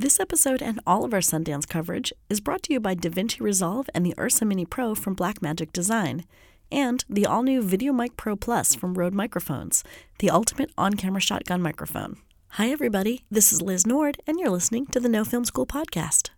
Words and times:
This 0.00 0.18
episode 0.18 0.62
and 0.62 0.80
all 0.86 1.04
of 1.04 1.12
our 1.12 1.20
Sundance 1.20 1.68
coverage 1.68 2.10
is 2.30 2.40
brought 2.40 2.62
to 2.62 2.72
you 2.72 2.80
by 2.80 2.94
DaVinci 2.94 3.38
Resolve 3.42 3.90
and 3.92 4.06
the 4.06 4.14
Ursa 4.18 4.46
Mini 4.46 4.64
Pro 4.64 4.94
from 4.94 5.14
Blackmagic 5.14 5.74
Design, 5.74 6.24
and 6.72 7.04
the 7.06 7.26
all 7.26 7.42
new 7.42 7.62
VideoMic 7.62 8.16
Pro 8.16 8.34
Plus 8.34 8.74
from 8.74 8.94
Rode 8.94 9.12
Microphones, 9.12 9.84
the 10.18 10.30
ultimate 10.30 10.70
on 10.78 10.94
camera 10.94 11.20
shotgun 11.20 11.60
microphone. 11.60 12.16
Hi, 12.52 12.70
everybody. 12.70 13.26
This 13.30 13.52
is 13.52 13.60
Liz 13.60 13.86
Nord, 13.86 14.16
and 14.26 14.40
you're 14.40 14.48
listening 14.48 14.86
to 14.86 15.00
the 15.00 15.08
No 15.10 15.22
Film 15.22 15.44
School 15.44 15.66
podcast. 15.66 16.30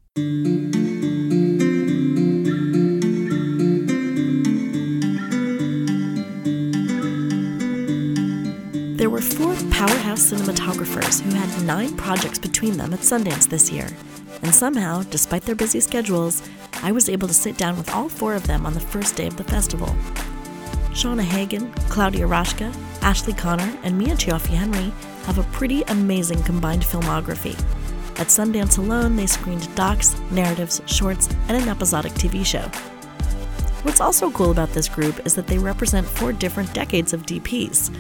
Powerhouse 9.83 10.31
cinematographers 10.31 11.21
who 11.21 11.33
had 11.33 11.67
nine 11.67 11.97
projects 11.97 12.39
between 12.39 12.77
them 12.77 12.93
at 12.93 13.01
Sundance 13.01 13.49
this 13.49 13.69
year. 13.69 13.89
And 14.45 14.55
somehow, 14.55 15.03
despite 15.03 15.43
their 15.43 15.57
busy 15.57 15.81
schedules, 15.81 16.41
I 16.85 16.93
was 16.93 17.09
able 17.09 17.27
to 17.27 17.35
sit 17.35 17.59
down 17.59 17.77
with 17.77 17.91
all 17.93 18.09
four 18.09 18.37
of 18.37 18.47
them 18.47 18.65
on 18.65 18.75
the 18.75 18.79
first 18.79 19.17
day 19.17 19.27
of 19.27 19.37
the 19.37 19.43
festival. 19.43 19.89
Shana 20.93 21.23
Hagan, 21.23 21.73
Claudia 21.89 22.29
Raschke, 22.29 22.73
Ashley 23.03 23.33
Connor, 23.33 23.77
and 23.83 23.99
Mia 23.99 24.15
Cioffi 24.15 24.51
Henry 24.51 24.93
have 25.25 25.39
a 25.39 25.51
pretty 25.51 25.83
amazing 25.89 26.41
combined 26.45 26.83
filmography. 26.83 27.59
At 28.21 28.29
Sundance 28.29 28.79
alone, 28.79 29.17
they 29.17 29.27
screened 29.27 29.75
docs, 29.75 30.15
narratives, 30.31 30.81
shorts, 30.87 31.29
and 31.49 31.61
an 31.61 31.69
episodic 31.69 32.13
TV 32.13 32.47
show. 32.47 32.69
What's 33.83 34.01
also 34.01 34.31
cool 34.31 34.53
about 34.53 34.73
this 34.75 34.89
group 34.89 35.27
is 35.27 35.35
that 35.35 35.49
they 35.49 35.59
represent 35.59 36.07
four 36.07 36.33
different 36.33 36.73
decades 36.73 37.13
of 37.13 37.27
DPs, 37.27 37.91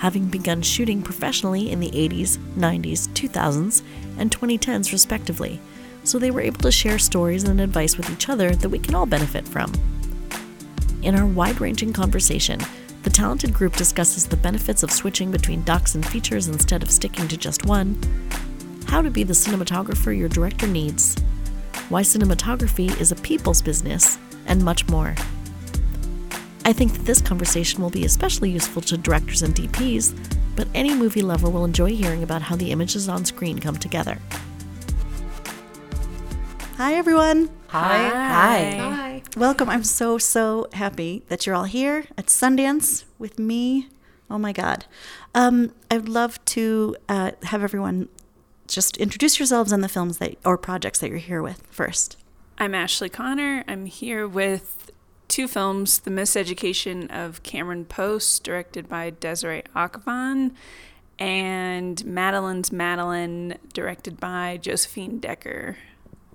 having 0.00 0.24
begun 0.24 0.62
shooting 0.62 1.02
professionally 1.02 1.70
in 1.70 1.78
the 1.78 1.90
80s, 1.90 2.38
90s, 2.56 3.06
2000s, 3.10 3.82
and 4.16 4.30
2010s, 4.30 4.92
respectively, 4.92 5.60
so 6.04 6.18
they 6.18 6.30
were 6.30 6.40
able 6.40 6.58
to 6.60 6.72
share 6.72 6.98
stories 6.98 7.44
and 7.44 7.60
advice 7.60 7.98
with 7.98 8.10
each 8.10 8.30
other 8.30 8.56
that 8.56 8.70
we 8.70 8.78
can 8.78 8.94
all 8.94 9.04
benefit 9.04 9.46
from. 9.46 9.70
In 11.02 11.14
our 11.14 11.26
wide 11.26 11.60
ranging 11.60 11.92
conversation, 11.92 12.58
the 13.02 13.10
talented 13.10 13.52
group 13.52 13.76
discusses 13.76 14.26
the 14.26 14.38
benefits 14.38 14.82
of 14.82 14.90
switching 14.90 15.30
between 15.30 15.64
docs 15.64 15.94
and 15.94 16.06
features 16.06 16.48
instead 16.48 16.82
of 16.82 16.90
sticking 16.90 17.28
to 17.28 17.36
just 17.36 17.66
one, 17.66 18.00
how 18.86 19.02
to 19.02 19.10
be 19.10 19.22
the 19.22 19.34
cinematographer 19.34 20.16
your 20.16 20.30
director 20.30 20.66
needs, 20.66 21.14
why 21.90 22.00
cinematography 22.00 22.98
is 22.98 23.12
a 23.12 23.16
people's 23.16 23.60
business, 23.60 24.18
and 24.46 24.64
much 24.64 24.88
more. 24.88 25.14
I 26.64 26.72
think 26.72 26.92
that 26.92 27.04
this 27.04 27.20
conversation 27.20 27.82
will 27.82 27.90
be 27.90 28.04
especially 28.04 28.50
useful 28.50 28.82
to 28.82 28.98
directors 28.98 29.42
and 29.42 29.54
DPs, 29.54 30.14
but 30.56 30.68
any 30.74 30.94
movie 30.94 31.22
lover 31.22 31.48
will 31.48 31.64
enjoy 31.64 31.94
hearing 31.96 32.22
about 32.22 32.42
how 32.42 32.56
the 32.56 32.70
images 32.70 33.08
on 33.08 33.24
screen 33.24 33.58
come 33.58 33.76
together. 33.76 34.18
Hi, 36.76 36.94
everyone. 36.94 37.50
Hi. 37.68 38.08
Hi. 38.08 38.76
Hi. 38.78 39.22
Welcome. 39.36 39.70
I'm 39.70 39.84
so, 39.84 40.18
so 40.18 40.66
happy 40.72 41.22
that 41.28 41.46
you're 41.46 41.54
all 41.54 41.64
here 41.64 42.04
at 42.18 42.26
Sundance 42.26 43.04
with 43.18 43.38
me. 43.38 43.88
Oh 44.30 44.38
my 44.38 44.52
God. 44.52 44.84
Um, 45.34 45.72
I'd 45.90 46.08
love 46.08 46.44
to 46.46 46.96
uh, 47.08 47.32
have 47.44 47.62
everyone 47.62 48.08
just 48.66 48.96
introduce 48.98 49.38
yourselves 49.38 49.72
and 49.72 49.82
the 49.82 49.88
films 49.88 50.18
that 50.18 50.36
or 50.44 50.56
projects 50.56 51.00
that 51.00 51.08
you're 51.08 51.18
here 51.18 51.42
with 51.42 51.66
first. 51.70 52.16
I'm 52.58 52.74
Ashley 52.74 53.08
Connor. 53.08 53.64
I'm 53.66 53.86
here 53.86 54.28
with 54.28 54.79
two 55.30 55.46
films 55.46 56.00
The 56.00 56.10
Miseducation 56.10 57.08
of 57.08 57.42
Cameron 57.44 57.84
Post, 57.84 58.42
directed 58.42 58.88
by 58.88 59.10
Desiree 59.10 59.62
Akhavan, 59.76 60.50
and 61.20 62.04
Madeline's 62.04 62.72
Madeline, 62.72 63.56
directed 63.72 64.18
by 64.18 64.58
Josephine 64.60 65.20
Decker. 65.20 65.76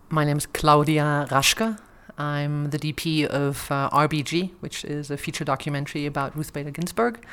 My 0.09 0.23
name 0.23 0.37
is 0.37 0.45
Claudia 0.45 1.27
Raschke. 1.29 1.77
I'm 2.17 2.69
the 2.69 2.79
DP 2.79 3.25
of 3.25 3.69
uh, 3.69 3.89
RBG, 3.89 4.51
which 4.61 4.85
is 4.85 5.11
a 5.11 5.17
feature 5.17 5.43
documentary 5.43 6.05
about 6.05 6.33
Ruth 6.37 6.53
Bader 6.53 6.71
Ginsburg. 6.71 7.25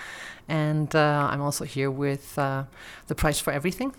And 0.48 0.92
uh, 0.96 1.28
I'm 1.30 1.40
also 1.40 1.64
here 1.64 1.92
with 1.92 2.36
uh, 2.36 2.64
The 3.06 3.14
Price 3.14 3.38
for 3.38 3.52
Everything, 3.52 3.94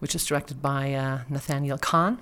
which 0.00 0.14
is 0.14 0.26
directed 0.26 0.60
by 0.60 0.92
uh, 0.92 1.20
Nathaniel 1.30 1.78
Kahn. 1.78 2.18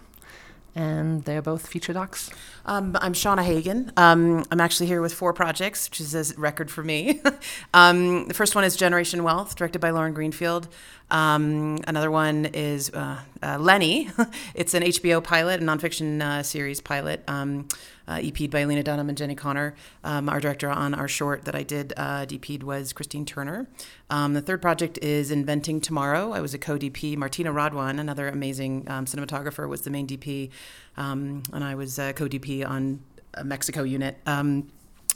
And 0.77 1.25
they're 1.25 1.43
both 1.43 1.69
feature 1.69 1.93
docs. 1.93 2.31
Um, 2.67 2.97
I'm 3.01 3.12
Shana 3.12 3.45
Hagan. 3.45 3.93
Um, 3.97 4.45
I'm 4.51 4.61
actually 4.61 4.87
here 4.87 5.01
with 5.01 5.15
four 5.15 5.33
projects, 5.33 5.89
which 5.89 6.01
is 6.01 6.15
a 6.15 6.35
record 6.41 6.71
for 6.71 6.83
me. 6.83 7.21
um, 7.75 8.27
the 8.27 8.35
first 8.35 8.55
one 8.55 8.65
is 8.65 8.75
Generation 8.75 9.23
Wealth, 9.23 9.55
directed 9.55 9.81
by 9.81 9.91
Lauren 9.91 10.12
Greenfield. 10.15 10.69
Um, 11.11 11.79
another 11.87 12.11
one 12.11 12.47
is 12.47 12.91
uh, 12.91 13.21
uh, 13.43 13.59
Lenny. 13.59 14.11
it's 14.55 14.75
an 14.75 14.83
HBO 14.83 15.23
pilot, 15.23 15.61
a 15.61 15.65
nonfiction 15.65 16.21
uh, 16.21 16.43
series 16.43 16.81
pilot, 16.81 17.23
um, 17.29 17.69
uh, 18.09 18.20
EP'd 18.22 18.50
by 18.50 18.65
Lena 18.65 18.82
Dunham 18.82 19.09
and 19.09 19.16
Jenni 19.16 19.37
Konner. 19.37 19.75
Um, 20.03 20.28
our 20.28 20.41
director 20.41 20.70
on 20.70 20.94
our 20.94 21.09
short 21.09 21.44
that 21.44 21.54
I 21.54 21.62
did 21.62 21.92
uh, 21.97 22.26
DP'd 22.26 22.62
was 22.62 22.92
Christine 22.92 23.25
Turner. 23.25 23.66
Um, 24.10 24.34
the 24.34 24.42
third 24.42 24.60
project 24.62 24.98
is 24.98 25.31
Inventing 25.31 25.81
Tomorrow. 25.81 26.32
I 26.32 26.41
was 26.41 26.54
a 26.54 26.59
co-DP. 26.59 27.16
Martina 27.16 27.53
Radwan, 27.53 27.98
another 27.98 28.28
amazing 28.28 28.84
um, 28.88 29.06
cinematographer, 29.06 29.69
was 29.69 29.82
the 29.82 29.91
main 29.91 30.06
DP, 30.06 30.50
um, 30.97 31.43
and 31.53 31.64
I 31.64 31.75
was 31.75 31.98
uh, 31.98 32.12
co-DP 32.12 32.69
on 32.69 33.00
a 33.34 33.44
Mexico 33.44 33.82
unit 33.82 34.19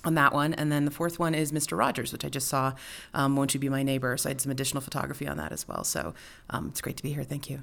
on 0.04 0.14
that 0.14 0.32
one. 0.32 0.54
And 0.54 0.70
then 0.70 0.84
the 0.84 0.90
fourth 0.90 1.18
one 1.18 1.34
is 1.34 1.52
Mr. 1.52 1.76
Rogers, 1.76 2.12
which 2.12 2.24
I 2.24 2.28
just 2.28 2.48
saw. 2.48 2.74
Um, 3.14 3.36
Won't 3.36 3.54
You 3.54 3.60
Be 3.60 3.68
My 3.68 3.82
Neighbor? 3.82 4.16
So 4.16 4.28
I 4.28 4.30
had 4.30 4.40
some 4.40 4.52
additional 4.52 4.80
photography 4.80 5.26
on 5.26 5.36
that 5.38 5.52
as 5.52 5.66
well. 5.66 5.84
So 5.84 6.14
um, 6.50 6.68
it's 6.68 6.80
great 6.80 6.96
to 6.96 7.02
be 7.02 7.12
here. 7.12 7.24
Thank 7.24 7.50
you. 7.50 7.60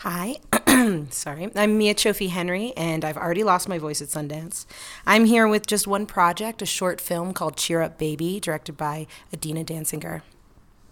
Hi, 0.00 0.36
sorry. 1.10 1.50
I'm 1.54 1.76
Mia 1.76 1.94
Cioffi 1.94 2.30
Henry, 2.30 2.72
and 2.74 3.04
I've 3.04 3.18
already 3.18 3.44
lost 3.44 3.68
my 3.68 3.76
voice 3.76 4.00
at 4.00 4.08
Sundance. 4.08 4.64
I'm 5.06 5.26
here 5.26 5.46
with 5.46 5.66
just 5.66 5.86
one 5.86 6.06
project, 6.06 6.62
a 6.62 6.66
short 6.66 7.02
film 7.02 7.34
called 7.34 7.58
Cheer 7.58 7.82
Up 7.82 7.98
Baby, 7.98 8.40
directed 8.40 8.78
by 8.78 9.06
Adinah 9.30 9.66
Dancyger. 9.66 10.22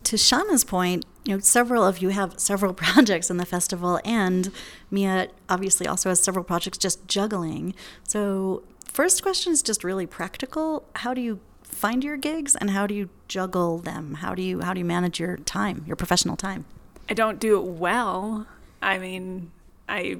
To 0.04 0.19
Shana's 0.19 0.62
point, 0.62 1.06
you 1.24 1.32
know, 1.32 1.41
several 1.41 1.86
of 1.86 2.02
you 2.02 2.10
have 2.10 2.38
several 2.38 2.74
projects 2.74 3.30
in 3.30 3.38
the 3.38 3.46
festival, 3.46 3.98
and 4.04 4.52
Mia 4.91 5.28
obviously 5.48 5.86
also 5.86 6.10
has 6.10 6.20
several 6.20 6.44
projects 6.44 6.76
just 6.76 7.08
juggling. 7.08 7.75
So, 8.06 8.62
first 8.84 9.22
question 9.22 9.54
is 9.54 9.62
just 9.62 9.84
really 9.84 10.04
practical. 10.04 10.84
How 10.96 11.14
do 11.14 11.22
you 11.22 11.40
find 11.62 12.04
your 12.04 12.19
gigs, 12.19 12.54
and 12.56 12.72
how 12.72 12.86
do 12.86 12.94
you 12.94 13.08
juggle 13.26 13.78
them? 13.78 14.16
How 14.16 14.34
do 14.34 14.42
you 14.42 14.60
how 14.60 14.75
do 14.75 14.80
you 14.80 14.84
manage 14.84 15.19
your 15.19 15.38
time, 15.38 15.84
your 15.86 15.96
professional 15.96 16.36
time? 16.36 16.66
I 17.08 17.14
don't 17.14 17.40
do 17.40 17.56
it 17.56 17.64
well. 17.64 18.46
I 18.80 18.98
mean, 18.98 19.50
I 19.88 20.18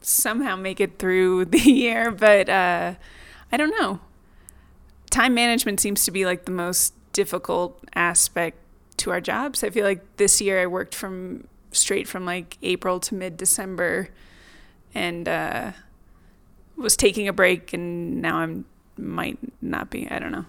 somehow 0.00 0.56
make 0.56 0.80
it 0.80 0.98
through 0.98 1.44
the 1.46 1.58
year, 1.58 2.10
but 2.10 2.48
uh, 2.48 2.94
I 3.52 3.56
don't 3.56 3.70
know. 3.80 4.00
Time 5.10 5.34
management 5.34 5.80
seems 5.80 6.04
to 6.04 6.10
be 6.10 6.24
like 6.24 6.44
the 6.44 6.52
most 6.52 6.94
difficult 7.12 7.82
aspect 7.94 8.58
to 8.98 9.10
our 9.10 9.20
jobs. 9.20 9.64
I 9.64 9.70
feel 9.70 9.84
like 9.84 10.04
this 10.16 10.40
year 10.40 10.62
I 10.62 10.66
worked 10.66 10.94
from 10.94 11.48
straight 11.72 12.08
from 12.08 12.24
like 12.24 12.58
April 12.62 13.00
to 13.00 13.14
mid 13.14 13.36
December 13.36 14.08
and 14.94 15.28
uh, 15.28 15.72
was 16.76 16.96
taking 16.96 17.28
a 17.28 17.32
break, 17.32 17.72
and 17.72 18.20
now 18.20 18.38
I'm 18.38 18.64
might 18.96 19.38
not 19.62 19.90
be. 19.90 20.08
I 20.10 20.18
don't 20.18 20.32
know. 20.32 20.46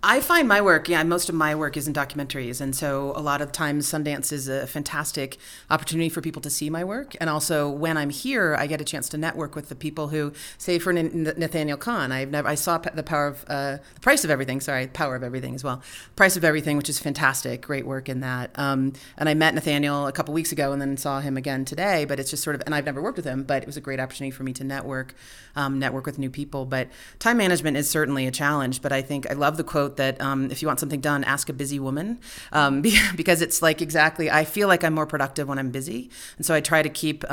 I 0.00 0.20
find 0.20 0.46
my 0.46 0.60
work, 0.60 0.88
yeah, 0.88 1.02
most 1.02 1.28
of 1.28 1.34
my 1.34 1.56
work 1.56 1.76
is 1.76 1.88
in 1.88 1.92
documentaries. 1.92 2.60
And 2.60 2.74
so 2.74 3.12
a 3.16 3.20
lot 3.20 3.40
of 3.40 3.50
times 3.50 3.90
Sundance 3.90 4.30
is 4.30 4.46
a 4.46 4.64
fantastic 4.64 5.38
opportunity 5.70 6.08
for 6.08 6.20
people 6.20 6.40
to 6.42 6.50
see 6.50 6.70
my 6.70 6.84
work. 6.84 7.16
And 7.20 7.28
also 7.28 7.68
when 7.68 7.96
I'm 7.96 8.10
here, 8.10 8.54
I 8.54 8.68
get 8.68 8.80
a 8.80 8.84
chance 8.84 9.08
to 9.08 9.18
network 9.18 9.56
with 9.56 9.68
the 9.68 9.74
people 9.74 10.08
who, 10.08 10.32
say 10.56 10.78
for 10.78 10.92
Nathaniel 10.92 11.76
Kahn, 11.76 12.12
I've 12.12 12.30
never, 12.30 12.46
I 12.46 12.54
saw 12.54 12.78
the 12.78 13.02
power 13.02 13.26
of, 13.26 13.44
uh, 13.48 13.78
the 13.94 14.00
price 14.00 14.22
of 14.22 14.30
everything, 14.30 14.60
sorry, 14.60 14.86
power 14.86 15.16
of 15.16 15.24
everything 15.24 15.56
as 15.56 15.64
well. 15.64 15.82
Price 16.14 16.36
of 16.36 16.44
everything, 16.44 16.76
which 16.76 16.88
is 16.88 17.00
fantastic, 17.00 17.62
great 17.62 17.84
work 17.84 18.08
in 18.08 18.20
that. 18.20 18.56
Um, 18.56 18.92
and 19.16 19.28
I 19.28 19.34
met 19.34 19.52
Nathaniel 19.52 20.06
a 20.06 20.12
couple 20.12 20.32
weeks 20.32 20.52
ago 20.52 20.70
and 20.70 20.80
then 20.80 20.96
saw 20.96 21.18
him 21.18 21.36
again 21.36 21.64
today, 21.64 22.04
but 22.04 22.20
it's 22.20 22.30
just 22.30 22.44
sort 22.44 22.54
of, 22.54 22.62
and 22.66 22.74
I've 22.74 22.86
never 22.86 23.02
worked 23.02 23.16
with 23.16 23.26
him, 23.26 23.42
but 23.42 23.62
it 23.62 23.66
was 23.66 23.76
a 23.76 23.80
great 23.80 23.98
opportunity 23.98 24.30
for 24.30 24.44
me 24.44 24.52
to 24.52 24.62
network, 24.62 25.14
um, 25.56 25.80
network 25.80 26.06
with 26.06 26.20
new 26.20 26.30
people. 26.30 26.66
But 26.66 26.86
time 27.18 27.38
management 27.38 27.76
is 27.76 27.90
certainly 27.90 28.28
a 28.28 28.30
challenge, 28.30 28.80
but 28.80 28.92
I 28.92 29.02
think 29.02 29.28
I 29.28 29.34
love 29.34 29.56
the 29.56 29.64
quote 29.64 29.87
that 29.96 30.20
um, 30.20 30.50
if 30.50 30.62
you 30.62 30.68
want 30.68 30.80
something 30.80 31.00
done, 31.00 31.24
ask 31.24 31.48
a 31.48 31.52
busy 31.52 31.78
woman, 31.78 32.18
um, 32.52 32.82
because 33.16 33.42
it's 33.42 33.62
like 33.62 33.80
exactly. 33.82 34.30
I 34.30 34.44
feel 34.44 34.68
like 34.68 34.84
I'm 34.84 34.94
more 34.94 35.06
productive 35.06 35.48
when 35.48 35.58
I'm 35.58 35.70
busy, 35.70 36.10
and 36.36 36.46
so 36.46 36.54
I 36.54 36.60
try 36.60 36.82
to 36.82 36.88
keep, 36.88 37.24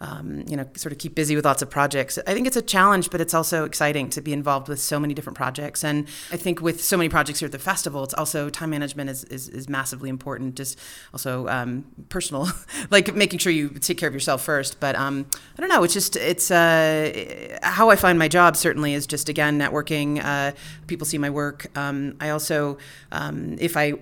um, 0.00 0.44
you 0.46 0.56
know, 0.56 0.66
sort 0.76 0.92
of 0.92 0.98
keep 0.98 1.14
busy 1.14 1.34
with 1.34 1.44
lots 1.44 1.62
of 1.62 1.70
projects. 1.70 2.18
I 2.26 2.34
think 2.34 2.46
it's 2.46 2.56
a 2.56 2.62
challenge, 2.62 3.10
but 3.10 3.20
it's 3.20 3.32
also 3.32 3.64
exciting 3.64 4.10
to 4.10 4.20
be 4.20 4.32
involved 4.32 4.68
with 4.68 4.78
so 4.78 5.00
many 5.00 5.14
different 5.14 5.36
projects. 5.36 5.82
And 5.82 6.06
I 6.30 6.36
think 6.36 6.60
with 6.60 6.84
so 6.84 6.96
many 6.98 7.08
projects 7.08 7.40
here 7.40 7.46
at 7.46 7.52
the 7.52 7.58
festival, 7.58 8.04
it's 8.04 8.12
also 8.14 8.50
time 8.50 8.70
management 8.70 9.08
is 9.08 9.24
is, 9.24 9.48
is 9.48 9.68
massively 9.68 10.10
important. 10.10 10.54
Just 10.54 10.78
also 11.12 11.48
um, 11.48 11.86
personal, 12.10 12.48
like 12.90 13.14
making 13.14 13.38
sure 13.38 13.52
you 13.52 13.70
take 13.70 13.96
care 13.96 14.08
of 14.08 14.14
yourself 14.14 14.42
first. 14.42 14.80
But 14.80 14.96
um, 14.96 15.26
I 15.56 15.60
don't 15.60 15.70
know. 15.70 15.82
It's 15.82 15.94
just 15.94 16.16
it's 16.16 16.50
uh, 16.50 17.58
how 17.62 17.88
I 17.88 17.96
find 17.96 18.18
my 18.18 18.28
job. 18.28 18.56
Certainly 18.56 18.92
is 18.92 19.06
just 19.06 19.30
again 19.30 19.58
networking. 19.58 20.22
Uh, 20.22 20.52
people 20.86 21.06
see 21.06 21.18
my 21.18 21.30
work. 21.30 21.66
Um, 21.76 22.16
I 22.20 22.30
also, 22.30 22.76
um, 23.12 23.56
if 23.58 23.76
I 23.76 23.94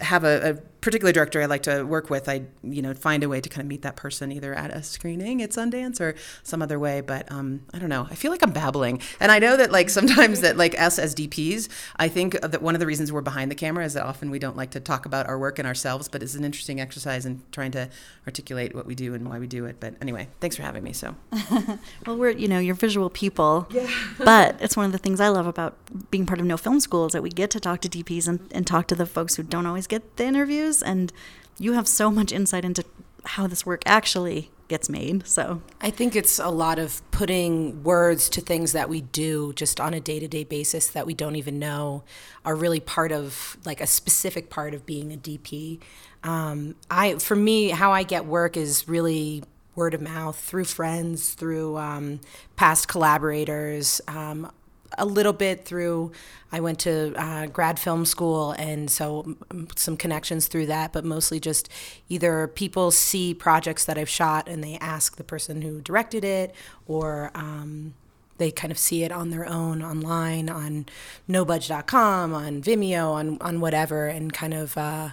have 0.00 0.24
a, 0.24 0.52
a 0.52 0.73
particular 0.84 1.12
director 1.12 1.40
I 1.40 1.46
like 1.46 1.62
to 1.62 1.82
work 1.82 2.10
with, 2.10 2.28
I 2.28 2.42
you 2.62 2.82
know 2.82 2.92
find 2.94 3.24
a 3.24 3.28
way 3.28 3.40
to 3.40 3.48
kind 3.48 3.62
of 3.62 3.66
meet 3.66 3.82
that 3.82 3.96
person 3.96 4.30
either 4.30 4.54
at 4.54 4.70
a 4.70 4.82
screening 4.82 5.42
at 5.42 5.50
Sundance 5.50 6.00
or 6.00 6.14
some 6.42 6.60
other 6.60 6.78
way. 6.78 7.00
But 7.00 7.30
um, 7.32 7.62
I 7.72 7.78
don't 7.78 7.88
know. 7.88 8.06
I 8.10 8.14
feel 8.14 8.30
like 8.30 8.42
I'm 8.42 8.52
babbling, 8.52 9.00
and 9.18 9.32
I 9.32 9.38
know 9.38 9.56
that 9.56 9.72
like 9.72 9.88
sometimes 9.90 10.42
that 10.42 10.56
like 10.56 10.78
us 10.80 10.98
as 10.98 11.14
DPs, 11.14 11.68
I 11.96 12.08
think 12.08 12.38
that 12.40 12.60
one 12.60 12.74
of 12.74 12.80
the 12.80 12.86
reasons 12.86 13.10
we're 13.10 13.22
behind 13.22 13.50
the 13.50 13.54
camera 13.54 13.84
is 13.84 13.94
that 13.94 14.04
often 14.04 14.30
we 14.30 14.38
don't 14.38 14.56
like 14.56 14.70
to 14.72 14.80
talk 14.80 15.06
about 15.06 15.26
our 15.26 15.38
work 15.38 15.58
and 15.58 15.66
ourselves. 15.66 16.08
But 16.08 16.22
it's 16.22 16.34
an 16.34 16.44
interesting 16.44 16.80
exercise 16.80 17.24
in 17.24 17.42
trying 17.50 17.70
to 17.72 17.88
articulate 18.26 18.74
what 18.74 18.84
we 18.84 18.94
do 18.94 19.14
and 19.14 19.26
why 19.26 19.38
we 19.38 19.46
do 19.46 19.64
it. 19.64 19.76
But 19.80 19.94
anyway, 20.02 20.28
thanks 20.40 20.56
for 20.56 20.62
having 20.62 20.84
me. 20.84 20.92
So 20.92 21.16
well, 22.06 22.16
we're 22.18 22.30
you 22.30 22.46
know 22.46 22.58
you're 22.58 22.74
visual 22.74 23.08
people, 23.08 23.66
yeah. 23.70 23.88
but 24.18 24.60
it's 24.60 24.76
one 24.76 24.84
of 24.86 24.92
the 24.92 24.98
things 24.98 25.18
I 25.18 25.28
love 25.28 25.46
about 25.46 25.76
being 26.10 26.26
part 26.26 26.40
of 26.40 26.46
No 26.46 26.58
Film 26.58 26.78
School 26.78 27.06
is 27.06 27.12
that 27.14 27.22
we 27.22 27.30
get 27.30 27.50
to 27.50 27.60
talk 27.60 27.80
to 27.80 27.88
DPs 27.88 28.28
and, 28.28 28.40
and 28.52 28.66
talk 28.66 28.86
to 28.88 28.94
the 28.94 29.06
folks 29.06 29.36
who 29.36 29.42
don't 29.42 29.64
always 29.64 29.86
get 29.86 30.16
the 30.16 30.24
interviews, 30.24 30.73
and 30.82 31.12
you 31.58 31.72
have 31.72 31.88
so 31.88 32.10
much 32.10 32.32
insight 32.32 32.64
into 32.64 32.84
how 33.24 33.46
this 33.46 33.64
work 33.64 33.82
actually 33.86 34.50
gets 34.68 34.88
made. 34.88 35.26
So 35.26 35.62
I 35.80 35.90
think 35.90 36.16
it's 36.16 36.38
a 36.38 36.48
lot 36.48 36.78
of 36.78 37.02
putting 37.10 37.82
words 37.82 38.28
to 38.30 38.40
things 38.40 38.72
that 38.72 38.88
we 38.88 39.02
do 39.02 39.52
just 39.54 39.80
on 39.80 39.94
a 39.94 40.00
day 40.00 40.18
to 40.18 40.28
day 40.28 40.44
basis 40.44 40.88
that 40.88 41.06
we 41.06 41.14
don't 41.14 41.36
even 41.36 41.58
know 41.58 42.04
are 42.44 42.54
really 42.54 42.80
part 42.80 43.12
of 43.12 43.56
like 43.64 43.80
a 43.80 43.86
specific 43.86 44.50
part 44.50 44.74
of 44.74 44.86
being 44.86 45.12
a 45.12 45.16
DP. 45.16 45.80
Um, 46.22 46.76
I 46.90 47.16
for 47.16 47.36
me, 47.36 47.70
how 47.70 47.92
I 47.92 48.02
get 48.02 48.24
work 48.24 48.56
is 48.56 48.88
really 48.88 49.42
word 49.74 49.92
of 49.92 50.00
mouth 50.00 50.38
through 50.38 50.64
friends, 50.64 51.34
through 51.34 51.76
um, 51.76 52.20
past 52.56 52.88
collaborators. 52.88 54.00
Um, 54.08 54.50
a 54.98 55.04
little 55.04 55.32
bit 55.32 55.64
through 55.64 56.12
I 56.54 56.60
went 56.60 56.78
to 56.80 57.12
uh, 57.16 57.46
grad 57.46 57.80
film 57.80 58.04
school, 58.06 58.52
and 58.52 58.88
so 58.88 59.36
some 59.74 59.96
connections 59.96 60.46
through 60.46 60.66
that, 60.66 60.92
but 60.92 61.04
mostly 61.04 61.40
just 61.40 61.68
either 62.08 62.46
people 62.46 62.92
see 62.92 63.34
projects 63.34 63.84
that 63.86 63.98
I've 63.98 64.08
shot 64.08 64.48
and 64.48 64.62
they 64.62 64.76
ask 64.76 65.16
the 65.16 65.24
person 65.24 65.62
who 65.62 65.80
directed 65.80 66.24
it, 66.24 66.54
or 66.86 67.32
um, 67.34 67.94
they 68.38 68.52
kind 68.52 68.70
of 68.70 68.78
see 68.78 69.02
it 69.02 69.10
on 69.10 69.30
their 69.30 69.44
own 69.44 69.82
online 69.82 70.48
on 70.48 70.86
nobudge.com, 71.26 72.32
on 72.32 72.62
Vimeo, 72.62 73.10
on, 73.10 73.38
on 73.40 73.60
whatever, 73.60 74.06
and 74.06 74.32
kind 74.32 74.54
of. 74.54 74.78
Uh, 74.78 75.10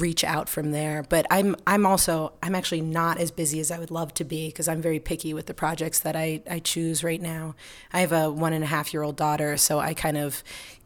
reach 0.00 0.24
out 0.24 0.48
from 0.48 0.72
there. 0.72 1.02
But 1.08 1.26
I'm 1.30 1.56
I'm 1.66 1.86
also 1.86 2.32
I'm 2.42 2.54
actually 2.54 2.80
not 2.80 3.18
as 3.18 3.30
busy 3.30 3.60
as 3.60 3.70
I 3.70 3.78
would 3.78 3.90
love 3.90 4.14
to 4.14 4.24
be 4.24 4.48
because 4.48 4.68
I'm 4.68 4.82
very 4.82 5.00
picky 5.00 5.34
with 5.34 5.46
the 5.46 5.54
projects 5.54 6.00
that 6.00 6.16
I, 6.16 6.42
I 6.50 6.58
choose 6.58 7.02
right 7.02 7.20
now. 7.20 7.54
I 7.92 8.00
have 8.00 8.12
a 8.12 8.30
one 8.30 8.52
and 8.52 8.64
a 8.64 8.66
half 8.66 8.92
year 8.92 9.02
old 9.02 9.16
daughter, 9.16 9.56
so 9.56 9.78
I 9.78 9.94
kind 9.94 10.16
of 10.16 10.42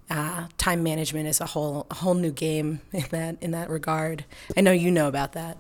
uh, 0.09 0.47
time 0.59 0.83
management 0.83 1.29
is 1.29 1.41
a 1.41 1.47
whole 1.47 1.87
a 1.91 1.95
whole 1.95 2.15
new 2.15 2.33
game 2.33 2.81
in 2.93 3.05
that 3.11 3.37
in 3.41 3.51
that 3.53 3.71
regard. 3.71 4.25
I 4.57 4.61
know 4.61 4.73
you 4.73 4.91
know 4.91 5.09
about 5.09 5.33
that. 5.33 5.59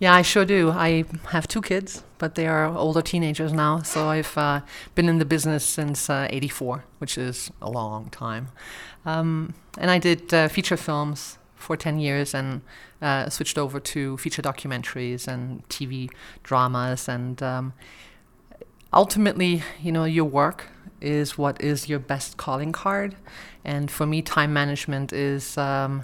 Yeah, 0.00 0.14
I 0.14 0.22
sure 0.22 0.44
do. 0.44 0.70
I 0.70 1.04
have 1.30 1.48
two 1.48 1.60
kids, 1.60 2.04
but 2.18 2.36
they 2.36 2.46
are 2.46 2.66
older 2.66 3.02
teenagers 3.02 3.52
now. 3.52 3.82
So 3.82 4.06
I've 4.06 4.38
uh, 4.38 4.60
been 4.94 5.08
in 5.08 5.18
the 5.18 5.24
business 5.24 5.64
since 5.64 6.08
uh, 6.08 6.28
'84, 6.30 6.76
uh, 6.76 6.80
which 6.98 7.18
is 7.18 7.50
a 7.60 7.68
long 7.68 8.08
time. 8.10 8.48
Um, 9.04 9.54
and 9.76 9.90
I 9.90 9.98
did 9.98 10.32
uh, 10.32 10.46
feature 10.48 10.76
films 10.76 11.38
for 11.58 11.76
10 11.76 11.98
years 11.98 12.34
and 12.34 12.62
uh, 13.02 13.28
switched 13.28 13.58
over 13.58 13.80
to 13.80 14.16
feature 14.16 14.42
documentaries 14.42 15.28
and 15.28 15.68
TV 15.68 16.08
dramas. 16.42 17.08
And 17.08 17.42
um, 17.42 17.72
ultimately, 18.92 19.62
you 19.82 19.92
know, 19.92 20.04
your 20.04 20.24
work 20.24 20.68
is 21.00 21.36
what 21.38 21.60
is 21.60 21.88
your 21.88 21.98
best 21.98 22.36
calling 22.36 22.72
card. 22.72 23.16
And 23.64 23.90
for 23.90 24.06
me, 24.06 24.22
time 24.22 24.52
management 24.52 25.12
is 25.12 25.58
um, 25.58 26.02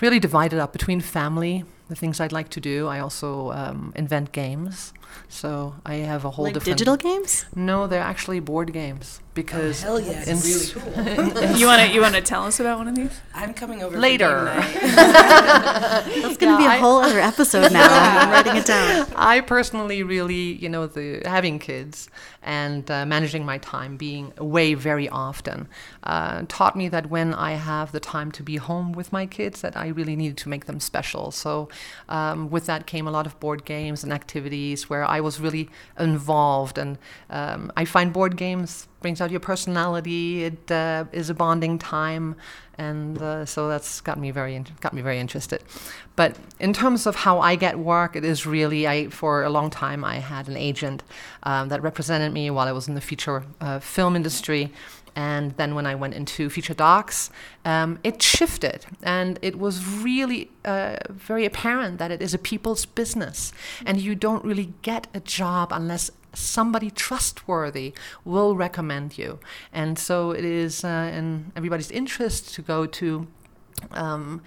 really 0.00 0.20
divided 0.20 0.58
up 0.58 0.72
between 0.72 1.00
family, 1.00 1.64
the 1.88 1.96
things 1.96 2.20
I'd 2.20 2.32
like 2.32 2.48
to 2.50 2.60
do. 2.60 2.86
I 2.86 3.00
also 3.00 3.50
um, 3.52 3.92
invent 3.96 4.32
games. 4.32 4.92
So 5.28 5.74
I 5.84 5.94
have 5.96 6.24
a 6.24 6.30
whole 6.30 6.44
like 6.44 6.54
different 6.54 6.78
digital 6.78 6.96
games. 6.96 7.46
No, 7.54 7.86
they're 7.86 8.00
actually 8.02 8.40
board 8.40 8.72
games 8.72 9.20
because 9.36 9.84
oh, 9.84 9.86
hell 9.86 10.00
yeah, 10.00 10.24
it's 10.26 10.74
really 10.74 10.94
cool. 10.94 11.02
you 11.56 11.66
want 11.66 11.82
to 11.82 11.94
you 11.94 12.00
want 12.00 12.14
to 12.16 12.22
tell 12.22 12.44
us 12.44 12.58
about 12.58 12.78
one 12.78 12.88
of 12.88 12.96
these? 12.96 13.20
I'm 13.34 13.54
coming 13.54 13.82
over 13.82 13.96
later. 13.96 14.44
That's 14.44 16.36
going 16.38 16.38
to 16.38 16.44
yeah, 16.46 16.58
be 16.58 16.64
a 16.64 16.80
whole 16.80 17.00
other 17.00 17.20
episode 17.20 17.70
now. 17.70 17.86
I'm 17.86 18.30
writing 18.30 18.56
it 18.56 18.66
down. 18.66 19.06
I 19.14 19.40
personally 19.40 20.02
really, 20.02 20.54
you 20.54 20.68
know, 20.68 20.86
the 20.86 21.22
having 21.24 21.58
kids 21.58 22.08
and 22.42 22.88
uh, 22.90 23.04
managing 23.04 23.44
my 23.44 23.58
time, 23.58 23.96
being 23.96 24.32
away 24.38 24.74
very 24.74 25.08
often, 25.08 25.68
uh, 26.04 26.42
taught 26.48 26.76
me 26.76 26.88
that 26.88 27.10
when 27.10 27.34
I 27.34 27.52
have 27.52 27.92
the 27.92 28.00
time 28.00 28.30
to 28.32 28.42
be 28.42 28.56
home 28.56 28.92
with 28.92 29.12
my 29.12 29.26
kids, 29.26 29.60
that 29.60 29.76
I 29.76 29.88
really 29.88 30.16
needed 30.16 30.38
to 30.38 30.48
make 30.48 30.66
them 30.66 30.80
special. 30.80 31.32
So 31.32 31.68
um, 32.08 32.48
with 32.48 32.66
that 32.66 32.86
came 32.86 33.06
a 33.06 33.10
lot 33.10 33.26
of 33.26 33.38
board 33.40 33.64
games 33.64 34.04
and 34.04 34.12
activities 34.12 34.88
where 34.88 35.04
I 35.06 35.20
was 35.20 35.40
really 35.40 35.68
involved, 35.98 36.78
and 36.78 36.98
um, 37.30 37.72
I 37.76 37.84
find 37.84 38.12
board 38.12 38.36
games 38.36 38.88
brings 39.06 39.20
out 39.20 39.30
your 39.30 39.38
personality. 39.38 40.42
It 40.42 40.68
uh, 40.70 41.04
is 41.12 41.30
a 41.30 41.34
bonding 41.34 41.78
time, 41.78 42.34
and 42.76 43.22
uh, 43.22 43.46
so 43.46 43.68
that's 43.68 44.00
got 44.00 44.18
me 44.18 44.32
very 44.32 44.60
got 44.80 44.92
me 44.92 45.00
very 45.00 45.20
interested. 45.20 45.62
But 46.16 46.36
in 46.58 46.72
terms 46.72 47.06
of 47.06 47.14
how 47.14 47.38
I 47.38 47.54
get 47.54 47.78
work, 47.78 48.16
it 48.16 48.24
is 48.24 48.46
really 48.46 48.88
I 48.88 49.08
for 49.08 49.44
a 49.44 49.50
long 49.50 49.70
time 49.70 50.04
I 50.04 50.16
had 50.18 50.48
an 50.48 50.56
agent 50.56 51.04
um, 51.44 51.68
that 51.68 51.82
represented 51.82 52.32
me 52.32 52.50
while 52.50 52.66
I 52.66 52.72
was 52.72 52.88
in 52.88 52.94
the 52.94 53.00
feature 53.00 53.44
uh, 53.60 53.78
film 53.78 54.16
industry. 54.16 54.72
And 55.16 55.52
then 55.52 55.74
when 55.74 55.86
I 55.86 55.94
went 55.94 56.12
into 56.12 56.50
feature 56.50 56.74
docs, 56.74 57.30
um, 57.64 57.98
it 58.04 58.22
shifted. 58.22 58.84
And 59.02 59.38
it 59.40 59.58
was 59.58 59.84
really 59.84 60.50
uh, 60.64 60.96
very 61.08 61.46
apparent 61.46 61.98
that 61.98 62.10
it 62.10 62.20
is 62.20 62.34
a 62.34 62.38
people's 62.38 62.84
business. 62.84 63.50
And 63.86 63.98
you 63.98 64.14
don't 64.14 64.44
really 64.44 64.74
get 64.82 65.06
a 65.14 65.20
job 65.20 65.72
unless 65.72 66.10
somebody 66.34 66.90
trustworthy 66.90 67.94
will 68.26 68.54
recommend 68.54 69.16
you. 69.16 69.38
And 69.72 69.98
so 69.98 70.32
it 70.32 70.44
is 70.44 70.84
uh, 70.84 71.10
in 71.12 71.50
everybody's 71.56 71.90
interest 71.90 72.54
to 72.54 72.62
go 72.62 72.86
to. 72.86 73.26
Um, 73.92 74.42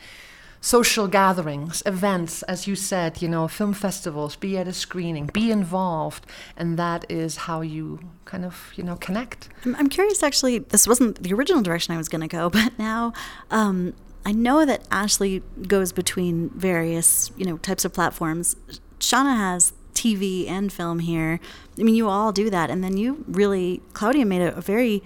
social 0.61 1.07
gatherings, 1.07 1.81
events, 1.85 2.43
as 2.43 2.67
you 2.67 2.75
said, 2.75 3.21
you 3.21 3.27
know, 3.27 3.47
film 3.47 3.73
festivals, 3.73 4.35
be 4.35 4.57
at 4.57 4.67
a 4.67 4.73
screening, 4.73 5.27
be 5.27 5.51
involved, 5.51 6.25
and 6.57 6.77
that 6.77 7.05
is 7.09 7.37
how 7.37 7.61
you 7.61 7.99
kind 8.25 8.43
of, 8.43 8.71
you 8.75 8.83
know, 8.83 8.95
connect. 8.95 9.49
I'm, 9.65 9.89
curious, 9.89 10.21
actually, 10.21 10.59
this 10.59 10.87
wasn't 10.87 11.23
the 11.23 11.33
original 11.33 11.61
direction 11.61 11.93
I 11.93 11.97
was 11.97 12.09
going 12.09 12.21
to 12.21 12.27
go, 12.27 12.49
but 12.59 12.77
now 12.77 13.13
um, 13.51 13.93
I 14.25 14.31
know 14.31 14.65
that 14.65 14.87
Ashley 14.91 15.41
goes 15.67 15.91
between 15.91 16.49
various, 16.49 17.31
you 17.37 17.45
know, 17.45 17.57
types 17.57 17.85
of 17.85 17.93
platforms. 17.93 18.55
Shana 18.99 19.35
has 19.37 19.73
TV 19.93 20.47
and 20.49 20.71
film 20.71 20.99
here. 20.99 21.39
I 21.77 21.83
mean, 21.83 21.95
you 21.95 22.07
all 22.07 22.31
do 22.31 22.49
that. 22.49 22.69
And 22.69 22.83
then 22.83 22.97
you 22.97 23.25
really, 23.27 23.81
Claudia 23.93 24.25
made 24.25 24.41
a, 24.41 24.55
a 24.55 24.61
very 24.61 25.03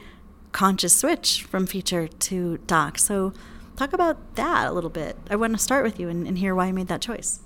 conscious 0.52 0.96
switch 0.96 1.44
from 1.44 1.66
feature 1.66 2.08
to 2.08 2.58
doc. 2.68 3.00
So, 3.00 3.34
talk 3.76 3.94
about 3.94 4.36
that 4.36 4.68
a 4.68 4.72
little 4.72 4.90
bit. 4.90 5.18
I 5.30 5.36
want 5.36 5.54
to 5.54 5.60
start 5.60 5.84
with 5.84 6.00
you 6.00 6.10
and, 6.10 6.28
and 6.28 6.38
hear 6.38 6.56
why 6.56 6.68
you 6.68 6.74
made 6.74 6.88
that 6.88 7.02
choice. 7.02 7.40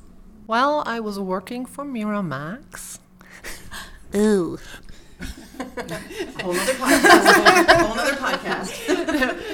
Well, 0.46 0.84
I 0.86 1.00
was 1.00 1.20
working 1.20 1.66
for 1.66 1.86
Miramax. 1.86 3.00
Ooh. 4.16 4.58
whole 6.42 6.54
other 6.54 6.74
podcast. 6.74 7.80
whole 7.80 8.00
other 8.00 8.14
podcast. 8.14 9.48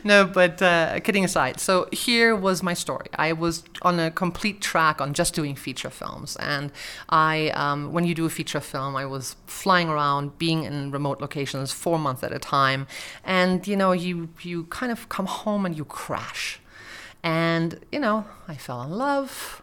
no, 0.04 0.24
but 0.24 0.60
uh, 0.62 1.00
kidding 1.00 1.24
aside. 1.24 1.60
So 1.60 1.88
here 1.92 2.34
was 2.34 2.62
my 2.62 2.74
story. 2.74 3.06
I 3.14 3.32
was 3.32 3.64
on 3.82 4.00
a 4.00 4.10
complete 4.10 4.60
track 4.60 5.00
on 5.00 5.14
just 5.14 5.34
doing 5.34 5.54
feature 5.54 5.90
films, 5.90 6.36
and 6.36 6.72
I, 7.08 7.50
um, 7.50 7.92
when 7.92 8.04
you 8.04 8.14
do 8.14 8.24
a 8.24 8.30
feature 8.30 8.60
film, 8.60 8.96
I 8.96 9.06
was 9.06 9.36
flying 9.46 9.88
around, 9.88 10.38
being 10.38 10.64
in 10.64 10.90
remote 10.90 11.20
locations 11.20 11.72
four 11.72 11.98
months 11.98 12.22
at 12.22 12.32
a 12.32 12.38
time, 12.38 12.86
and 13.24 13.66
you 13.66 13.76
know, 13.76 13.92
you 13.92 14.30
you 14.40 14.64
kind 14.64 14.92
of 14.92 15.08
come 15.08 15.26
home 15.26 15.66
and 15.66 15.76
you 15.76 15.84
crash, 15.84 16.60
and 17.22 17.80
you 17.92 17.98
know, 17.98 18.24
I 18.48 18.56
fell 18.56 18.82
in 18.82 18.92
love 18.92 19.62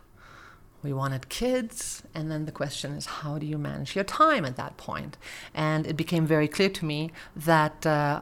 we 0.84 0.94
wanted 0.94 1.30
kids 1.30 2.04
and 2.14 2.32
then 2.32 2.46
the 2.46 2.52
question 2.52 2.94
is 2.94 3.06
how 3.06 3.38
do 3.38 3.46
you 3.46 3.58
manage 3.58 3.96
your 3.96 4.04
time 4.04 4.46
at 4.46 4.58
that 4.58 4.78
point? 4.78 5.18
And 5.54 5.86
it 5.88 5.98
became 5.98 6.26
very 6.26 6.48
clear 6.48 6.70
to 6.70 6.86
me 6.86 7.12
that 7.36 7.86
uh, 7.86 8.22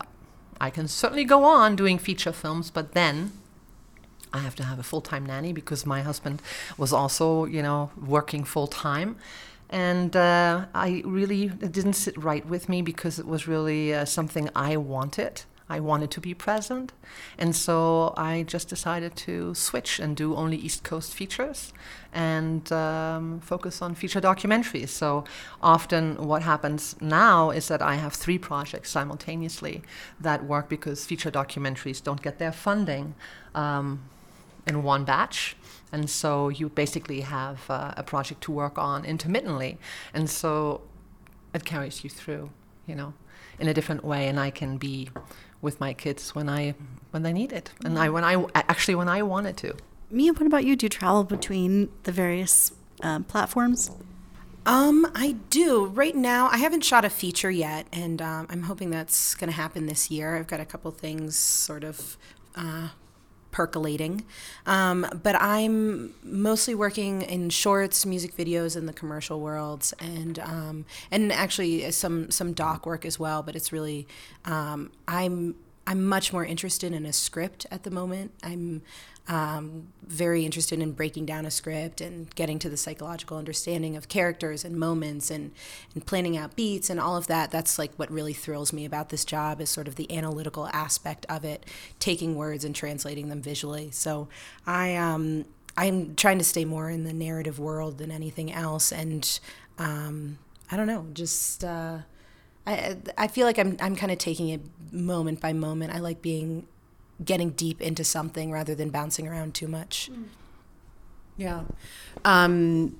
i 0.60 0.70
can 0.70 0.88
certainly 0.88 1.26
go 1.26 1.44
on 1.44 1.76
doing 1.76 1.98
feature 1.98 2.32
films 2.32 2.72
but 2.72 2.94
then 2.94 3.32
i 4.34 4.40
have 4.40 4.56
to 4.56 4.64
have 4.64 4.80
a 4.80 4.84
full-time 4.84 5.26
nanny 5.26 5.52
because 5.52 5.86
my 5.86 6.02
husband 6.02 6.42
was 6.78 6.94
also 6.94 7.46
you 7.46 7.62
know 7.62 7.92
working 7.98 8.44
full-time. 8.44 9.18
And 9.70 10.16
uh, 10.16 10.66
i 10.74 11.02
really 11.06 11.46
it 11.46 11.72
didn't 11.72 11.94
sit 11.94 12.16
right 12.18 12.46
with 12.46 12.70
me 12.70 12.82
because 12.82 13.20
it 13.20 13.28
was 13.28 13.48
really 13.48 13.94
uh, 13.94 14.06
something 14.06 14.50
i 14.56 14.78
wanted 14.78 15.44
I 15.68 15.80
wanted 15.80 16.12
to 16.12 16.22
be 16.22 16.34
present. 16.34 16.94
And 17.38 17.56
so 17.56 18.14
I 18.18 18.44
just 18.44 18.70
decided 18.70 19.16
to 19.18 19.56
switch 19.56 20.00
and 20.00 20.16
do 20.16 20.36
only 20.36 20.58
East 20.58 20.84
Coast 20.84 21.14
features 21.14 21.74
and 22.14 22.72
um, 22.72 23.40
focus 23.40 23.82
on 23.82 23.96
feature 23.96 24.22
documentaries. 24.22 24.90
So 24.90 25.24
often 25.62 26.28
what 26.28 26.44
happens 26.44 26.96
now 27.02 27.50
is 27.50 27.68
that 27.68 27.82
I 27.82 27.96
have 27.96 28.14
three 28.14 28.38
projects 28.38 28.92
simultaneously 28.92 29.82
that 30.20 30.46
work 30.46 30.70
because 30.70 31.06
feature 31.06 31.32
documentaries 31.32 32.04
don't 32.04 32.22
get 32.22 32.38
their 32.38 32.52
funding. 32.52 33.16
Um, 33.56 34.10
in 34.68 34.84
one 34.84 35.04
batch. 35.06 35.56
And 35.92 36.10
so 36.10 36.50
you 36.50 36.70
basically 36.70 37.22
have 37.22 37.70
uh, 37.70 37.94
a 37.96 38.04
project 38.04 38.42
to 38.42 38.52
work 38.52 38.78
on 38.78 39.06
intermittently. 39.06 39.78
And 40.14 40.30
so 40.30 40.82
it 41.54 41.66
carries 41.66 42.04
you 42.04 42.10
through, 42.10 42.52
you 42.86 42.96
know, 42.96 43.14
in 43.60 43.68
a 43.68 43.74
different 43.74 44.04
way. 44.04 44.28
And 44.28 44.40
I 44.40 44.50
can 44.50 44.78
be 44.78 45.10
with 45.66 45.82
my 45.82 45.94
kids 45.94 46.34
when 46.34 46.48
I 46.48 46.76
when 47.12 47.24
they 47.24 47.34
need 47.34 47.52
it, 47.52 47.72
and 47.84 48.00
I 48.00 48.08
when 48.10 48.24
I 48.24 48.46
actually 48.56 48.96
when 48.96 49.10
I 49.10 49.22
wanted 49.22 49.58
to. 49.58 49.76
Mia, 50.10 50.32
what 50.32 50.46
about 50.46 50.64
you? 50.64 50.78
Do 50.78 50.86
you 50.86 50.90
travel 50.90 51.24
between 51.26 51.90
the 52.04 52.12
various 52.14 52.72
uh, 53.02 53.20
platforms? 53.22 53.92
Um, 54.66 55.06
I 55.14 55.34
do. 55.50 55.86
Right 55.86 56.16
now, 56.16 56.48
I 56.48 56.58
haven't 56.58 56.84
shot 56.84 57.06
a 57.06 57.10
feature 57.10 57.52
yet, 57.52 57.88
and 57.92 58.22
um, 58.22 58.48
I'm 58.50 58.64
hoping 58.64 58.90
that's 58.90 59.36
going 59.36 59.50
to 59.50 59.56
happen 59.56 59.86
this 59.86 60.10
year. 60.10 60.38
I've 60.38 60.48
got 60.48 60.60
a 60.60 60.66
couple 60.66 60.90
things 60.92 61.36
sort 61.36 61.84
of 61.84 62.18
uh, 62.56 62.90
percolating. 63.56 64.26
Um, 64.66 65.08
but 65.24 65.34
I'm 65.42 66.14
mostly 66.22 66.76
working 66.76 67.22
in 67.22 67.50
shorts, 67.50 68.06
music 68.06 68.36
videos, 68.36 68.76
in 68.76 68.86
the 68.86 68.92
commercial 68.92 69.40
worlds, 69.40 69.94
and 69.98 70.38
um, 70.40 70.86
and 71.10 71.32
actually 71.32 71.90
some 71.92 72.30
some 72.32 72.52
doc 72.52 72.86
work 72.86 73.06
as 73.06 73.18
well. 73.18 73.44
But 73.44 73.56
it's 73.56 73.72
really 73.72 74.08
um, 74.44 74.92
I'm 75.08 75.56
I'm 75.88 76.06
much 76.06 76.34
more 76.34 76.44
interested 76.44 76.92
in 76.92 77.06
a 77.06 77.14
script 77.14 77.66
at 77.72 77.84
the 77.84 77.92
moment. 77.92 78.34
I'm 78.44 78.82
um, 79.27 79.88
very 80.05 80.46
interested 80.46 80.79
in 80.79 80.91
breaking 80.91 81.25
down 81.25 81.46
a 81.46 81.51
script 81.51 82.00
and 82.00 82.34
getting 82.36 82.60
to 82.60 82.70
the 82.70 82.77
psychological 82.77 83.38
understanding 83.38 83.98
of 83.98 84.08
characters 84.08 84.63
and 84.63 84.77
moments 84.77 85.32
and, 85.32 85.51
and 85.96 86.05
planning 86.05 86.38
out 86.38 86.55
beats 86.55 86.89
and 86.89 87.00
all 87.00 87.17
of 87.17 87.27
that. 87.27 87.50
That's 87.50 87.79
like 87.79 87.94
what 87.96 88.12
really 88.12 88.34
thrills 88.34 88.72
me 88.72 88.86
about 88.86 89.10
this 89.10 89.25
job 89.25 89.62
is 89.62 89.70
sort 89.70 89.88
of 89.88 89.96
the 89.96 90.15
analytical 90.15 90.67
aspect 90.67 91.25
of 91.27 91.44
it, 91.44 91.65
taking 92.00 92.36
words 92.36 92.63
and 92.63 92.75
translating 92.75 93.29
them 93.29 93.41
visually. 93.41 93.89
So 93.91 94.27
I 94.67 94.96
um, 94.96 95.46
I'm 95.75 96.15
trying 96.15 96.38
to 96.38 96.44
stay 96.46 96.63
more 96.63 96.89
in 96.89 97.03
the 97.03 97.13
narrative 97.13 97.58
world 97.58 97.98
than 97.98 98.12
anything 98.12 98.51
else, 98.51 98.91
and 98.91 99.39
um, 99.79 100.38
I 100.72 100.77
don't 100.77 100.88
know, 100.88 101.08
just. 101.13 101.63
Uh, 101.63 102.00
I, 102.67 102.98
I 103.15 103.27
feel 103.27 103.46
like 103.46 103.60
I'm 103.60 103.77
I'm 103.79 103.96
kind 103.96 104.12
of 104.12 104.17
taking 104.17 104.50
it 104.50 104.62
moment 104.91 105.39
by 105.39 105.53
moment. 105.53 105.94
I 105.94 106.00
like 106.00 106.24
being 106.24 106.65
getting 107.24 107.52
deep 107.52 107.82
into 107.82 108.04
something 108.04 108.52
rather 108.52 108.76
than 108.76 108.90
bouncing 108.90 109.28
around 109.28 109.54
too 109.54 109.68
much. 109.68 110.10
Yeah. 111.38 111.64
Um, 112.24 112.98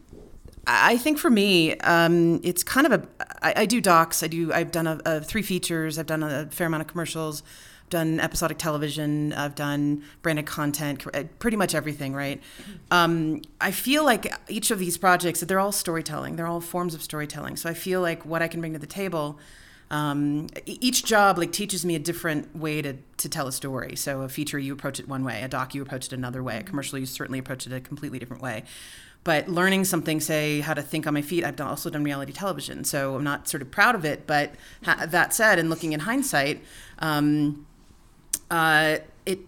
I 0.68 0.98
think 0.98 1.20
for 1.20 1.30
me, 1.30 1.76
um, 1.80 2.40
it's 2.44 2.64
kind 2.64 2.88
of 2.88 2.94
a. 2.94 3.08
I, 3.42 3.54
I 3.62 3.66
do 3.66 3.80
docs. 3.82 4.24
I 4.24 4.28
do. 4.28 4.52
I've 4.52 4.72
done 4.72 4.88
a, 4.88 5.00
a 5.06 5.22
three 5.22 5.42
features. 5.44 6.00
I've 6.00 6.08
done 6.08 6.24
a 6.24 6.48
fair 6.48 6.68
amount 6.68 6.82
of 6.82 6.88
commercials. 6.88 7.44
Done 7.92 8.20
episodic 8.20 8.58
television. 8.58 9.32
I've 9.34 9.54
done 9.54 10.04
branded 10.24 10.48
content. 10.48 11.06
uh, 11.14 11.26
Pretty 11.38 11.56
much 11.56 11.76
everything, 11.76 12.16
right? 12.16 12.42
Um, 12.90 13.44
I 13.62 13.70
feel 13.70 14.04
like 14.04 14.34
each 14.50 14.72
of 14.72 14.80
these 14.80 14.98
projects, 14.98 15.42
they're 15.42 15.60
all 15.60 15.72
storytelling. 15.72 16.36
They're 16.36 16.48
all 16.48 16.62
forms 16.62 16.96
of 16.96 17.04
storytelling. 17.04 17.58
So 17.58 17.70
I 17.70 17.76
feel 17.76 18.02
like 18.02 18.26
what 18.26 18.42
I 18.42 18.48
can 18.48 18.60
bring 18.60 18.74
to 18.74 18.80
the 18.80 18.88
table 18.88 19.38
um, 19.92 20.48
each 20.66 21.06
job 21.06 21.38
like 21.38 21.52
teaches 21.52 21.86
me 21.86 21.96
a 21.96 22.00
different 22.00 22.56
way 22.56 22.82
to, 22.82 22.96
to 23.18 23.30
tell 23.30 23.48
a 23.48 23.52
story. 23.52 23.96
So 23.96 24.22
a 24.22 24.30
feature 24.30 24.58
you 24.58 24.74
approach 24.74 25.00
it 25.00 25.08
one 25.08 25.24
way, 25.24 25.42
a 25.42 25.48
doc 25.48 25.76
you 25.76 25.82
approach 25.82 26.08
it 26.08 26.14
another 26.14 26.42
way, 26.42 26.58
a 26.58 26.64
commercial 26.64 26.98
you 26.98 27.06
certainly 27.06 27.40
approach 27.40 27.68
it 27.68 27.74
a 27.74 27.80
completely 27.80 28.20
different 28.20 28.42
way. 28.42 28.64
But 29.24 29.50
learning 29.50 29.86
something, 29.86 30.20
say 30.20 30.60
how 30.60 30.76
to 30.76 30.84
think 30.84 31.08
on 31.08 31.14
my 31.16 31.24
feet, 31.24 31.44
I've 31.44 31.60
also 31.60 31.90
done 31.90 32.04
reality 32.04 32.32
television, 32.32 32.84
so 32.84 33.16
I'm 33.16 33.24
not 33.24 33.48
sort 33.48 33.64
of 33.64 33.72
proud 33.72 33.96
of 33.96 34.06
it. 34.06 34.28
But 34.28 34.54
ha- 34.84 35.08
that 35.08 35.34
said, 35.34 35.58
and 35.58 35.68
looking 35.68 35.94
in 35.94 36.02
hindsight, 36.02 36.64
um, 37.00 37.66
uh, 38.52 38.98
it 39.26 39.40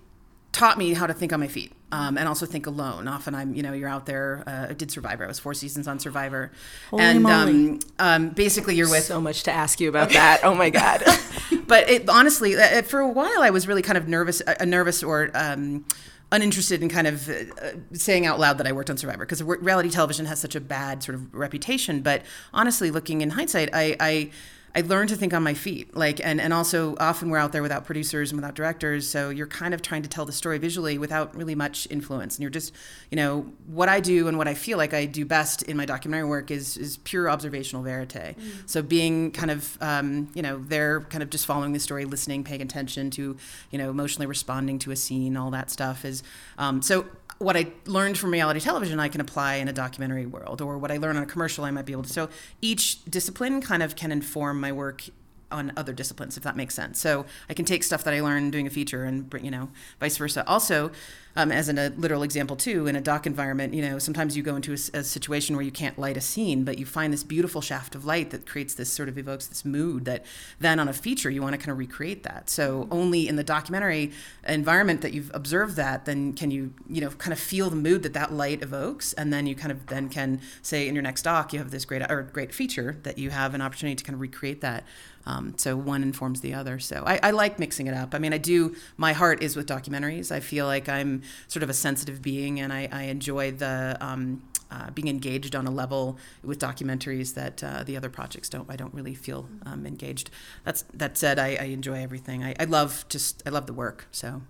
taught 0.51 0.79
me 0.79 0.93
how 0.93 1.05
to 1.05 1.13
think 1.13 1.31
on 1.31 1.39
my 1.39 1.47
feet. 1.47 1.73
Um, 1.89 2.17
and 2.17 2.27
also 2.27 2.45
think 2.45 2.67
alone. 2.67 3.07
Often 3.07 3.33
I'm, 3.33 3.55
you 3.55 3.63
know, 3.63 3.71
you're 3.71 3.87
out 3.87 4.05
there. 4.05 4.43
Uh, 4.45 4.67
I 4.69 4.73
did 4.73 4.91
Survivor. 4.91 5.23
I 5.23 5.27
was 5.27 5.39
four 5.39 5.53
seasons 5.53 5.87
on 5.87 5.99
Survivor, 5.99 6.51
Holy 6.89 7.01
and 7.01 7.25
um, 7.25 7.79
um, 7.97 8.29
basically 8.31 8.75
you're 8.75 8.89
with 8.89 9.05
So 9.05 9.21
much 9.21 9.43
to 9.43 9.51
ask 9.51 9.79
you 9.79 9.87
about 9.87 10.09
that. 10.09 10.41
Oh 10.43 10.53
my 10.53 10.69
god. 10.69 11.03
but 11.67 11.89
it, 11.89 12.09
honestly, 12.09 12.57
uh, 12.57 12.81
for 12.81 12.99
a 12.99 13.07
while, 13.07 13.41
I 13.41 13.51
was 13.51 13.69
really 13.69 13.81
kind 13.81 13.97
of 13.97 14.09
nervous, 14.09 14.41
uh, 14.45 14.65
nervous 14.65 15.01
or 15.01 15.31
um, 15.33 15.85
uninterested 16.29 16.81
in 16.81 16.89
kind 16.89 17.07
of 17.07 17.29
uh, 17.29 17.71
saying 17.93 18.25
out 18.25 18.37
loud 18.37 18.57
that 18.57 18.67
I 18.67 18.73
worked 18.73 18.89
on 18.89 18.97
Survivor 18.97 19.25
because 19.25 19.41
reality 19.41 19.89
television 19.89 20.25
has 20.25 20.41
such 20.41 20.55
a 20.55 20.61
bad 20.61 21.03
sort 21.03 21.15
of 21.15 21.33
reputation. 21.33 22.01
But 22.01 22.23
honestly, 22.53 22.91
looking 22.91 23.21
in 23.21 23.29
hindsight, 23.31 23.69
I. 23.73 23.95
I 23.99 24.31
I 24.77 24.81
learned 24.81 25.09
to 25.09 25.15
think 25.15 25.33
on 25.33 25.41
my 25.41 25.55
feet, 25.55 25.97
like, 25.97 26.23
and, 26.23 26.39
and 26.39 26.53
also 26.53 26.95
often 26.99 27.31
we're 27.31 27.39
out 27.39 27.51
there 27.51 27.63
without 27.63 27.83
producers 27.83 28.31
and 28.31 28.39
without 28.39 28.53
directors, 28.53 29.07
so 29.07 29.31
you're 29.31 29.47
kind 29.47 29.73
of 29.73 29.81
trying 29.81 30.03
to 30.03 30.07
tell 30.07 30.23
the 30.23 30.31
story 30.31 30.59
visually 30.59 30.99
without 30.99 31.35
really 31.35 31.55
much 31.55 31.87
influence, 31.89 32.35
and 32.35 32.43
you're 32.43 32.51
just, 32.51 32.71
you 33.09 33.15
know, 33.15 33.51
what 33.65 33.89
I 33.89 33.99
do 33.99 34.27
and 34.27 34.37
what 34.37 34.47
I 34.47 34.53
feel 34.53 34.77
like 34.77 34.93
I 34.93 35.05
do 35.05 35.25
best 35.25 35.63
in 35.63 35.77
my 35.77 35.85
documentary 35.85 36.29
work 36.29 36.51
is 36.51 36.77
is 36.77 36.97
pure 36.97 37.27
observational 37.27 37.81
verite. 37.81 38.35
So 38.67 38.83
being 38.83 39.31
kind 39.31 39.49
of, 39.49 39.77
um, 39.81 40.29
you 40.35 40.43
know, 40.43 40.59
there, 40.59 41.01
kind 41.09 41.23
of 41.23 41.31
just 41.31 41.47
following 41.47 41.73
the 41.73 41.79
story, 41.79 42.05
listening, 42.05 42.43
paying 42.43 42.61
attention 42.61 43.09
to, 43.11 43.35
you 43.71 43.77
know, 43.79 43.89
emotionally 43.89 44.27
responding 44.27 44.77
to 44.79 44.91
a 44.91 44.95
scene, 44.95 45.35
all 45.37 45.49
that 45.49 45.71
stuff 45.71 46.05
is, 46.05 46.21
um, 46.59 46.83
so 46.83 47.07
what 47.39 47.55
I 47.55 47.67
learned 47.85 48.17
from 48.17 48.31
reality 48.31 48.59
television, 48.59 48.99
I 48.99 49.07
can 49.07 49.21
apply 49.21 49.55
in 49.55 49.67
a 49.67 49.73
documentary 49.73 50.25
world, 50.25 50.61
or 50.61 50.77
what 50.77 50.91
I 50.91 50.97
learn 50.97 51.17
on 51.17 51.23
a 51.23 51.27
commercial, 51.27 51.65
I 51.65 51.71
might 51.71 51.85
be 51.85 51.93
able 51.93 52.03
to. 52.03 52.09
So 52.09 52.29
each 52.61 53.03
discipline 53.05 53.61
kind 53.61 53.83
of 53.83 53.95
can 53.95 54.11
inform 54.11 54.59
my 54.59 54.71
work 54.71 55.03
on 55.51 55.71
other 55.77 55.93
disciplines, 55.93 56.35
if 56.35 56.43
that 56.43 56.57
makes 56.57 56.75
sense. 56.75 56.99
So 56.99 57.25
I 57.49 57.53
can 57.53 57.63
take 57.63 57.83
stuff 57.83 58.03
that 58.03 58.13
I 58.13 58.21
learned 58.21 58.51
doing 58.51 58.67
a 58.67 58.69
feature 58.69 59.05
and 59.05 59.29
bring, 59.29 59.45
you 59.45 59.51
know, 59.51 59.69
vice 59.99 60.17
versa. 60.17 60.45
Also, 60.47 60.91
um, 61.37 61.51
as 61.51 61.69
in 61.69 61.77
a 61.77 61.89
literal 61.89 62.23
example 62.23 62.55
too, 62.55 62.87
in 62.87 62.95
a 62.95 63.01
doc 63.01 63.27
environment, 63.27 63.75
you 63.75 63.81
know, 63.83 63.99
sometimes 63.99 64.35
you 64.35 64.41
go 64.41 64.55
into 64.55 64.73
a 64.73 65.03
situation 65.03 65.55
where 65.55 65.63
you 65.63 65.71
can't 65.71 65.97
light 65.99 66.17
a 66.17 66.21
scene, 66.21 66.63
but 66.63 66.79
you 66.79 66.85
find 66.85 67.13
this 67.13 67.23
beautiful 67.23 67.61
shaft 67.61 67.93
of 67.93 68.05
light 68.05 68.31
that 68.31 68.47
creates 68.47 68.73
this 68.73 68.91
sort 68.91 69.07
of 69.07 69.19
evokes 69.19 69.45
this 69.45 69.63
mood 69.63 70.05
that 70.05 70.25
then 70.59 70.79
on 70.79 70.87
a 70.87 70.93
feature 70.93 71.29
you 71.29 71.43
want 71.43 71.53
to 71.53 71.59
kind 71.59 71.69
of 71.69 71.77
recreate 71.77 72.23
that. 72.23 72.49
So 72.49 72.87
only 72.89 73.27
in 73.27 73.35
the 73.35 73.43
documentary 73.43 74.11
environment 74.47 75.01
that 75.01 75.13
you've 75.13 75.29
observed 75.31 75.75
that, 75.75 76.05
then 76.05 76.33
can 76.33 76.49
you, 76.49 76.73
you 76.89 77.01
know, 77.01 77.11
kind 77.11 77.33
of 77.33 77.39
feel 77.39 77.69
the 77.69 77.75
mood 77.75 78.01
that 78.01 78.13
that 78.13 78.33
light 78.33 78.63
evokes, 78.63 79.13
and 79.13 79.31
then 79.31 79.45
you 79.45 79.53
kind 79.53 79.71
of 79.71 79.85
then 79.85 80.09
can 80.09 80.41
say 80.63 80.87
in 80.87 80.95
your 80.95 81.03
next 81.03 81.21
doc 81.21 81.53
you 81.53 81.59
have 81.59 81.69
this 81.69 81.85
great 81.85 82.01
or 82.09 82.23
great 82.23 82.51
feature 82.51 82.97
that 83.03 83.19
you 83.19 83.29
have 83.29 83.53
an 83.53 83.61
opportunity 83.61 83.95
to 83.95 84.03
kind 84.03 84.15
of 84.15 84.21
recreate 84.21 84.61
that. 84.61 84.83
Um, 85.27 85.55
so 85.57 85.75
one 85.75 86.03
informs 86.03 86.39
the 86.39 86.53
other. 86.53 86.79
So 86.79 87.03
I, 87.05 87.19
I 87.21 87.31
like 87.31 87.59
mixing 87.59 87.87
it 87.87 87.93
up. 87.93 88.15
I 88.15 88.19
mean, 88.19 88.31
I 88.31 88.37
do. 88.37 88.75
My 88.95 89.11
heart 89.11 89.43
is 89.43 89.57
with 89.57 89.67
documentaries. 89.67 90.31
I 90.31 90.39
feel 90.39 90.65
like 90.65 90.87
I'm 90.87 91.21
sort 91.47 91.63
of 91.63 91.69
a 91.69 91.73
sensitive 91.73 92.21
being, 92.21 92.59
and 92.59 92.71
I, 92.71 92.87
I 92.91 93.03
enjoy 93.03 93.51
the 93.51 93.97
um, 93.99 94.41
uh, 94.69 94.89
being 94.91 95.07
engaged 95.07 95.55
on 95.55 95.65
a 95.65 95.71
level 95.71 96.17
with 96.43 96.59
documentaries 96.59 97.33
that 97.35 97.63
uh, 97.63 97.83
the 97.83 97.95
other 97.95 98.09
projects 98.09 98.49
don't. 98.49 98.69
I 98.69 98.75
don't 98.75 98.93
really 98.93 99.15
feel 99.15 99.47
um, 99.65 99.85
engaged. 99.85 100.29
That's 100.63 100.83
that 100.93 101.17
said, 101.17 101.39
I, 101.39 101.57
I 101.59 101.65
enjoy 101.65 102.01
everything. 102.01 102.43
I, 102.43 102.53
I 102.59 102.65
love 102.65 103.05
just 103.09 103.43
I 103.45 103.49
love 103.49 103.67
the 103.67 103.73
work. 103.73 104.07
So. 104.11 104.41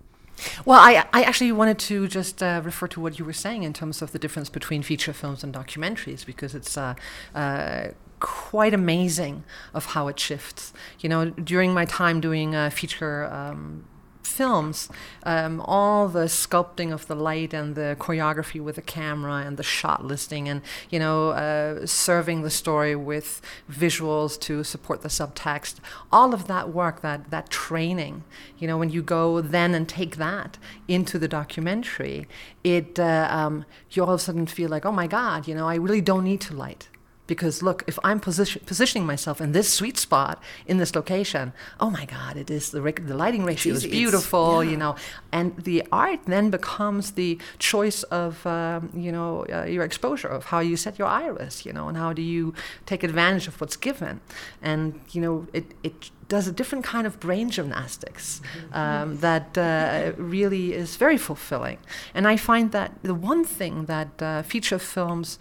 Well, 0.65 0.79
I, 0.79 1.05
I 1.13 1.24
actually 1.24 1.51
wanted 1.51 1.79
to 1.79 2.07
just 2.07 2.43
uh, 2.43 2.62
refer 2.63 2.88
to 2.89 3.00
what 3.00 3.17
you 3.17 3.25
were 3.25 3.34
saying 3.34 3.63
in 3.63 3.74
terms 3.74 4.03
of 4.03 4.12
the 4.12 4.19
difference 4.19 4.50
between 4.50 4.84
feature 4.84 5.12
films 5.12 5.43
and 5.43 5.51
documentaries 5.51 6.24
because 6.24 6.53
it's 6.53 6.77
uh, 6.77 6.93
uh, 7.34 7.88
quite 8.19 8.72
amazing 8.72 9.43
of 9.74 9.88
how 9.88 10.07
it 10.07 10.19
shifts. 10.19 10.74
You 11.00 11.10
know, 11.10 11.29
during 11.31 11.74
my 11.74 11.86
time 11.86 12.22
doing 12.22 12.69
feature 12.69 13.25
um, 13.25 13.86
films, 14.38 14.88
um, 15.24 15.60
all 15.62 16.08
the 16.08 16.25
sculpting 16.25 16.94
of 16.94 17.08
the 17.08 17.15
light 17.15 17.53
and 17.53 17.74
the 17.75 17.98
choreography 18.00 18.62
with 18.62 18.75
the 18.75 18.82
camera 18.82 19.38
and 19.46 19.58
the 19.58 19.63
shot 19.63 20.06
listing 20.06 20.48
and, 20.48 20.62
you 20.91 21.00
know, 21.00 21.29
uh, 21.29 21.86
serving 21.86 22.44
the 22.44 22.50
story 22.50 22.96
with 22.96 23.41
visuals 23.70 24.39
to 24.39 24.63
support 24.63 25.01
the 25.01 25.10
subtext, 25.10 25.75
all 26.12 26.34
of 26.34 26.46
that 26.48 26.70
work, 26.70 27.01
that, 27.01 27.32
that 27.32 27.50
training, 27.50 28.24
you 28.60 28.67
know, 28.67 28.77
when 28.77 28.91
you 28.91 29.01
go 29.01 29.41
then 29.41 29.74
and 29.74 29.89
take 29.89 30.17
that 30.17 30.58
into 30.88 31.17
the 31.17 31.27
documentary, 31.27 32.27
it, 32.63 33.00
uh, 33.00 33.27
um, 33.32 33.65
you 33.91 34.03
all 34.03 34.13
of 34.13 34.20
a 34.20 34.24
sudden 34.24 34.46
feel 34.46 34.70
like, 34.70 34.86
oh 34.86 34.91
my 34.91 35.08
God, 35.08 35.48
you 35.48 35.56
know, 35.56 35.67
I 35.67 35.75
really 35.75 36.01
don't 36.01 36.24
need 36.24 36.41
to 36.41 36.53
light 36.56 36.89
because 37.27 37.62
look 37.62 37.84
if 37.88 38.00
i'm 38.03 38.19
position, 38.19 38.62
positioning 38.65 39.05
myself 39.05 39.39
in 39.39 39.51
this 39.51 39.72
sweet 39.72 39.98
spot 39.98 40.41
in 40.65 40.77
this 40.77 40.96
location 40.96 41.53
oh 41.79 41.89
my 41.89 42.05
god 42.05 42.38
it 42.38 42.50
is 42.50 42.72
the, 42.72 42.81
the 42.81 43.15
lighting 43.15 43.43
ratio 43.43 43.74
is 43.74 43.86
beautiful 43.86 44.63
yeah. 44.63 44.72
you 44.72 44.77
know. 44.77 44.96
And 45.31 45.55
the 45.57 45.84
art 45.91 46.22
then 46.25 46.50
becomes 46.50 47.12
the 47.12 47.39
choice 47.60 48.03
of 48.03 48.46
um, 48.46 48.89
you 48.96 49.12
know 49.12 49.46
uh, 49.51 49.65
your 49.65 49.84
exposure 49.84 50.27
of 50.27 50.46
how 50.46 50.60
you 50.60 50.77
set 50.77 50.98
your 51.00 51.07
iris 51.07 51.65
you 51.65 51.74
know 51.74 51.88
and 51.89 51.98
how 51.98 52.13
do 52.13 52.22
you 52.22 52.53
take 52.86 53.03
advantage 53.03 53.48
of 53.48 53.60
what's 53.60 53.77
given. 53.77 54.19
And 54.62 55.00
you 55.12 55.22
know 55.22 55.48
it, 55.53 55.65
it 55.84 56.12
does 56.27 56.48
a 56.48 56.51
different 56.51 56.84
kind 56.84 57.07
of 57.07 57.19
brain 57.19 57.50
gymnastics 57.50 58.41
um, 58.74 59.17
that 59.19 59.57
uh, 59.57 60.12
really 60.17 60.74
is 60.74 60.98
very 60.98 61.17
fulfilling. 61.17 61.79
And 62.13 62.27
i 62.27 62.36
find 62.38 62.72
that 62.72 62.91
the 63.03 63.17
one 63.31 63.43
thing 63.46 63.86
that 63.86 64.22
uh, 64.22 64.41
feature 64.41 64.79
films 64.79 65.39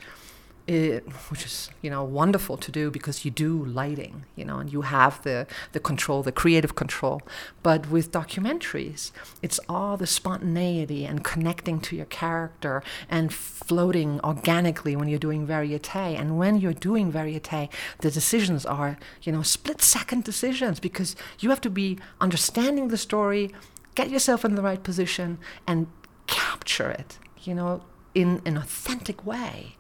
it, 0.67 1.05
which 1.31 1.45
is 1.45 1.71
you 1.81 1.91
know 1.91 2.03
wonderful 2.03 2.57
to 2.57 2.73
do 2.73 2.91
because 2.91 3.25
you 3.25 3.31
do 3.31 3.65
lighting, 3.65 4.25
you 4.35 4.45
know, 4.45 4.59
and 4.59 4.73
you 4.73 4.83
have 4.83 5.23
the 5.23 5.47
the 5.73 5.81
control, 5.81 6.23
the 6.23 6.33
creative 6.33 6.75
control. 6.75 7.23
But 7.63 7.89
with 7.91 8.11
documentaries, 8.11 9.13
it's 9.43 9.61
all 9.69 9.97
the 9.97 10.07
spontaneity 10.07 11.05
and 11.05 11.23
connecting 11.23 11.81
to 11.81 11.97
your 11.97 12.07
character 12.07 12.83
and 13.09 13.33
floating 13.33 14.21
organically 14.25 14.97
when 14.97 15.09
you're 15.09 15.19
doing 15.19 15.47
verite. 15.47 15.95
And 15.95 16.37
when 16.37 16.57
you're 16.61 16.73
doing 16.73 17.13
verite, 17.13 17.71
the 18.01 18.11
decisions 18.11 18.67
are 18.67 18.99
you 19.23 19.33
know 19.33 19.43
split 19.43 19.83
second 19.83 20.25
decisions 20.25 20.81
because 20.81 21.15
you 21.39 21.51
have 21.51 21.61
to 21.61 21.71
be 21.71 21.99
understanding 22.21 22.89
the 22.89 22.99
story, 22.99 23.53
get 23.95 24.11
yourself 24.11 24.45
in 24.45 24.57
the 24.57 24.63
right 24.63 24.83
position, 24.83 25.39
and 25.67 25.87
capture 26.27 26.91
it. 26.91 27.19
You 27.43 27.55
know, 27.55 27.83
in 28.17 28.43
an 28.45 28.57
authentic 28.57 29.25
way. 29.25 29.77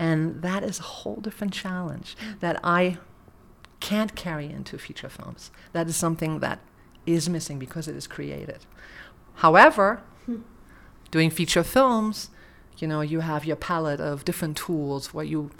And 0.00 0.40
that 0.40 0.64
is 0.64 0.80
a 0.80 0.82
whole 0.82 1.16
different 1.16 1.52
challenge 1.52 2.16
that 2.40 2.58
I 2.64 2.96
can't 3.80 4.16
carry 4.16 4.46
into 4.46 4.78
feature 4.78 5.10
films. 5.10 5.50
That 5.74 5.88
is 5.88 5.96
something 5.96 6.40
that 6.40 6.60
is 7.04 7.28
missing 7.28 7.58
because 7.58 7.86
it 7.86 7.94
is 7.94 8.06
created. 8.06 8.60
However, 9.36 10.02
doing 11.10 11.28
feature 11.28 11.62
films, 11.62 12.30
you 12.78 12.88
know, 12.88 13.02
you 13.02 13.20
have 13.20 13.44
your 13.44 13.56
palette 13.56 14.00
of 14.00 14.24
different 14.24 14.56
tools 14.56 15.12
where 15.12 15.24
you 15.24 15.50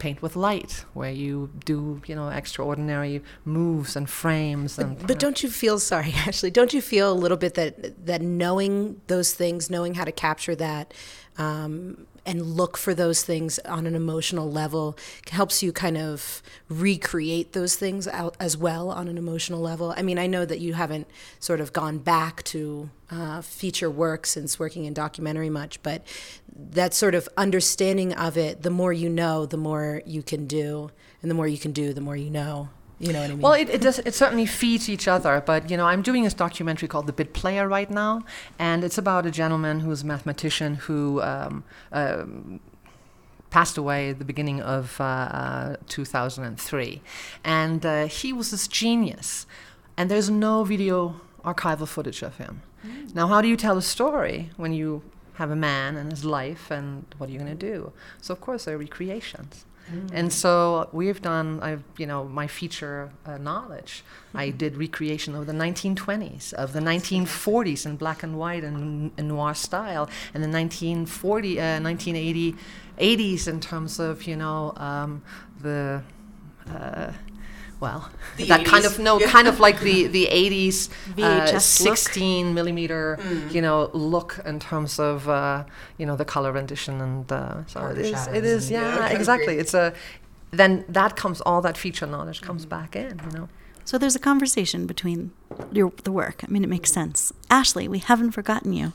paint 0.00 0.20
with 0.20 0.34
light, 0.34 0.84
where 0.92 1.12
you 1.12 1.50
do, 1.64 2.02
you 2.06 2.16
know, 2.16 2.28
extraordinary 2.28 3.22
moves 3.44 3.94
and 3.94 4.10
frames 4.10 4.78
and 4.78 4.98
But, 4.98 5.06
but 5.06 5.18
don't 5.20 5.44
you 5.44 5.48
feel 5.48 5.78
sorry, 5.78 6.12
Ashley? 6.26 6.50
Don't 6.50 6.72
you 6.72 6.80
feel 6.80 7.12
a 7.12 7.14
little 7.14 7.36
bit 7.36 7.54
that 7.54 8.04
that 8.06 8.20
knowing 8.20 9.00
those 9.06 9.32
things, 9.32 9.70
knowing 9.70 9.94
how 9.94 10.04
to 10.04 10.12
capture 10.12 10.56
that, 10.56 10.92
um, 11.38 12.06
and 12.30 12.46
look 12.46 12.76
for 12.76 12.94
those 12.94 13.24
things 13.24 13.58
on 13.60 13.88
an 13.88 13.96
emotional 13.96 14.48
level 14.48 14.96
helps 15.32 15.64
you 15.64 15.72
kind 15.72 15.98
of 15.98 16.40
recreate 16.68 17.54
those 17.54 17.74
things 17.74 18.06
out 18.06 18.36
as 18.38 18.56
well 18.56 18.88
on 18.88 19.08
an 19.08 19.18
emotional 19.18 19.60
level. 19.60 19.92
I 19.96 20.02
mean, 20.02 20.16
I 20.16 20.28
know 20.28 20.44
that 20.44 20.60
you 20.60 20.74
haven't 20.74 21.08
sort 21.40 21.60
of 21.60 21.72
gone 21.72 21.98
back 21.98 22.44
to 22.44 22.88
uh, 23.10 23.42
feature 23.42 23.90
work 23.90 24.26
since 24.26 24.60
working 24.60 24.84
in 24.84 24.94
documentary 24.94 25.50
much, 25.50 25.82
but 25.82 26.06
that 26.54 26.94
sort 26.94 27.16
of 27.16 27.28
understanding 27.36 28.14
of 28.14 28.38
it, 28.38 28.62
the 28.62 28.70
more 28.70 28.92
you 28.92 29.08
know, 29.08 29.44
the 29.44 29.56
more 29.56 30.00
you 30.06 30.22
can 30.22 30.46
do, 30.46 30.92
and 31.22 31.30
the 31.32 31.34
more 31.34 31.48
you 31.48 31.58
can 31.58 31.72
do, 31.72 31.92
the 31.92 32.00
more 32.00 32.16
you 32.16 32.30
know. 32.30 32.68
You 33.00 33.14
know 33.14 33.20
what 33.20 33.30
I 33.30 33.32
mean? 33.32 33.40
Well, 33.40 33.52
it, 33.54 33.70
it 33.70 33.80
does. 33.80 33.98
It 34.00 34.14
certainly 34.14 34.44
feeds 34.44 34.88
each 34.88 35.08
other. 35.08 35.42
But 35.44 35.70
you 35.70 35.76
know, 35.76 35.86
I'm 35.86 36.02
doing 36.02 36.22
this 36.24 36.34
documentary 36.34 36.86
called 36.86 37.06
The 37.06 37.14
Bit 37.14 37.32
Player 37.32 37.66
right 37.66 37.90
now, 37.90 38.22
and 38.58 38.84
it's 38.84 38.98
about 38.98 39.24
a 39.24 39.30
gentleman 39.30 39.80
who's 39.80 40.02
a 40.02 40.06
mathematician 40.06 40.74
who. 40.74 41.20
Um, 41.22 41.64
um, 41.92 42.60
passed 43.50 43.76
away 43.76 44.10
at 44.10 44.18
the 44.20 44.24
beginning 44.24 44.60
of 44.62 45.00
uh, 45.00 45.04
uh, 45.04 45.76
2003. 45.88 47.02
And 47.44 47.84
uh, 47.84 48.06
he 48.06 48.32
was 48.32 48.52
this 48.52 48.68
genius. 48.68 49.44
And 49.96 50.10
there's 50.10 50.30
no 50.30 50.62
video 50.62 51.20
archival 51.44 51.88
footage 51.88 52.22
of 52.22 52.36
him. 52.36 52.62
Mm. 52.86 53.14
Now, 53.14 53.26
how 53.26 53.42
do 53.42 53.48
you 53.48 53.56
tell 53.56 53.76
a 53.76 53.82
story 53.82 54.50
when 54.56 54.72
you 54.72 55.02
have 55.34 55.50
a 55.50 55.56
man 55.56 55.96
and 55.96 56.10
his 56.10 56.24
life 56.24 56.70
and 56.70 57.04
what 57.18 57.28
are 57.28 57.32
you 57.32 57.38
going 57.38 57.50
to 57.50 57.66
do? 57.72 57.92
So, 58.20 58.32
of 58.32 58.40
course, 58.40 58.64
there 58.64 58.76
are 58.76 58.78
recreations. 58.78 59.64
Mm. 59.92 60.10
And 60.12 60.32
so 60.32 60.88
we've 60.92 61.20
done, 61.20 61.60
I've, 61.60 61.82
you 61.96 62.06
know, 62.06 62.24
my 62.24 62.46
feature 62.46 63.10
uh, 63.26 63.38
knowledge. 63.38 64.04
Mm-hmm. 64.28 64.36
I 64.38 64.50
did 64.50 64.76
recreation 64.76 65.34
of 65.34 65.46
the 65.46 65.52
1920s, 65.52 66.52
of 66.54 66.72
the 66.72 66.80
1940s 66.80 67.86
in 67.86 67.96
black 67.96 68.22
and 68.22 68.38
white 68.38 68.64
and, 68.64 69.10
and 69.16 69.28
noir 69.28 69.54
style, 69.54 70.08
and 70.34 70.42
the 70.42 70.48
1940, 70.48 71.60
uh, 71.60 71.80
1980, 71.80 72.54
80s 72.98 73.48
in 73.48 73.60
terms 73.60 73.98
of, 73.98 74.26
you 74.26 74.36
know, 74.36 74.72
um, 74.76 75.22
the. 75.60 76.02
Uh, 76.68 77.12
well, 77.80 78.10
The 78.36 78.46
that 78.46 78.64
kind 78.64 78.84
of 78.84 78.98
no, 78.98 79.18
kind 79.36 79.48
of 79.48 79.58
like 79.60 79.80
the 79.80 80.06
the 80.06 80.26
80s 80.30 80.88
uh, 80.90 80.92
VHS 81.16 81.84
look. 81.84 81.96
16 81.96 82.54
millimeter, 82.54 83.18
you 83.50 83.60
know, 83.62 83.90
look 83.92 84.38
in 84.44 84.58
terms 84.60 84.98
of 84.98 85.28
uh, 85.28 85.64
you 85.98 86.06
know 86.06 86.16
the 86.16 86.24
color 86.24 86.52
rendition 86.52 87.00
and 87.00 87.30
uh, 87.32 87.64
so 87.66 87.80
it 87.80 87.82
Darker 87.82 88.00
is. 88.00 88.06
It 88.10 88.12
shadows 88.12 88.44
is, 88.44 88.62
and- 88.70 88.72
yeah, 88.72 88.96
Yeah, 89.10 89.18
exactly. 89.18 89.54
It's 89.58 89.74
a 89.74 89.92
then 90.52 90.84
that 90.88 91.14
comes 91.16 91.40
all 91.42 91.60
that 91.62 91.76
feature 91.78 92.06
knowledge 92.06 92.40
comes 92.42 92.66
back 92.66 92.96
in, 92.96 93.20
you 93.26 93.38
know. 93.38 93.48
So 93.84 93.98
there's 93.98 94.16
a 94.16 94.20
conversation 94.20 94.86
between 94.86 95.30
your 95.72 95.92
the 96.04 96.12
work. 96.12 96.42
I 96.44 96.48
mean, 96.50 96.64
it 96.64 96.68
makes 96.70 96.92
sense. 96.92 97.32
Ashley, 97.48 97.88
we 97.88 97.98
haven't 97.98 98.32
forgotten 98.32 98.72
you. 98.72 98.92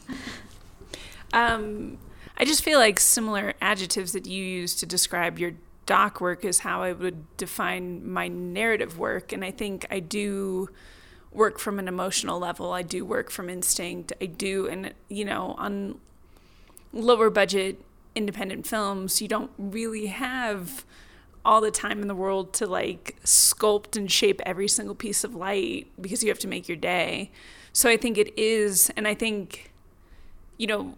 Um, 1.34 1.98
I 2.38 2.46
just 2.46 2.64
feel 2.64 2.80
like 2.80 3.00
similar 3.00 3.54
adjectives 3.62 4.12
that 4.14 4.26
you 4.26 4.44
use 4.44 4.76
to 4.76 4.86
describe 4.86 5.40
your 5.40 5.54
doc 5.86 6.20
work 6.20 6.44
is 6.44 6.60
how 6.60 6.82
I 6.82 6.94
would 6.94 7.38
define 7.38 8.08
my 8.08 8.28
narrative 8.28 8.98
work. 8.98 9.32
And 9.32 9.44
I 9.44 9.52
think 9.52 9.86
I 9.92 10.00
do 10.00 10.70
work 11.32 11.60
from 11.60 11.80
an 11.80 11.88
emotional 11.88 12.40
level. 12.40 12.74
I 12.74 12.82
do 12.82 13.06
work 13.06 13.30
from 13.30 13.50
instinct. 13.50 14.14
I 14.22 14.26
do, 14.26 14.68
and 14.68 14.94
you 15.10 15.26
know, 15.26 15.56
on 15.58 16.00
lower 16.94 17.30
budget 17.30 17.82
independent 18.16 18.66
films, 18.66 19.22
you 19.22 19.28
don't 19.28 19.52
really 19.58 20.08
have 20.08 20.86
all 21.44 21.62
the 21.62 21.70
time 21.70 22.02
in 22.02 22.08
the 22.08 22.16
world 22.16 22.54
to 22.54 22.66
like 22.66 23.18
sculpt 23.24 23.96
and 23.96 24.12
shape 24.12 24.42
every 24.46 24.68
single 24.68 24.96
piece 24.96 25.24
of 25.24 25.36
light 25.36 25.88
because 26.02 26.24
you 26.24 26.30
have 26.30 26.40
to 26.40 26.48
make 26.48 26.68
your 26.68 26.78
day. 26.78 27.32
So 27.72 27.90
I 27.90 27.98
think 27.98 28.18
it 28.18 28.36
is, 28.38 28.90
and 28.96 29.08
I 29.08 29.14
think, 29.14 29.74
you 30.58 30.66
know, 30.66 30.96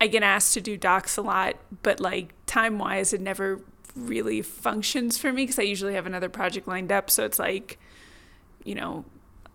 I 0.00 0.08
get 0.08 0.22
asked 0.22 0.52
to 0.54 0.60
do 0.60 0.76
docs 0.76 1.16
a 1.16 1.22
lot, 1.22 1.56
but 1.82 2.00
like 2.00 2.34
time 2.44 2.78
wise, 2.78 3.14
it 3.14 3.20
never 3.20 3.60
really 3.96 4.42
functions 4.42 5.18
for 5.18 5.32
me 5.32 5.42
because 5.42 5.58
I 5.58 5.62
usually 5.62 5.94
have 5.94 6.06
another 6.06 6.28
project 6.28 6.68
lined 6.68 6.92
up. 6.92 7.10
So 7.10 7.24
it's 7.24 7.38
like, 7.38 7.78
you 8.64 8.74
know, 8.74 9.04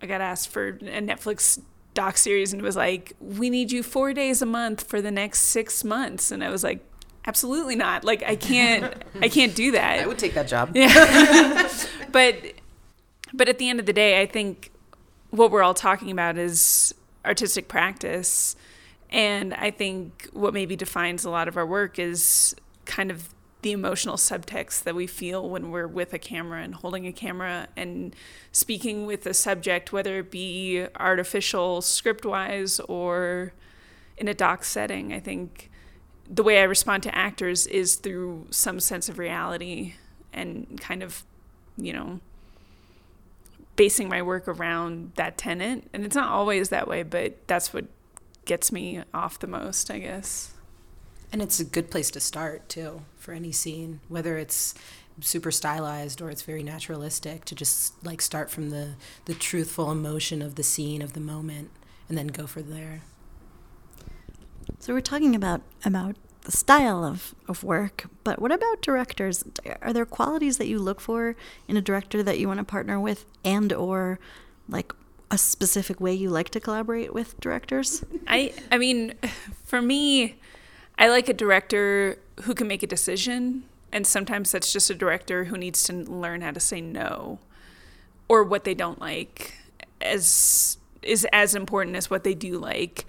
I 0.02 0.06
got 0.06 0.20
asked 0.20 0.48
for 0.48 0.68
a 0.68 0.72
Netflix 0.78 1.60
doc 1.94 2.16
series 2.16 2.52
and 2.52 2.60
it 2.60 2.64
was 2.64 2.76
like, 2.76 3.12
we 3.20 3.50
need 3.50 3.70
you 3.70 3.82
four 3.82 4.12
days 4.12 4.42
a 4.42 4.46
month 4.46 4.82
for 4.84 5.00
the 5.00 5.10
next 5.10 5.40
six 5.40 5.84
months. 5.84 6.30
And 6.30 6.42
I 6.42 6.50
was 6.50 6.64
like, 6.64 6.84
absolutely 7.26 7.76
not. 7.76 8.04
Like, 8.04 8.22
I 8.24 8.36
can't, 8.36 8.94
I 9.20 9.28
can't 9.28 9.54
do 9.54 9.72
that. 9.72 10.00
I 10.00 10.06
would 10.06 10.18
take 10.18 10.34
that 10.34 10.48
job. 10.48 10.72
Yeah. 10.74 11.70
but 12.12 12.36
but 13.34 13.48
at 13.48 13.58
the 13.58 13.68
end 13.68 13.80
of 13.80 13.86
the 13.86 13.92
day, 13.92 14.20
I 14.20 14.26
think 14.26 14.70
what 15.30 15.50
we're 15.50 15.62
all 15.62 15.74
talking 15.74 16.10
about 16.10 16.36
is 16.36 16.94
artistic 17.24 17.68
practice. 17.68 18.56
And 19.10 19.54
I 19.54 19.70
think 19.70 20.28
what 20.32 20.54
maybe 20.54 20.76
defines 20.76 21.24
a 21.24 21.30
lot 21.30 21.48
of 21.48 21.56
our 21.56 21.66
work 21.66 21.98
is 21.98 22.54
kind 22.84 23.10
of 23.10 23.28
the 23.62 23.72
emotional 23.72 24.16
subtext 24.16 24.82
that 24.82 24.94
we 24.94 25.06
feel 25.06 25.48
when 25.48 25.70
we're 25.70 25.86
with 25.86 26.12
a 26.12 26.18
camera 26.18 26.62
and 26.62 26.74
holding 26.74 27.06
a 27.06 27.12
camera 27.12 27.68
and 27.76 28.14
speaking 28.50 29.06
with 29.06 29.24
a 29.24 29.32
subject, 29.32 29.92
whether 29.92 30.18
it 30.18 30.30
be 30.30 30.84
artificial 30.96 31.80
script 31.80 32.26
wise 32.26 32.80
or 32.80 33.52
in 34.16 34.28
a 34.28 34.34
doc 34.34 34.64
setting. 34.64 35.12
I 35.12 35.20
think 35.20 35.70
the 36.28 36.42
way 36.42 36.60
I 36.60 36.64
respond 36.64 37.04
to 37.04 37.14
actors 37.14 37.66
is 37.68 37.94
through 37.96 38.46
some 38.50 38.80
sense 38.80 39.08
of 39.08 39.18
reality 39.18 39.94
and 40.32 40.80
kind 40.80 41.02
of, 41.02 41.24
you 41.76 41.92
know, 41.92 42.20
basing 43.76 44.08
my 44.08 44.22
work 44.22 44.48
around 44.48 45.12
that 45.14 45.38
tenant. 45.38 45.88
And 45.92 46.04
it's 46.04 46.16
not 46.16 46.30
always 46.30 46.68
that 46.70 46.88
way, 46.88 47.02
but 47.02 47.46
that's 47.46 47.72
what 47.72 47.86
gets 48.44 48.72
me 48.72 49.02
off 49.14 49.38
the 49.38 49.46
most, 49.46 49.90
I 49.90 49.98
guess. 49.98 50.52
And 51.32 51.40
it's 51.40 51.58
a 51.58 51.64
good 51.64 51.90
place 51.90 52.10
to 52.12 52.20
start 52.20 52.68
too 52.68 53.02
for 53.16 53.32
any 53.32 53.52
scene, 53.52 54.00
whether 54.08 54.36
it's 54.36 54.74
super 55.20 55.50
stylized 55.50 56.20
or 56.20 56.30
it's 56.30 56.42
very 56.42 56.62
naturalistic. 56.62 57.46
To 57.46 57.54
just 57.54 58.04
like 58.04 58.20
start 58.20 58.50
from 58.50 58.70
the 58.70 58.94
the 59.24 59.34
truthful 59.34 59.90
emotion 59.90 60.42
of 60.42 60.56
the 60.56 60.62
scene 60.62 61.00
of 61.00 61.14
the 61.14 61.20
moment, 61.20 61.70
and 62.08 62.18
then 62.18 62.26
go 62.26 62.46
from 62.46 62.70
there. 62.70 63.00
So 64.78 64.92
we're 64.92 65.00
talking 65.00 65.34
about 65.34 65.62
about 65.84 66.16
the 66.42 66.52
style 66.52 67.04
of, 67.04 67.34
of 67.48 67.62
work, 67.62 68.06
but 68.24 68.40
what 68.40 68.50
about 68.52 68.82
directors? 68.82 69.44
Are 69.80 69.92
there 69.92 70.04
qualities 70.04 70.58
that 70.58 70.66
you 70.66 70.78
look 70.78 71.00
for 71.00 71.36
in 71.68 71.76
a 71.76 71.80
director 71.80 72.22
that 72.22 72.38
you 72.38 72.48
want 72.48 72.58
to 72.58 72.64
partner 72.64 72.98
with 72.98 73.24
and 73.44 73.72
or 73.72 74.18
like 74.68 74.92
a 75.30 75.38
specific 75.38 76.00
way 76.00 76.12
you 76.12 76.30
like 76.30 76.50
to 76.50 76.60
collaborate 76.60 77.14
with 77.14 77.38
directors? 77.40 78.04
I 78.26 78.52
I 78.70 78.78
mean, 78.78 79.14
for 79.64 79.80
me, 79.80 80.36
I 81.02 81.08
like 81.08 81.28
a 81.28 81.34
director 81.34 82.16
who 82.42 82.54
can 82.54 82.68
make 82.68 82.84
a 82.84 82.86
decision, 82.86 83.64
and 83.90 84.06
sometimes 84.06 84.52
that's 84.52 84.72
just 84.72 84.88
a 84.88 84.94
director 84.94 85.42
who 85.42 85.58
needs 85.58 85.82
to 85.84 85.94
learn 85.94 86.42
how 86.42 86.52
to 86.52 86.60
say 86.60 86.80
no, 86.80 87.40
or 88.28 88.44
what 88.44 88.62
they 88.62 88.72
don't 88.72 89.00
like, 89.00 89.52
as 90.00 90.78
is 91.02 91.26
as 91.32 91.56
important 91.56 91.96
as 91.96 92.08
what 92.08 92.22
they 92.22 92.34
do 92.34 92.56
like, 92.56 93.04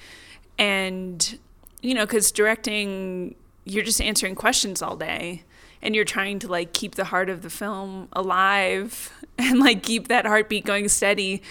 and 0.58 1.38
you 1.84 1.94
know, 1.94 2.04
because 2.04 2.32
directing, 2.32 3.36
you're 3.64 3.84
just 3.84 4.02
answering 4.02 4.34
questions 4.34 4.82
all 4.82 4.96
day. 4.96 5.44
And 5.84 5.94
you're 5.94 6.06
trying 6.06 6.40
to 6.40 6.48
like 6.48 6.72
keep 6.72 6.96
the 6.96 7.04
heart 7.04 7.30
of 7.30 7.42
the 7.42 7.50
film 7.50 8.08
alive 8.14 9.12
and 9.38 9.60
like 9.60 9.84
keep 9.84 10.08
that 10.08 10.26
heartbeat 10.26 10.64
going 10.66 10.88
steady 10.88 11.44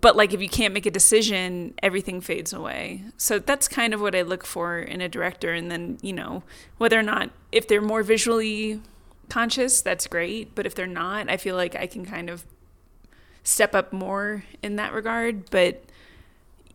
but 0.00 0.16
like 0.16 0.32
if 0.32 0.42
you 0.42 0.48
can't 0.48 0.74
make 0.74 0.86
a 0.86 0.90
decision, 0.90 1.74
everything 1.82 2.20
fades 2.20 2.52
away. 2.52 3.04
So 3.16 3.38
that's 3.38 3.68
kind 3.68 3.94
of 3.94 4.00
what 4.00 4.14
I 4.14 4.22
look 4.22 4.44
for 4.44 4.78
in 4.78 5.00
a 5.00 5.08
director. 5.08 5.52
And 5.52 5.70
then, 5.70 5.98
you 6.02 6.12
know, 6.12 6.42
whether 6.78 6.98
or 6.98 7.04
not, 7.04 7.30
if 7.52 7.68
they're 7.68 7.80
more 7.80 8.02
visually 8.02 8.80
conscious, 9.28 9.80
that's 9.80 10.06
great. 10.08 10.54
But 10.54 10.66
if 10.66 10.74
they're 10.74 10.86
not, 10.86 11.30
I 11.30 11.36
feel 11.36 11.54
like 11.54 11.76
I 11.76 11.86
can 11.86 12.04
kind 12.04 12.28
of 12.28 12.44
step 13.44 13.74
up 13.76 13.92
more 13.92 14.44
in 14.60 14.74
that 14.76 14.92
regard. 14.92 15.50
But 15.50 15.84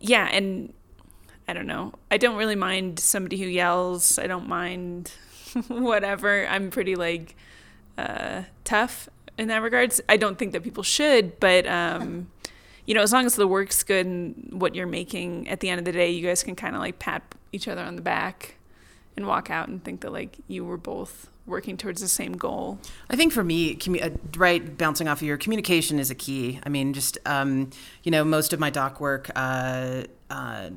yeah, 0.00 0.28
and 0.32 0.72
I 1.46 1.52
don't 1.52 1.66
know. 1.66 1.92
I 2.10 2.16
don't 2.16 2.36
really 2.36 2.56
mind 2.56 2.98
somebody 2.98 3.36
who 3.36 3.46
yells. 3.46 4.18
I 4.18 4.26
don't 4.26 4.48
mind 4.48 5.12
whatever. 5.68 6.46
I'm 6.46 6.70
pretty 6.70 6.96
like 6.96 7.36
uh, 7.98 8.44
tough 8.64 9.10
in 9.36 9.48
that 9.48 9.60
regards. 9.60 10.00
I 10.08 10.16
don't 10.16 10.38
think 10.38 10.52
that 10.52 10.62
people 10.62 10.82
should, 10.82 11.38
but 11.40 11.66
um, 11.66 12.28
you 12.86 12.94
know, 12.94 13.02
as 13.02 13.12
long 13.12 13.26
as 13.26 13.36
the 13.36 13.46
work's 13.46 13.82
good 13.82 14.06
and 14.06 14.60
what 14.60 14.74
you're 14.74 14.86
making, 14.86 15.48
at 15.48 15.60
the 15.60 15.68
end 15.68 15.78
of 15.78 15.84
the 15.84 15.92
day, 15.92 16.10
you 16.10 16.26
guys 16.26 16.42
can 16.42 16.56
kind 16.56 16.74
of 16.74 16.80
like 16.80 16.98
pat 16.98 17.22
each 17.52 17.68
other 17.68 17.82
on 17.82 17.96
the 17.96 18.02
back 18.02 18.56
and 19.16 19.26
walk 19.26 19.50
out 19.50 19.68
and 19.68 19.84
think 19.84 20.00
that 20.00 20.12
like 20.12 20.38
you 20.48 20.64
were 20.64 20.76
both 20.76 21.28
working 21.46 21.76
towards 21.76 22.00
the 22.00 22.08
same 22.08 22.32
goal. 22.32 22.78
I 23.10 23.16
think 23.16 23.32
for 23.32 23.44
me, 23.44 23.74
commu- 23.76 24.04
uh, 24.04 24.16
right, 24.36 24.76
bouncing 24.76 25.08
off 25.08 25.18
of 25.18 25.26
your 25.26 25.36
communication 25.36 25.98
is 25.98 26.10
a 26.10 26.14
key. 26.14 26.60
I 26.64 26.68
mean, 26.68 26.92
just 26.92 27.18
um, 27.26 27.70
you 28.02 28.10
know, 28.10 28.24
most 28.24 28.52
of 28.52 28.60
my 28.60 28.70
doc 28.70 29.00
work. 29.00 29.30
Uh, 29.34 30.04
uh, 30.30 30.70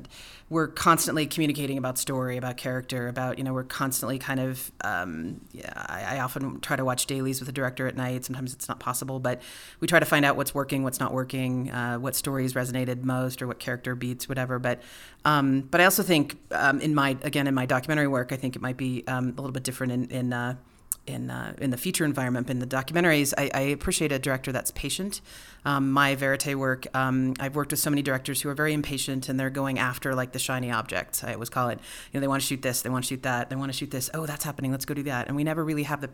we're 0.48 0.68
constantly 0.68 1.26
communicating 1.26 1.76
about 1.76 1.98
story, 1.98 2.36
about 2.36 2.56
character, 2.56 3.08
about 3.08 3.36
you 3.36 3.44
know 3.44 3.52
we're 3.52 3.64
constantly 3.64 4.18
kind 4.18 4.38
of 4.38 4.70
um, 4.82 5.40
yeah. 5.52 5.72
I, 5.74 6.16
I, 6.16 6.20
often 6.20 6.60
try 6.60 6.76
to 6.76 6.84
watch 6.84 7.06
dailies 7.06 7.40
with 7.40 7.46
the 7.46 7.52
director 7.52 7.88
at 7.88 7.96
night. 7.96 8.24
Sometimes 8.24 8.52
it's 8.52 8.68
not 8.68 8.78
possible, 8.78 9.18
but 9.18 9.42
we 9.80 9.88
try 9.88 9.98
to 9.98 10.06
find 10.06 10.24
out 10.24 10.36
what's 10.36 10.54
working, 10.54 10.84
what's 10.84 11.00
not 11.00 11.12
working, 11.12 11.70
uh, 11.72 11.98
what 11.98 12.14
stories 12.14 12.52
resonated 12.52 13.02
most, 13.02 13.42
or 13.42 13.48
what 13.48 13.58
character 13.58 13.96
beats, 13.96 14.28
whatever. 14.28 14.60
But 14.60 14.82
um, 15.24 15.62
but 15.62 15.80
I 15.80 15.84
also 15.84 16.04
think 16.04 16.36
um, 16.52 16.80
in 16.80 16.94
my 16.94 17.16
again 17.22 17.48
in 17.48 17.54
my 17.54 17.66
documentary 17.66 18.06
work, 18.06 18.30
I 18.30 18.36
think 18.36 18.54
it 18.54 18.62
might 18.62 18.76
be 18.76 19.02
um, 19.08 19.30
a 19.36 19.40
little 19.40 19.52
bit 19.52 19.64
different 19.64 19.92
in 19.92 20.10
in 20.10 20.32
uh, 20.32 20.54
in 21.06 21.30
uh, 21.30 21.54
in 21.58 21.70
the 21.70 21.76
feature 21.76 22.04
environment, 22.04 22.50
in 22.50 22.58
the 22.58 22.66
documentaries, 22.66 23.32
I, 23.36 23.50
I 23.54 23.60
appreciate 23.60 24.12
a 24.12 24.18
director 24.18 24.52
that's 24.52 24.70
patient. 24.72 25.20
Um, 25.64 25.90
my 25.90 26.14
verite 26.14 26.56
work, 26.56 26.86
um, 26.94 27.34
I've 27.40 27.56
worked 27.56 27.72
with 27.72 27.80
so 27.80 27.90
many 27.90 28.02
directors 28.02 28.40
who 28.40 28.48
are 28.48 28.54
very 28.54 28.72
impatient 28.72 29.28
and 29.28 29.38
they're 29.38 29.50
going 29.50 29.78
after 29.78 30.14
like 30.14 30.32
the 30.32 30.38
shiny 30.38 30.70
objects. 30.70 31.24
I 31.24 31.34
always 31.34 31.48
call 31.48 31.68
it. 31.68 31.80
You 32.12 32.18
know, 32.18 32.20
they 32.20 32.28
want 32.28 32.42
to 32.42 32.46
shoot 32.46 32.62
this, 32.62 32.82
they 32.82 32.90
want 32.90 33.04
to 33.04 33.08
shoot 33.08 33.22
that, 33.24 33.50
they 33.50 33.56
want 33.56 33.72
to 33.72 33.76
shoot 33.76 33.90
this. 33.90 34.10
Oh, 34.14 34.26
that's 34.26 34.44
happening. 34.44 34.70
Let's 34.70 34.84
go 34.84 34.94
do 34.94 35.02
that. 35.04 35.26
And 35.26 35.36
we 35.36 35.44
never 35.44 35.64
really 35.64 35.84
have 35.84 36.00
the 36.00 36.10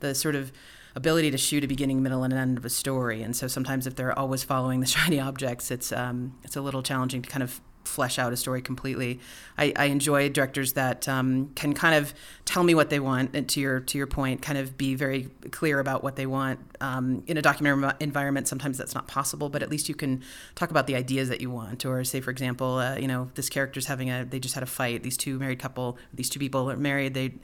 the 0.00 0.14
sort 0.14 0.34
of 0.34 0.52
ability 0.96 1.30
to 1.30 1.38
shoot 1.38 1.62
a 1.62 1.68
beginning, 1.68 2.02
middle, 2.02 2.24
and 2.24 2.32
an 2.32 2.38
end 2.38 2.58
of 2.58 2.64
a 2.64 2.70
story. 2.70 3.22
And 3.22 3.36
so 3.36 3.46
sometimes 3.46 3.86
if 3.86 3.94
they're 3.94 4.18
always 4.18 4.42
following 4.42 4.80
the 4.80 4.86
shiny 4.96 5.20
objects, 5.20 5.70
it's 5.70 5.92
um, 5.92 6.38
it's 6.42 6.56
a 6.56 6.60
little 6.60 6.82
challenging 6.82 7.22
to 7.22 7.28
kind 7.28 7.42
of 7.42 7.60
flesh 7.86 8.18
out 8.18 8.32
a 8.32 8.36
story 8.36 8.62
completely. 8.62 9.20
I, 9.56 9.72
I 9.76 9.84
enjoy 9.86 10.28
directors 10.28 10.74
that 10.74 11.08
um, 11.08 11.50
can 11.54 11.74
kind 11.74 11.94
of 11.94 12.14
tell 12.44 12.62
me 12.62 12.74
what 12.74 12.90
they 12.90 13.00
want, 13.00 13.34
and 13.34 13.48
to 13.50 13.60
your 13.60 13.80
to 13.80 13.98
your 13.98 14.06
point, 14.06 14.42
kind 14.42 14.58
of 14.58 14.76
be 14.76 14.94
very 14.94 15.28
clear 15.50 15.80
about 15.80 16.02
what 16.02 16.16
they 16.16 16.26
want. 16.26 16.60
Um, 16.80 17.22
in 17.26 17.36
a 17.36 17.42
documentary 17.42 17.92
environment, 18.00 18.48
sometimes 18.48 18.76
that's 18.78 18.94
not 18.94 19.08
possible, 19.08 19.48
but 19.48 19.62
at 19.62 19.70
least 19.70 19.88
you 19.88 19.94
can 19.94 20.22
talk 20.54 20.70
about 20.70 20.86
the 20.86 20.94
ideas 20.94 21.28
that 21.28 21.40
you 21.40 21.50
want. 21.50 21.84
Or 21.84 22.04
say, 22.04 22.20
for 22.20 22.30
example, 22.30 22.78
uh, 22.78 22.96
you 22.96 23.08
know, 23.08 23.30
this 23.34 23.48
character's 23.48 23.86
having 23.86 24.10
a 24.10 24.24
they 24.24 24.40
just 24.40 24.54
had 24.54 24.62
a 24.62 24.66
fight. 24.66 25.02
These 25.02 25.16
two 25.16 25.38
married 25.38 25.58
couple, 25.58 25.98
these 26.12 26.28
two 26.28 26.38
people 26.38 26.70
are 26.70 26.76
married. 26.76 27.14
They 27.14 27.34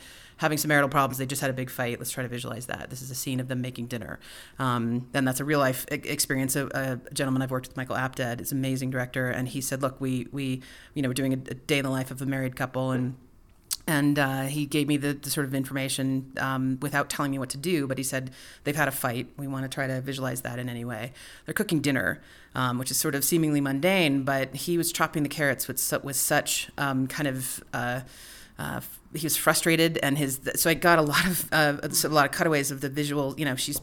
having 0.42 0.58
some 0.58 0.68
marital 0.68 0.90
problems. 0.90 1.16
They 1.16 1.26
just 1.26 1.40
had 1.40 1.50
a 1.50 1.54
big 1.54 1.70
fight. 1.70 1.98
Let's 1.98 2.10
try 2.10 2.22
to 2.22 2.28
visualize 2.28 2.66
that. 2.66 2.90
This 2.90 3.00
is 3.00 3.10
a 3.10 3.14
scene 3.14 3.40
of 3.40 3.48
them 3.48 3.62
making 3.62 3.86
dinner. 3.86 4.20
Um, 4.58 5.08
and 5.14 5.26
that's 5.26 5.40
a 5.40 5.44
real 5.44 5.58
life 5.58 5.86
experience. 5.90 6.54
A, 6.54 6.66
a, 6.74 7.14
gentleman 7.14 7.40
I've 7.40 7.50
worked 7.50 7.68
with, 7.68 7.76
Michael 7.76 7.96
Apted, 7.96 8.40
is 8.40 8.52
an 8.52 8.58
amazing 8.58 8.90
director, 8.90 9.30
and 9.30 9.48
he 9.48 9.60
said, 9.62 9.80
"Look, 9.80 10.00
we 10.00 10.28
we 10.32 10.60
you 10.92 11.02
know 11.02 11.08
we're 11.08 11.14
doing 11.14 11.32
a, 11.32 11.36
a 11.36 11.54
day 11.54 11.78
in 11.78 11.84
the 11.84 11.90
life 11.90 12.10
of 12.10 12.20
a 12.20 12.26
married 12.26 12.56
couple, 12.56 12.90
and." 12.90 13.16
and 13.86 14.16
uh, 14.16 14.42
he 14.42 14.64
gave 14.64 14.86
me 14.86 14.96
the, 14.96 15.12
the 15.12 15.28
sort 15.28 15.44
of 15.44 15.54
information 15.54 16.32
um, 16.38 16.78
without 16.80 17.10
telling 17.10 17.32
me 17.32 17.38
what 17.38 17.50
to 17.50 17.56
do. 17.56 17.86
But 17.88 17.98
he 17.98 18.04
said 18.04 18.30
they've 18.62 18.76
had 18.76 18.86
a 18.86 18.92
fight. 18.92 19.28
We 19.36 19.48
want 19.48 19.64
to 19.64 19.68
try 19.68 19.88
to 19.88 20.00
visualize 20.00 20.42
that 20.42 20.60
in 20.60 20.68
any 20.68 20.84
way. 20.84 21.12
They're 21.44 21.54
cooking 21.54 21.80
dinner, 21.80 22.22
um, 22.54 22.78
which 22.78 22.92
is 22.92 22.96
sort 22.96 23.16
of 23.16 23.24
seemingly 23.24 23.60
mundane, 23.60 24.22
but 24.22 24.54
he 24.54 24.78
was 24.78 24.92
chopping 24.92 25.24
the 25.24 25.28
carrots 25.28 25.66
with 25.66 25.92
with 26.04 26.16
such 26.16 26.70
um, 26.78 27.08
kind 27.08 27.26
of 27.26 27.64
uh, 27.72 28.02
uh, 28.58 28.80
he 29.14 29.26
was 29.26 29.36
frustrated, 29.36 29.98
and 30.02 30.18
his 30.18 30.40
so 30.54 30.70
I 30.70 30.74
got 30.74 30.98
a 30.98 31.02
lot 31.02 31.26
of 31.26 31.52
uh, 31.52 31.76
a 31.82 32.08
lot 32.08 32.26
of 32.26 32.32
cutaways 32.32 32.70
of 32.70 32.80
the 32.80 32.88
visual. 32.88 33.34
You 33.38 33.44
know, 33.44 33.56
she's 33.56 33.80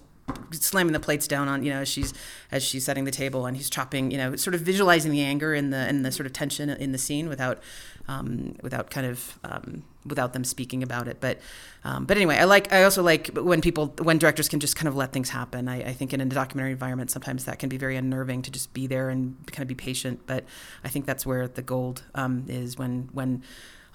slamming 0.52 0.94
the 0.94 1.00
plates 1.00 1.28
down 1.28 1.48
on 1.48 1.64
you 1.64 1.72
know 1.72 1.82
as 1.82 1.88
she's 1.88 2.14
as 2.52 2.64
she's 2.64 2.84
setting 2.84 3.04
the 3.04 3.12
table 3.12 3.46
and 3.46 3.58
he's 3.58 3.70
chopping 3.70 4.12
you 4.12 4.18
know 4.18 4.36
sort 4.36 4.56
of 4.56 4.62
visualizing 4.62 5.12
the 5.12 5.22
anger 5.22 5.54
and 5.54 5.72
the 5.72 5.78
and 5.78 6.06
the 6.06 6.12
sort 6.12 6.26
of 6.26 6.34
tension 6.34 6.70
in 6.70 6.92
the 6.92 6.98
scene 6.98 7.30
without 7.30 7.60
um, 8.08 8.56
without 8.64 8.90
kind 8.90 9.06
of 9.06 9.40
um, 9.44 9.84
without 10.06 10.34
them 10.34 10.44
speaking 10.44 10.82
about 10.82 11.08
it 11.08 11.18
but 11.20 11.40
um, 11.84 12.06
but 12.06 12.18
anyway 12.18 12.38
I 12.38 12.46
like 12.46 12.72
I 12.74 12.84
also 12.84 13.04
like 13.04 13.28
when 13.36 13.62
people 13.62 13.94
when 14.02 14.18
directors 14.18 14.50
can 14.50 14.60
just 14.60 14.76
kind 14.76 14.88
of 14.88 14.96
let 14.96 15.14
things 15.14 15.30
happen 15.30 15.68
I, 15.68 15.90
I 15.90 15.94
think 15.94 16.14
in 16.14 16.22
a 16.22 16.26
documentary 16.26 16.72
environment 16.72 17.12
sometimes 17.12 17.46
that 17.46 17.60
can 17.60 17.70
be 17.70 17.78
very 17.78 17.96
unnerving 17.96 18.42
to 18.44 18.52
just 18.52 18.74
be 18.74 18.88
there 18.88 19.10
and 19.10 19.36
kind 19.48 19.62
of 19.62 19.68
be 19.68 19.76
patient 19.76 20.22
but 20.26 20.46
I 20.84 20.90
think 20.90 21.06
that's 21.06 21.26
where 21.26 21.48
the 21.48 21.62
gold 21.62 22.04
um, 22.16 22.46
is 22.48 22.78
when 22.78 23.10
when 23.12 23.44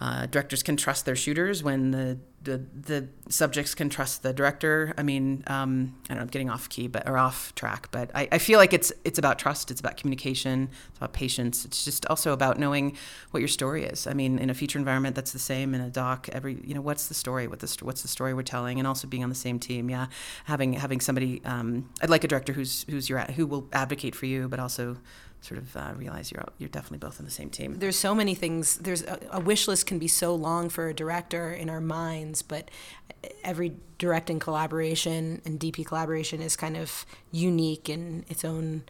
uh, 0.01 0.27
directors 0.27 0.63
can 0.63 0.77
trust 0.77 1.05
their 1.05 1.17
shooters 1.17 1.63
when 1.63 1.93
the, 1.93 2.19
the, 2.43 2.59
the 2.75 3.09
subjects 3.29 3.75
can 3.75 3.89
trust 3.89 4.23
the 4.23 4.33
director. 4.33 4.93
I 4.99 5.03
mean, 5.03 5.45
um, 5.47 5.95
I 6.05 6.09
don't 6.09 6.17
know, 6.17 6.23
I'm 6.23 6.29
getting 6.29 6.51
off 6.51 6.69
key, 6.69 6.89
but 6.89 7.09
or 7.09 7.17
off 7.17 7.55
track, 7.55 7.89
but 7.91 8.11
I, 8.15 8.29
I 8.33 8.39
feel 8.39 8.59
like 8.59 8.73
it's 8.73 8.93
it's 9.05 9.19
about 9.19 9.39
trust. 9.39 9.71
It's 9.71 9.81
about 9.81 9.97
communication. 9.97 10.69
It's 10.89 10.99
about 10.99 11.13
patience. 11.13 11.65
It's 11.65 11.85
just 11.85 12.07
also 12.07 12.33
about 12.33 12.59
knowing 12.59 12.97
what 13.31 13.41
your 13.41 13.49
story 13.49 13.85
is. 13.85 14.07
I 14.07 14.15
mean, 14.15 14.39
in 14.39 14.51
a 14.51 14.55
feature 14.55 14.79
environment, 14.79 15.15
that's 15.15 15.33
the 15.33 15.39
same. 15.39 15.75
In 15.75 15.81
a 15.81 15.91
doc, 15.91 16.29
every 16.33 16.61
you 16.65 16.75
know, 16.75 16.83
what's 16.83 17.07
the 17.07 17.15
story? 17.15 17.47
What 17.47 17.61
the 17.61 17.77
what's 17.83 18.03
the 18.03 18.09
story 18.09 18.35
we're 18.35 18.43
telling? 18.43 18.79
And 18.79 18.87
also 18.87 19.07
being 19.07 19.23
on 19.23 19.29
the 19.29 19.35
same 19.35 19.59
team. 19.59 19.89
Yeah, 19.89 20.07
having 20.45 20.75
having 20.75 21.01
somebody. 21.01 21.41
Um, 21.45 21.89
I'd 22.03 22.11
like 22.11 22.25
a 22.25 22.29
director 22.29 22.53
who's 22.53 22.85
who's 22.91 23.09
your 23.09 23.21
who 23.21 23.47
will 23.47 23.69
advocate 23.73 24.15
for 24.15 24.27
you, 24.27 24.49
but 24.49 24.59
also 24.59 24.99
sort 25.45 25.59
of 25.59 25.77
uh, 25.77 25.93
realize 25.97 26.33
you're 26.33 26.45
you're 26.59 26.71
definitely 26.71 26.99
both 26.99 27.21
on 27.21 27.25
the 27.25 27.31
same 27.31 27.51
team. 27.51 27.79
There's 27.79 27.99
so 27.99 28.15
many 28.15 28.35
things. 28.35 28.77
There's 28.77 29.03
a, 29.03 29.19
a, 29.31 29.41
wish 29.41 29.69
list 29.69 29.87
can 29.87 29.99
be 29.99 30.09
so 30.09 30.35
long 30.35 30.71
for 30.71 30.89
a 30.89 30.95
director 30.95 31.53
in 31.53 31.69
our 31.69 31.81
minds, 31.81 32.41
but 32.41 32.71
every 33.43 33.75
directing 33.99 34.39
collaboration 34.39 35.43
and 35.45 35.61
DP 35.61 35.85
collaboration 35.85 36.41
is 36.41 36.57
kind 36.57 36.77
of 36.77 37.05
unique 37.31 37.89
in 37.89 38.25
its 38.29 38.45
own 38.45 38.85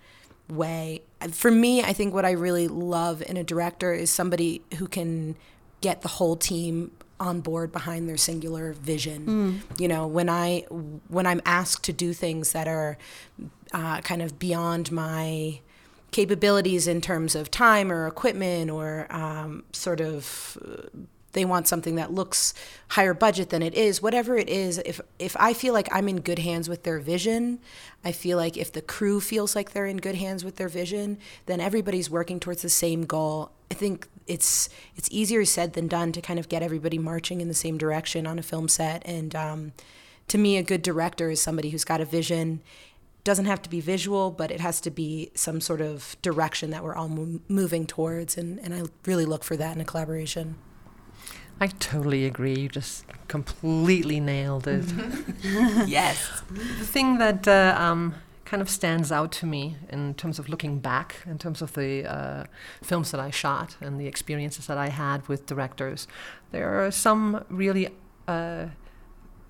way. 0.48 1.02
For 1.32 1.50
me, 1.50 1.82
I 1.82 1.92
think 1.92 2.14
what 2.14 2.24
I 2.24 2.32
really 2.32 2.68
love 2.68 3.22
in 3.22 3.36
a 3.36 3.44
director 3.44 3.92
is 3.92 4.10
somebody 4.10 4.62
who 4.78 4.86
can 4.86 5.36
get 5.80 6.02
the 6.02 6.08
whole 6.08 6.36
team 6.36 6.92
on 7.18 7.40
board 7.40 7.72
behind 7.72 8.08
their 8.08 8.16
singular 8.16 8.72
vision. 8.74 9.26
Mm. 9.26 9.80
You 9.80 9.88
know, 9.88 10.06
when 10.06 10.28
I 10.28 10.60
when 11.08 11.26
I'm 11.26 11.42
asked 11.44 11.84
to 11.84 11.92
do 11.92 12.12
things 12.12 12.52
that 12.52 12.68
are 12.68 12.96
uh, 13.72 14.00
kind 14.02 14.22
of 14.22 14.38
beyond 14.38 14.92
my 14.92 15.60
capabilities 16.14 16.86
in 16.86 17.00
terms 17.00 17.34
of 17.34 17.50
time 17.50 17.90
or 17.90 18.06
equipment 18.06 18.70
or 18.70 19.08
um, 19.10 19.64
sort 19.72 20.00
of 20.00 20.56
uh, 20.64 21.00
they 21.32 21.44
want 21.44 21.66
something 21.66 21.96
that 21.96 22.12
looks 22.12 22.54
higher 22.90 23.12
budget 23.12 23.50
than 23.50 23.60
it 23.60 23.74
is. 23.74 24.00
Whatever 24.00 24.36
it 24.36 24.48
is 24.48 24.78
if 24.78 25.00
if 25.18 25.36
i 25.40 25.52
feel 25.52 25.74
like 25.74 25.88
i'm 25.90 26.08
in 26.08 26.20
good 26.20 26.38
hands 26.38 26.68
with 26.68 26.84
their 26.84 27.00
vision 27.00 27.58
i 28.04 28.12
feel 28.12 28.38
like 28.38 28.56
if 28.56 28.70
the 28.70 28.80
crew 28.80 29.20
feels 29.20 29.56
like 29.56 29.72
they're 29.72 29.86
in 29.86 29.96
good 29.96 30.14
hands 30.14 30.44
with 30.44 30.54
their 30.54 30.68
vision 30.68 31.18
then 31.46 31.60
everybody's 31.60 32.08
working 32.08 32.38
towards 32.38 32.62
the 32.62 32.68
same 32.68 33.04
goal. 33.04 33.50
I 33.72 33.74
think 33.74 34.06
it's 34.28 34.68
it's 34.94 35.08
easier 35.10 35.44
said 35.44 35.72
than 35.72 35.88
done 35.88 36.12
to 36.12 36.20
kind 36.20 36.38
of 36.38 36.48
get 36.48 36.62
everybody 36.62 36.98
marching 36.98 37.40
in 37.40 37.48
the 37.48 37.54
same 37.54 37.76
direction 37.76 38.24
on 38.24 38.38
a 38.38 38.42
film 38.42 38.68
set. 38.68 39.02
And 39.04 39.34
um, 39.34 39.72
to 40.28 40.38
me 40.38 40.56
a 40.56 40.62
good 40.62 40.82
director 40.82 41.28
is 41.30 41.42
somebody 41.42 41.70
who's 41.70 41.84
got 41.84 42.00
a 42.00 42.04
vision 42.04 42.60
doesn't 43.24 43.46
have 43.46 43.62
to 43.62 43.70
be 43.70 43.80
visual, 43.80 44.30
but 44.30 44.50
it 44.50 44.60
has 44.60 44.80
to 44.82 44.90
be 44.90 45.30
some 45.34 45.60
sort 45.60 45.80
of 45.80 46.16
direction 46.20 46.70
that 46.70 46.84
we're 46.84 46.94
all 46.94 47.08
mo- 47.08 47.40
moving 47.48 47.86
towards. 47.86 48.36
And, 48.36 48.60
and 48.60 48.74
I 48.74 48.82
really 49.06 49.24
look 49.24 49.42
for 49.42 49.56
that 49.56 49.74
in 49.74 49.80
a 49.80 49.84
collaboration. 49.84 50.56
I 51.60 51.68
totally 51.68 52.26
agree. 52.26 52.54
You 52.54 52.68
just 52.68 53.06
completely 53.28 54.20
nailed 54.20 54.66
it. 54.66 54.84
yes. 55.88 56.42
The 56.50 56.84
thing 56.84 57.18
that 57.18 57.48
uh, 57.48 57.74
um, 57.78 58.14
kind 58.44 58.60
of 58.60 58.68
stands 58.68 59.10
out 59.10 59.32
to 59.32 59.46
me 59.46 59.76
in 59.88 60.14
terms 60.14 60.38
of 60.38 60.48
looking 60.48 60.80
back, 60.80 61.16
in 61.26 61.38
terms 61.38 61.62
of 61.62 61.72
the 61.72 62.04
uh, 62.04 62.44
films 62.82 63.10
that 63.12 63.20
I 63.20 63.30
shot 63.30 63.76
and 63.80 63.98
the 63.98 64.06
experiences 64.06 64.66
that 64.66 64.76
I 64.76 64.88
had 64.88 65.26
with 65.28 65.46
directors, 65.46 66.06
there 66.50 66.84
are 66.84 66.90
some 66.90 67.44
really. 67.48 67.88
Uh, 68.28 68.66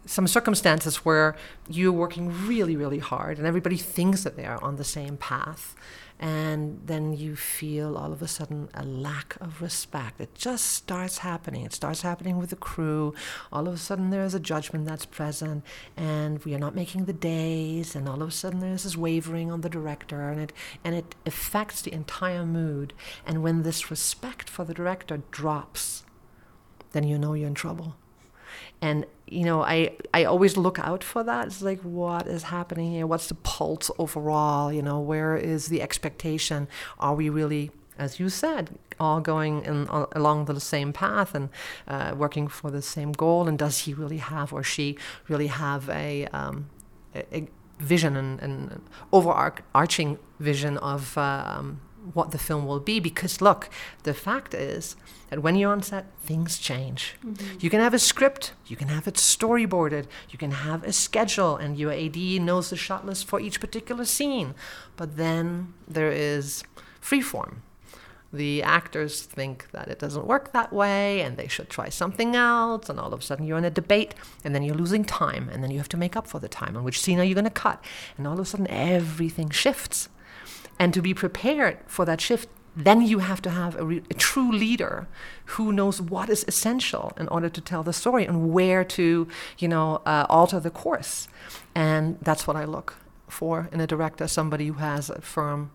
some 0.06 0.26
circumstances 0.26 0.96
where 0.98 1.34
you're 1.68 1.92
working 1.92 2.46
really, 2.46 2.76
really 2.76 2.98
hard 2.98 3.38
and 3.38 3.46
everybody 3.46 3.76
thinks 3.76 4.22
that 4.24 4.36
they 4.36 4.44
are 4.44 4.62
on 4.62 4.76
the 4.76 4.84
same 4.84 5.16
path. 5.16 5.74
And 6.20 6.80
then 6.86 7.12
you 7.12 7.34
feel 7.34 7.98
all 7.98 8.12
of 8.12 8.22
a 8.22 8.28
sudden 8.28 8.68
a 8.72 8.84
lack 8.84 9.36
of 9.40 9.60
respect. 9.60 10.20
It 10.20 10.34
just 10.34 10.66
starts 10.66 11.18
happening. 11.18 11.64
It 11.64 11.72
starts 11.72 12.02
happening 12.02 12.38
with 12.38 12.50
the 12.50 12.56
crew. 12.56 13.14
All 13.52 13.66
of 13.66 13.74
a 13.74 13.78
sudden, 13.78 14.10
there 14.10 14.22
is 14.22 14.32
a 14.32 14.40
judgment 14.40 14.86
that's 14.86 15.06
present, 15.06 15.64
and 15.96 16.42
we 16.44 16.54
are 16.54 16.58
not 16.58 16.76
making 16.76 17.06
the 17.06 17.12
days. 17.12 17.96
And 17.96 18.08
all 18.08 18.22
of 18.22 18.28
a 18.28 18.32
sudden, 18.32 18.60
there's 18.60 18.84
this 18.84 18.96
wavering 18.96 19.50
on 19.50 19.62
the 19.62 19.68
director, 19.68 20.30
and 20.30 20.40
it 20.40 20.52
and 20.84 20.94
it 20.94 21.16
affects 21.26 21.82
the 21.82 21.92
entire 21.92 22.46
mood. 22.46 22.94
And 23.26 23.42
when 23.42 23.64
this 23.64 23.90
respect 23.90 24.48
for 24.48 24.64
the 24.64 24.72
director 24.72 25.20
drops, 25.32 26.04
then 26.92 27.02
you 27.02 27.18
know 27.18 27.34
you're 27.34 27.48
in 27.48 27.54
trouble 27.54 27.96
and 28.80 29.06
you 29.26 29.44
know 29.44 29.62
i 29.62 29.90
i 30.12 30.24
always 30.24 30.56
look 30.56 30.78
out 30.78 31.02
for 31.02 31.22
that. 31.24 31.46
It's 31.46 31.62
like 31.62 31.80
what 31.80 32.26
is 32.26 32.44
happening 32.44 32.92
here? 32.92 33.06
What's 33.06 33.28
the 33.28 33.34
pulse 33.34 33.90
overall? 33.98 34.72
You 34.72 34.82
know 34.82 35.00
where 35.00 35.36
is 35.36 35.66
the 35.66 35.82
expectation? 35.82 36.68
Are 36.98 37.14
we 37.14 37.28
really 37.28 37.70
as 37.98 38.18
you 38.18 38.28
said 38.28 38.78
all 39.00 39.20
going 39.20 39.64
in, 39.64 39.88
uh, 39.88 40.06
along 40.12 40.44
the 40.46 40.60
same 40.60 40.92
path 40.92 41.34
and 41.34 41.48
uh, 41.88 42.14
working 42.16 42.48
for 42.48 42.70
the 42.70 42.82
same 42.82 43.12
goal? 43.12 43.48
And 43.48 43.58
does 43.58 43.78
he 43.80 43.94
really 43.94 44.18
have 44.18 44.52
or 44.52 44.62
she 44.62 44.98
really 45.28 45.48
have 45.48 45.88
a, 45.88 46.26
um, 46.26 46.70
a, 47.14 47.36
a 47.36 47.48
vision 47.78 48.16
and, 48.16 48.40
and 48.40 48.80
overarching 49.12 50.18
vision 50.38 50.78
of 50.78 51.16
um, 51.18 51.80
what 52.12 52.30
the 52.32 52.38
film 52.38 52.66
will 52.66 52.80
be 52.80 53.00
because 53.00 53.40
look 53.40 53.70
the 54.02 54.12
fact 54.12 54.52
is 54.52 54.94
that 55.30 55.42
when 55.42 55.56
you're 55.56 55.72
on 55.72 55.82
set 55.82 56.06
things 56.20 56.58
change. 56.58 57.14
Mm-hmm. 57.24 57.58
you 57.60 57.70
can 57.70 57.80
have 57.80 57.94
a 57.94 57.98
script 57.98 58.52
you 58.66 58.76
can 58.76 58.88
have 58.88 59.08
it 59.08 59.14
storyboarded 59.14 60.06
you 60.28 60.38
can 60.38 60.50
have 60.50 60.84
a 60.84 60.92
schedule 60.92 61.56
and 61.56 61.78
your 61.78 61.92
ad 61.92 62.16
knows 62.16 62.70
the 62.70 62.76
shot 62.76 63.06
list 63.06 63.26
for 63.26 63.40
each 63.40 63.60
particular 63.60 64.04
scene. 64.04 64.54
But 64.96 65.16
then 65.16 65.74
there 65.88 66.12
is 66.12 66.62
freeform. 67.02 67.56
The 68.32 68.64
actors 68.64 69.22
think 69.22 69.70
that 69.70 69.86
it 69.88 70.00
doesn't 70.00 70.26
work 70.26 70.52
that 70.52 70.72
way 70.72 71.20
and 71.20 71.36
they 71.36 71.46
should 71.46 71.70
try 71.70 71.88
something 71.88 72.34
else 72.34 72.88
and 72.88 72.98
all 72.98 73.12
of 73.12 73.20
a 73.20 73.22
sudden 73.22 73.46
you're 73.46 73.58
in 73.58 73.64
a 73.64 73.70
debate 73.70 74.14
and 74.42 74.54
then 74.54 74.64
you're 74.64 74.74
losing 74.74 75.04
time 75.04 75.48
and 75.48 75.62
then 75.62 75.70
you 75.70 75.78
have 75.78 75.88
to 75.90 75.96
make 75.96 76.16
up 76.16 76.26
for 76.26 76.40
the 76.40 76.48
time 76.48 76.74
and 76.74 76.84
which 76.84 77.00
scene 77.00 77.20
are 77.20 77.24
you 77.24 77.34
going 77.34 77.44
to 77.44 77.50
cut. 77.50 77.82
And 78.18 78.26
all 78.26 78.34
of 78.34 78.40
a 78.40 78.44
sudden 78.44 78.66
everything 78.68 79.50
shifts 79.50 80.08
and 80.78 80.92
to 80.94 81.02
be 81.02 81.14
prepared 81.14 81.78
for 81.86 82.04
that 82.04 82.20
shift, 82.20 82.48
then 82.76 83.02
you 83.02 83.20
have 83.20 83.40
to 83.42 83.50
have 83.50 83.76
a, 83.76 83.84
re- 83.84 84.02
a, 84.10 84.14
true 84.14 84.50
leader 84.50 85.06
who 85.46 85.72
knows 85.72 86.00
what 86.00 86.28
is 86.28 86.44
essential 86.48 87.12
in 87.16 87.28
order 87.28 87.48
to 87.48 87.60
tell 87.60 87.82
the 87.82 87.92
story 87.92 88.24
and 88.24 88.52
where 88.52 88.82
to, 88.82 89.28
you 89.58 89.68
know, 89.68 90.02
uh, 90.06 90.26
alter 90.28 90.58
the 90.58 90.70
course. 90.70 91.28
And 91.74 92.18
that's 92.20 92.46
what 92.46 92.56
I 92.56 92.64
look 92.64 92.96
for 93.28 93.68
in 93.72 93.80
a 93.80 93.86
director, 93.86 94.26
somebody 94.26 94.66
who 94.66 94.74
has 94.74 95.08
a 95.08 95.20
firm 95.20 95.70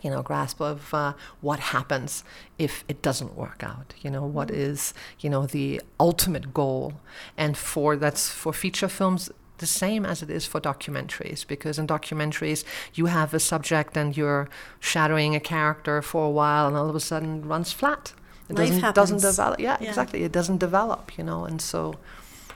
you 0.00 0.10
know 0.10 0.22
grasp 0.22 0.60
of 0.60 0.92
uh, 0.94 1.12
what 1.42 1.60
happens 1.60 2.24
if 2.58 2.82
it 2.88 3.02
doesn't 3.02 3.36
work 3.36 3.62
out 3.62 3.94
you 4.00 4.10
know 4.10 4.24
what 4.24 4.50
is 4.50 4.94
you 5.20 5.28
know 5.28 5.46
the 5.46 5.80
ultimate 6.00 6.54
goal 6.54 6.94
and 7.36 7.58
for 7.58 7.94
that's 7.94 8.30
for 8.30 8.54
feature 8.54 8.88
films 8.88 9.30
the 9.58 9.66
same 9.66 10.04
as 10.04 10.22
it 10.22 10.30
is 10.30 10.44
for 10.46 10.60
documentaries 10.60 11.46
because 11.46 11.78
in 11.78 11.86
documentaries 11.86 12.64
you 12.94 13.06
have 13.06 13.32
a 13.34 13.38
subject 13.40 13.96
and 13.96 14.16
you're 14.16 14.48
shadowing 14.80 15.34
a 15.36 15.40
character 15.40 16.02
for 16.02 16.26
a 16.26 16.30
while 16.30 16.66
and 16.66 16.76
all 16.76 16.88
of 16.88 16.96
a 16.96 17.00
sudden 17.00 17.46
runs 17.46 17.72
flat 17.72 18.12
it 18.48 18.56
Life 18.56 18.68
doesn't 18.68 18.80
happens. 18.82 18.94
doesn't 19.10 19.30
develop 19.30 19.60
yeah, 19.60 19.76
Yeah. 19.80 19.88
exactly 19.90 20.24
it 20.24 20.32
doesn't 20.32 20.58
develop 20.58 21.16
you 21.16 21.24
know 21.24 21.44
and 21.44 21.60
so 21.60 21.94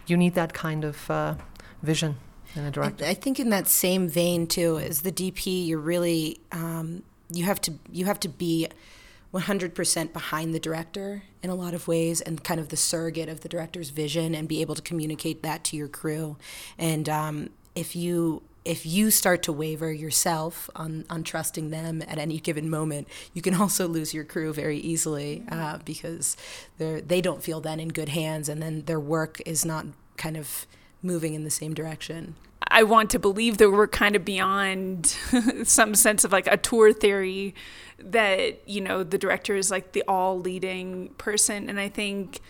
you 0.06 0.16
need 0.16 0.34
that 0.34 0.52
kind 0.52 0.84
of 0.84 1.10
uh, 1.10 1.34
vision 1.82 2.16
in 2.54 2.64
a 2.64 2.70
director 2.70 3.04
I, 3.04 3.10
I 3.10 3.14
think 3.14 3.38
in 3.38 3.50
that 3.50 3.66
same 3.68 4.08
vein 4.08 4.46
too, 4.46 4.78
as 4.78 5.02
the 5.02 5.12
DP, 5.12 5.66
you're 5.68 5.78
really 5.78 6.38
um, 6.52 7.02
you 7.30 7.44
have 7.44 7.60
to 7.62 7.72
you 7.92 8.04
have 8.06 8.18
to 8.20 8.28
be 8.28 8.68
100% 9.34 10.12
behind 10.12 10.54
the 10.54 10.60
director 10.60 11.22
in 11.42 11.50
a 11.50 11.54
lot 11.54 11.74
of 11.74 11.88
ways 11.88 12.20
and 12.20 12.42
kind 12.42 12.60
of 12.60 12.68
the 12.68 12.76
surrogate 12.76 13.28
of 13.28 13.40
the 13.40 13.48
director's 13.48 13.90
vision 13.90 14.34
and 14.34 14.48
be 14.48 14.60
able 14.60 14.74
to 14.74 14.82
communicate 14.82 15.42
that 15.42 15.64
to 15.64 15.76
your 15.76 15.88
crew 15.88 16.36
and 16.78 17.08
um, 17.08 17.50
if 17.74 17.94
you 17.94 18.42
if 18.66 18.84
you 18.84 19.12
start 19.12 19.44
to 19.44 19.52
waver 19.52 19.92
yourself 19.92 20.68
on, 20.74 21.04
on 21.08 21.22
trusting 21.22 21.70
them 21.70 22.02
at 22.02 22.18
any 22.18 22.40
given 22.40 22.68
moment, 22.68 23.06
you 23.32 23.40
can 23.40 23.54
also 23.54 23.86
lose 23.86 24.12
your 24.12 24.24
crew 24.24 24.52
very 24.52 24.78
easily 24.78 25.44
uh, 25.50 25.78
because 25.84 26.36
they're, 26.76 27.00
they 27.00 27.20
don't 27.20 27.44
feel 27.44 27.60
then 27.60 27.78
in 27.78 27.88
good 27.88 28.08
hands, 28.08 28.48
and 28.48 28.60
then 28.60 28.82
their 28.86 28.98
work 28.98 29.40
is 29.46 29.64
not 29.64 29.86
kind 30.16 30.36
of 30.36 30.66
moving 31.00 31.34
in 31.34 31.44
the 31.44 31.50
same 31.50 31.74
direction. 31.74 32.34
I 32.68 32.82
want 32.82 33.10
to 33.10 33.18
believe 33.18 33.58
that 33.58 33.70
we're 33.70 33.86
kind 33.86 34.16
of 34.16 34.24
beyond 34.24 35.06
some 35.64 35.94
sense 35.94 36.24
of 36.24 36.32
like 36.32 36.48
auteur 36.48 36.92
theory 36.92 37.54
that, 37.98 38.68
you 38.68 38.80
know, 38.80 39.02
the 39.02 39.18
director 39.18 39.54
is 39.54 39.70
like 39.70 39.92
the 39.92 40.02
all 40.08 40.38
leading 40.38 41.10
person. 41.18 41.68
And 41.68 41.78
I 41.78 41.88
think, 41.88 42.40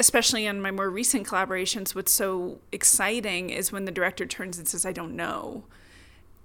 especially 0.00 0.48
on 0.48 0.60
my 0.60 0.70
more 0.70 0.90
recent 0.90 1.26
collaborations, 1.26 1.94
what's 1.94 2.12
so 2.12 2.60
exciting 2.72 3.50
is 3.50 3.70
when 3.70 3.84
the 3.84 3.92
director 3.92 4.26
turns 4.26 4.58
and 4.58 4.66
says, 4.66 4.84
I 4.84 4.92
don't 4.92 5.14
know. 5.14 5.64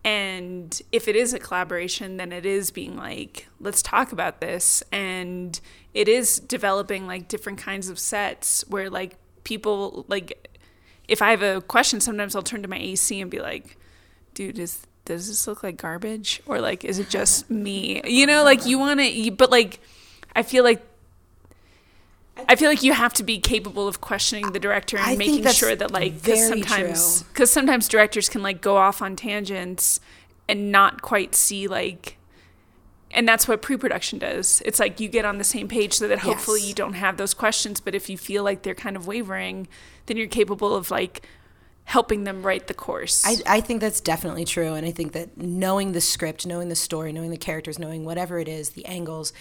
And 0.04 0.80
if 0.92 1.08
it 1.08 1.16
is 1.16 1.34
a 1.34 1.40
collaboration, 1.40 2.18
then 2.18 2.32
it 2.32 2.46
is 2.46 2.72
being 2.72 2.96
like, 2.96 3.48
let's 3.60 3.82
talk 3.82 4.12
about 4.12 4.40
this. 4.40 4.82
And 4.92 5.60
it 5.94 6.08
is 6.08 6.40
developing 6.40 7.08
like 7.08 7.28
different 7.28 7.58
kinds 7.58 7.90
of 7.90 8.00
sets 8.00 8.64
where 8.70 8.90
like 8.90 9.18
people 9.44 10.06
like 10.08 10.48
if 11.08 11.22
I 11.22 11.32
have 11.32 11.42
a 11.42 11.62
question, 11.62 12.02
sometimes 12.02 12.36
I'll 12.36 12.42
turn 12.42 12.62
to 12.62 12.68
my 12.68 12.78
AC 12.78 13.20
and 13.22 13.32
be 13.32 13.40
like, 13.40 13.78
dude, 14.34 14.60
is 14.60 14.86
does 15.06 15.30
this 15.30 15.48
look 15.48 15.64
like 15.64 15.78
garbage? 15.78 16.42
Or 16.46 16.60
like, 16.60 16.84
is 16.84 17.00
it 17.00 17.10
just 17.10 17.50
me? 17.50 18.02
You 18.06 18.26
know, 18.26 18.44
like 18.44 18.66
you 18.66 18.78
want 18.78 19.00
to, 19.00 19.32
but 19.32 19.50
like, 19.50 19.80
I 20.36 20.44
feel 20.44 20.64
like. 20.64 20.84
I 22.48 22.56
feel 22.56 22.70
like 22.70 22.84
you 22.84 22.94
have 22.94 23.16
to 23.16 23.24
be 23.24 23.40
capable 23.40 23.88
of 23.88 24.00
questioning 24.00 24.52
the 24.52 24.60
director 24.60 24.96
and 24.96 25.08
I 25.08 25.16
making 25.16 25.48
sure 25.48 25.76
that 25.76 25.90
like 25.90 26.22
because 26.22 26.48
sometimes 26.48 27.24
because 27.24 27.50
sometimes 27.50 27.88
directors 27.88 28.30
can 28.30 28.44
like 28.44 28.62
go 28.62 28.78
off 28.78 29.02
on 29.02 29.16
tangents 29.16 30.00
and 30.48 30.72
not 30.72 31.02
quite 31.02 31.34
see 31.34 31.68
like 31.68 32.18
and 33.12 33.28
that's 33.28 33.48
what 33.48 33.62
pre-production 33.62 34.20
does 34.20 34.62
it's 34.66 34.80
like 34.80 35.00
you 35.00 35.08
get 35.08 35.26
on 35.26 35.38
the 35.38 35.44
same 35.44 35.68
page 35.68 35.94
so 35.94 36.08
that 36.08 36.20
hopefully 36.20 36.60
Yes. 36.60 36.70
you 36.70 36.76
don't 36.76 36.94
have 36.94 37.18
those 37.18 37.34
questions 37.34 37.80
but 37.80 37.96
if 37.96 38.10
you 38.10 38.18
feel 38.18 38.44
like 38.44 38.64
they're 38.64 38.76
kind 38.76 38.96
of 38.96 39.08
wavering 39.08 39.68
then 40.08 40.18
you're 40.18 40.28
capable 40.28 40.76
of 40.76 40.92
like 40.92 41.26
helping 41.86 42.26
them 42.26 42.44
right 42.44 42.68
the 42.68 42.74
course 42.74 43.26
I, 43.26 43.58
I 43.58 43.62
think 43.62 43.80
that's 43.80 44.02
definitely 44.02 44.44
true. 44.44 44.74
And 44.74 44.86
I 44.86 44.92
think 44.92 45.14
that 45.14 45.38
knowing 45.38 45.94
the 45.94 46.02
script, 46.02 46.46
knowing 46.46 46.68
the 46.68 46.76
story, 46.76 47.14
knowing 47.14 47.30
the 47.30 47.38
characters, 47.38 47.80
knowing 47.80 48.04
whatever 48.04 48.40
it 48.40 48.50
is, 48.50 48.72
the 48.72 48.86
angles 48.86 49.32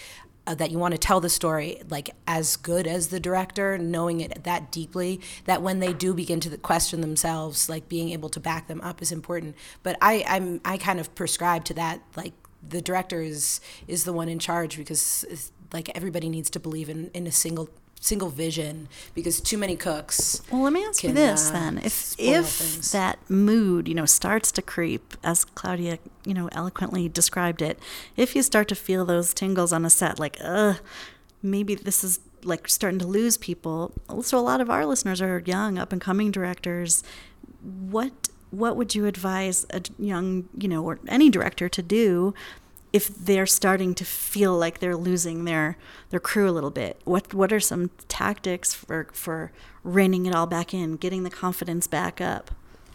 uh, 0.47 0.55
that 0.55 0.71
you 0.71 0.79
want 0.79 0.93
to 0.93 0.97
tell 0.97 1.19
the 1.19 1.29
story, 1.29 1.81
like 1.89 2.11
as 2.25 2.55
good 2.55 2.87
as 2.87 3.09
the 3.09 3.19
director, 3.19 3.77
knowing 3.77 4.21
it 4.21 4.45
that 4.45 4.71
deeply, 4.71 5.19
that 5.43 5.61
when 5.61 5.79
they 5.79 5.91
do 5.91 6.13
begin 6.13 6.39
to 6.39 6.57
question 6.59 7.01
themselves, 7.01 7.67
like 7.67 7.89
being 7.89 8.11
able 8.11 8.29
to 8.29 8.39
back 8.39 8.67
them 8.69 8.79
up 8.79 9.01
is 9.01 9.11
important. 9.11 9.53
But 9.83 9.97
I, 10.01 10.23
I'm, 10.25 10.61
I 10.63 10.77
kind 10.77 11.01
of 11.01 11.13
prescribe 11.15 11.65
to 11.65 11.73
that, 11.73 12.01
like 12.15 12.31
the 12.69 12.81
director 12.81 13.21
is, 13.21 13.61
is 13.87 14.03
the 14.03 14.13
one 14.13 14.29
in 14.29 14.39
charge 14.39 14.77
because 14.77 15.51
like 15.73 15.89
everybody 15.95 16.29
needs 16.29 16.49
to 16.51 16.59
believe 16.59 16.89
in, 16.89 17.09
in 17.13 17.27
a 17.27 17.31
single 17.31 17.69
single 17.99 18.29
vision 18.29 18.87
because 19.15 19.41
too 19.41 19.57
many 19.57 19.75
cooks 19.75 20.41
Well, 20.51 20.61
let 20.61 20.71
me 20.71 20.85
ask 20.85 21.03
you 21.03 21.11
this 21.11 21.49
uh, 21.49 21.53
then: 21.53 21.77
if 21.79 22.15
if 22.19 22.45
things. 22.45 22.91
that 22.91 23.17
mood, 23.29 23.87
you 23.87 23.95
know, 23.95 24.05
starts 24.05 24.51
to 24.53 24.61
creep, 24.61 25.15
as 25.23 25.43
Claudia, 25.43 25.97
you 26.23 26.33
know, 26.33 26.47
eloquently 26.51 27.09
described 27.09 27.61
it, 27.61 27.79
if 28.15 28.35
you 28.35 28.43
start 28.43 28.67
to 28.67 28.75
feel 28.75 29.03
those 29.03 29.33
tingles 29.33 29.73
on 29.73 29.83
a 29.83 29.89
set, 29.89 30.19
like, 30.19 30.37
ugh, 30.43 30.77
maybe 31.41 31.75
this 31.75 32.03
is 32.03 32.19
like 32.43 32.67
starting 32.67 32.99
to 32.99 33.07
lose 33.07 33.37
people. 33.37 33.91
So 34.21 34.37
a 34.37 34.41
lot 34.41 34.61
of 34.61 34.69
our 34.69 34.85
listeners 34.85 35.21
are 35.21 35.41
young, 35.45 35.77
up 35.77 35.91
and 35.91 35.99
coming 35.99 36.31
directors. 36.31 37.03
What 37.61 38.29
what 38.51 38.75
would 38.75 38.95
you 38.95 39.05
advise 39.05 39.65
a 39.71 39.81
young, 39.99 40.47
you 40.57 40.67
know, 40.67 40.83
or 40.83 40.99
any 41.07 41.29
director 41.29 41.69
to 41.69 41.81
do? 41.81 42.33
if 42.93 43.09
they're 43.09 43.45
starting 43.45 43.93
to 43.93 44.05
feel 44.05 44.57
like 44.57 44.79
they're 44.79 44.95
losing 44.95 45.43
their 45.43 45.77
their 46.09 46.21
crew 46.21 46.49
a 46.49 46.51
little 46.51 46.69
bit 46.71 46.99
what 47.03 47.33
what 47.33 47.51
are 47.51 47.59
some 47.59 47.89
tactics 48.07 48.73
for 48.73 49.09
for 49.11 49.51
reining 49.83 50.25
it 50.25 50.33
all 50.33 50.47
back 50.47 50.73
in 50.73 50.95
getting 50.95 51.23
the 51.23 51.29
confidence 51.29 51.85
back 51.85 52.21
up 52.21 52.49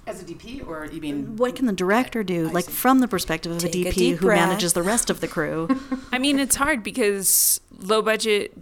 As 0.07 0.23
a 0.23 0.25
DP, 0.25 0.67
or 0.67 0.87
you 0.87 0.99
mean 0.99 1.27
mm, 1.27 1.37
what 1.37 1.55
can 1.57 1.67
the 1.67 1.75
director 1.75 2.25
do 2.25 2.49
I 2.49 2.53
like 2.53 2.65
see. 2.65 2.73
from 2.73 3.01
the 3.01 3.07
perspective 3.07 3.53
of 3.53 3.59
Take 3.59 3.75
a 3.75 3.89
a 3.89 3.93
dp 3.93 3.95
deep 3.95 4.17
who 4.17 4.27
breath. 4.29 4.49
manages 4.49 4.73
the 4.73 4.83
rest 4.83 5.11
of 5.11 5.21
the 5.21 5.29
crew 5.29 5.69
I 6.11 6.19
mean, 6.19 6.39
it's 6.39 6.57
hard 6.57 6.83
because 6.83 7.61
low 7.79 8.01
budget, 8.01 8.57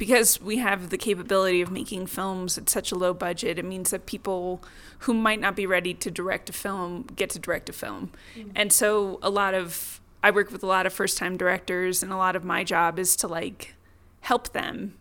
because 0.00 0.40
we 0.40 0.56
have 0.56 0.88
the 0.88 0.96
capability 0.96 1.60
of 1.60 1.70
making 1.70 2.06
films 2.06 2.56
at 2.56 2.70
such 2.70 2.90
a 2.90 2.94
low 2.94 3.12
budget, 3.12 3.58
it 3.58 3.66
means 3.66 3.90
that 3.90 4.06
people 4.06 4.64
who 5.00 5.12
might 5.12 5.38
not 5.38 5.54
be 5.54 5.66
ready 5.66 5.92
to 5.92 6.10
direct 6.10 6.48
a 6.48 6.54
film 6.54 7.02
get 7.16 7.28
to 7.28 7.38
direct 7.38 7.68
a 7.68 7.72
film. 7.74 8.10
Mm-hmm. 8.34 8.48
And 8.56 8.72
so 8.72 9.18
a 9.22 9.28
lot 9.28 9.52
of, 9.52 10.00
I 10.22 10.30
work 10.30 10.50
with 10.52 10.62
a 10.62 10.66
lot 10.66 10.86
of 10.86 10.94
first 10.94 11.18
time 11.18 11.36
directors, 11.36 12.02
and 12.02 12.10
a 12.10 12.16
lot 12.16 12.34
of 12.34 12.44
my 12.44 12.64
job 12.64 12.98
is 12.98 13.14
to 13.16 13.28
like 13.28 13.74
help 14.22 14.54
them 14.54 14.94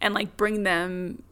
and 0.00 0.14
like 0.14 0.38
bring 0.38 0.62
them 0.62 1.22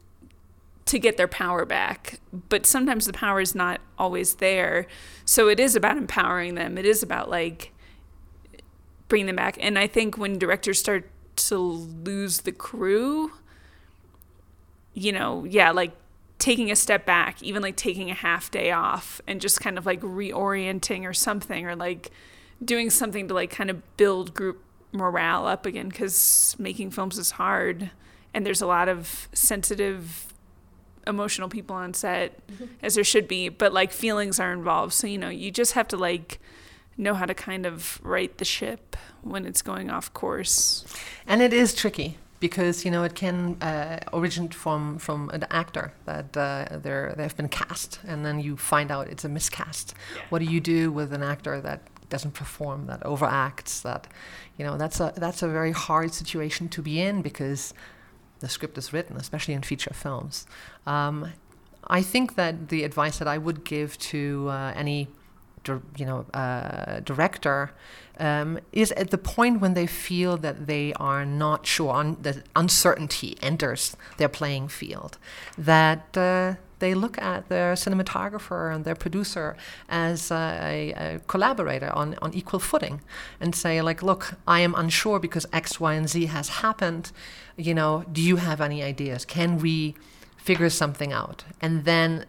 to 0.85 0.99
get 0.99 1.17
their 1.17 1.27
power 1.27 1.65
back. 1.65 2.19
But 2.47 2.67
sometimes 2.67 3.07
the 3.07 3.13
power 3.13 3.41
is 3.41 3.55
not 3.55 3.81
always 3.97 4.35
there. 4.35 4.85
So 5.25 5.49
it 5.49 5.59
is 5.59 5.75
about 5.75 5.97
empowering 5.97 6.53
them. 6.53 6.77
It 6.77 6.85
is 6.85 7.01
about 7.01 7.31
like 7.31 7.73
bringing 9.07 9.25
them 9.25 9.37
back. 9.37 9.57
And 9.59 9.79
I 9.79 9.87
think 9.87 10.15
when 10.15 10.37
directors 10.37 10.77
start 10.77 11.09
to 11.35 11.57
lose 11.57 12.41
the 12.41 12.51
crew, 12.51 13.31
you 14.93 15.11
know, 15.11 15.43
yeah, 15.43 15.71
like 15.71 15.91
taking 16.39 16.71
a 16.71 16.75
step 16.75 17.05
back, 17.05 17.41
even 17.41 17.61
like 17.61 17.75
taking 17.75 18.09
a 18.09 18.13
half 18.13 18.51
day 18.51 18.71
off 18.71 19.21
and 19.27 19.41
just 19.41 19.59
kind 19.59 19.77
of 19.77 19.85
like 19.85 20.01
reorienting 20.01 21.03
or 21.03 21.13
something, 21.13 21.65
or 21.65 21.75
like 21.75 22.11
doing 22.63 22.89
something 22.89 23.27
to 23.27 23.33
like 23.33 23.49
kind 23.49 23.69
of 23.69 23.97
build 23.97 24.33
group 24.33 24.61
morale 24.91 25.45
up 25.45 25.65
again 25.65 25.89
because 25.89 26.55
making 26.57 26.89
films 26.89 27.17
is 27.17 27.31
hard 27.31 27.91
and 28.33 28.45
there's 28.45 28.61
a 28.61 28.67
lot 28.67 28.87
of 28.87 29.27
sensitive 29.33 30.33
emotional 31.05 31.49
people 31.49 31.75
on 31.75 31.93
set 31.93 32.45
mm-hmm. 32.47 32.65
as 32.81 32.95
there 32.95 33.03
should 33.03 33.27
be 33.27 33.49
but 33.49 33.73
like 33.73 33.91
feelings 33.91 34.39
are 34.39 34.53
involved. 34.53 34.93
So 34.93 35.07
you 35.07 35.17
know 35.17 35.29
you 35.29 35.51
just 35.51 35.73
have 35.73 35.87
to 35.89 35.97
like 35.97 36.39
know 36.97 37.13
how 37.13 37.25
to 37.25 37.33
kind 37.33 37.65
of 37.65 37.99
right 38.03 38.37
the 38.37 38.45
ship 38.45 38.95
when 39.21 39.45
it's 39.45 39.61
going 39.61 39.89
off 39.89 40.13
course 40.13 40.85
And 41.27 41.41
it 41.41 41.53
is 41.53 41.73
tricky 41.73 42.17
because 42.39 42.85
you 42.85 42.91
know 42.91 43.03
it 43.03 43.15
can 43.15 43.57
uh, 43.61 43.99
originate 44.13 44.53
from 44.53 44.97
from 44.97 45.29
an 45.29 45.45
actor 45.49 45.93
that 46.05 46.35
uh, 46.37 46.77
they're 46.83 47.13
they've 47.17 47.35
been 47.35 47.49
cast, 47.49 47.99
and 48.05 48.25
then 48.25 48.39
you 48.39 48.57
find 48.57 48.91
out 48.91 49.07
it's 49.07 49.25
a 49.25 49.29
miscast. 49.29 49.93
What 50.29 50.39
do 50.39 50.45
you 50.45 50.59
do 50.59 50.91
with 50.91 51.13
an 51.13 51.23
actor 51.23 51.61
that 51.61 51.81
doesn't 52.09 52.33
perform, 52.33 52.87
that 52.87 53.01
overacts? 53.01 53.81
That 53.81 54.07
you 54.57 54.65
know 54.65 54.77
that's 54.77 54.99
a 54.99 55.13
that's 55.15 55.41
a 55.41 55.47
very 55.47 55.71
hard 55.71 56.13
situation 56.13 56.69
to 56.69 56.81
be 56.81 57.01
in 57.01 57.21
because 57.21 57.73
the 58.39 58.49
script 58.49 58.77
is 58.77 58.91
written, 58.93 59.15
especially 59.17 59.53
in 59.53 59.61
feature 59.61 59.93
films. 59.93 60.45
Um, 60.85 61.33
I 61.87 62.01
think 62.01 62.35
that 62.35 62.69
the 62.69 62.83
advice 62.83 63.17
that 63.19 63.27
I 63.27 63.37
would 63.37 63.63
give 63.63 63.97
to 63.99 64.47
uh, 64.49 64.73
any 64.75 65.07
you 65.97 66.05
know 66.05 66.25
uh, 66.33 66.99
director 67.01 67.71
um, 68.19 68.59
is 68.71 68.91
at 68.93 69.11
the 69.11 69.17
point 69.17 69.61
when 69.61 69.73
they 69.73 69.87
feel 69.87 70.37
that 70.37 70.67
they 70.67 70.93
are 70.93 71.25
not 71.25 71.65
sure, 71.65 71.93
un- 71.93 72.17
that 72.21 72.43
uncertainty 72.55 73.37
enters 73.41 73.97
their 74.17 74.29
playing 74.29 74.67
field, 74.69 75.17
that 75.57 76.17
uh, 76.17 76.55
they 76.79 76.93
look 76.93 77.21
at 77.21 77.49
their 77.49 77.73
cinematographer 77.73 78.73
and 78.73 78.85
their 78.85 78.95
producer 78.95 79.55
as 79.89 80.31
a, 80.31 80.93
a 80.97 81.19
collaborator 81.27 81.89
on, 81.93 82.15
on 82.21 82.33
equal 82.33 82.59
footing 82.59 83.01
and 83.39 83.55
say 83.55 83.81
like 83.81 84.03
look 84.03 84.33
i 84.45 84.59
am 84.59 84.75
unsure 84.75 85.17
because 85.19 85.45
x 85.53 85.79
y 85.79 85.93
and 85.93 86.09
z 86.09 86.25
has 86.25 86.49
happened. 86.49 87.11
You 87.57 87.73
know 87.73 88.03
do 88.11 88.21
you 88.21 88.35
have 88.37 88.59
any 88.61 88.83
ideas? 88.83 89.25
Can 89.25 89.57
we 89.57 89.95
figure 90.37 90.69
something 90.69 91.13
out? 91.13 91.45
And 91.61 91.85
then 91.85 92.25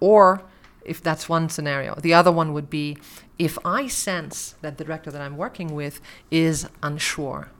or 0.00 0.42
if 0.84 1.02
that's 1.02 1.28
one 1.28 1.48
scenario. 1.48 1.94
The 1.94 2.14
other 2.14 2.32
one 2.32 2.52
would 2.52 2.70
be 2.70 2.98
if 3.38 3.58
I 3.64 3.88
sense 3.88 4.54
that 4.62 4.78
the 4.78 4.84
director 4.84 5.10
that 5.10 5.20
I'm 5.20 5.36
working 5.36 5.74
with 5.74 6.00
is 6.30 6.68
unsure, 6.82 7.50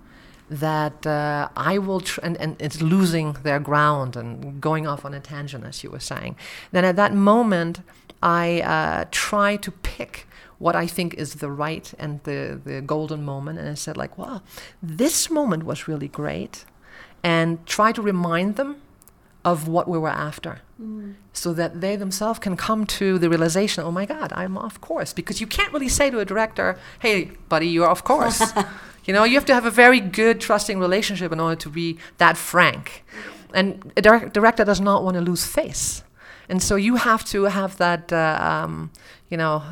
that 0.49 1.07
uh, 1.07 1.49
I 1.57 1.79
will, 1.79 2.01
tr- 2.01 2.21
and, 2.23 2.37
and 2.37 2.61
it's 2.61 2.83
losing 2.83 3.33
their 3.43 3.59
ground 3.59 4.17
and 4.17 4.61
going 4.61 4.87
off 4.87 5.05
on 5.05 5.15
a 5.15 5.21
tangent, 5.21 5.65
as 5.65 5.83
you 5.83 5.91
were 5.91 6.01
saying, 6.01 6.37
then 6.73 6.85
at 6.85 6.97
that 6.97 7.15
moment, 7.15 7.81
I 8.23 8.61
uh, 8.61 9.05
try 9.11 9.57
to 9.57 9.71
pick 9.71 10.27
what 10.59 10.77
I 10.77 10.87
think 10.87 11.15
is 11.15 11.37
the 11.37 11.51
right 11.51 11.93
and 11.99 12.23
the, 12.23 12.61
the 12.65 12.81
golden 12.81 13.25
moment. 13.25 13.59
And 13.59 13.69
I 13.69 13.75
said, 13.75 13.97
like, 13.97 14.17
wow, 14.17 14.43
this 14.81 15.29
moment 15.29 15.65
was 15.65 15.89
really 15.89 16.09
great. 16.09 16.65
And 17.25 17.65
try 17.67 17.91
to 17.93 18.03
remind 18.03 18.57
them 18.57 18.77
of 19.45 19.69
what 19.69 19.89
we 19.89 19.99
were 19.99 20.09
after. 20.09 20.61
So 21.33 21.53
that 21.53 21.81
they 21.81 21.95
themselves 21.97 22.39
can 22.41 22.57
come 22.57 22.87
to 22.87 23.17
the 23.17 23.29
realization 23.29 23.85
oh 23.85 23.93
my 23.93 24.05
god 24.05 24.33
i'm 24.35 24.59
off 24.59 24.81
course. 24.81 25.13
Because 25.13 25.41
you 25.41 25.47
can't 25.47 25.73
really 25.73 25.89
say 25.89 26.11
to 26.11 26.19
a 26.19 26.25
director 26.25 26.79
hey 27.01 27.31
buddy 27.49 27.69
you're 27.69 27.89
off 27.89 28.03
course. 28.05 28.53
You 29.05 29.13
know 29.13 29.25
you 29.25 29.35
have 29.35 29.47
to 29.47 29.55
have 29.55 29.67
a 29.67 29.71
very 29.71 30.01
good 30.01 30.41
trusting 30.41 30.79
relationship 30.79 31.33
in 31.33 31.41
order 31.41 31.57
to 31.57 31.69
be 31.69 31.99
that 32.19 32.37
frank. 32.37 33.05
And 33.53 33.93
a 33.97 34.03
direct- 34.03 34.33
director 34.33 34.65
does 34.65 34.81
not 34.81 35.03
want 35.03 35.17
to 35.17 35.21
lose 35.21 35.45
face. 35.45 36.05
And 36.49 36.63
so 36.63 36.77
you 36.77 36.97
have 36.97 37.25
to 37.27 37.45
have 37.45 37.77
that 37.79 38.13
uh, 38.13 38.39
um, 38.41 38.91
you 39.29 39.37
know 39.37 39.63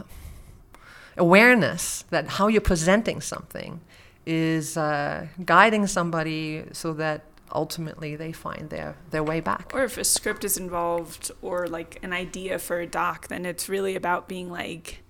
awareness 1.16 2.04
that 2.11 2.26
how 2.26 2.48
you're 2.48 2.61
presenting 2.61 3.20
something 3.20 3.80
is 4.26 4.76
uh, 4.76 5.26
guiding 5.44 5.87
somebody 5.87 6.64
so 6.72 6.92
that 6.94 7.22
ultimately 7.53 8.17
they 8.17 8.33
find 8.33 8.71
their, 8.71 8.97
their 9.11 9.23
way 9.23 9.41
back. 9.41 9.71
or 9.75 9.85
if 9.85 9.99
a 9.99 10.05
script 10.05 10.45
is 10.45 10.57
involved 10.57 11.31
or 11.43 11.67
like 11.67 11.99
an 12.03 12.13
idea 12.13 12.59
for 12.59 12.81
a 12.81 12.87
doc 12.87 13.29
then 13.29 13.45
it's 13.45 13.69
really 13.69 13.97
about 13.97 14.29
being 14.29 14.51
like 14.51 15.03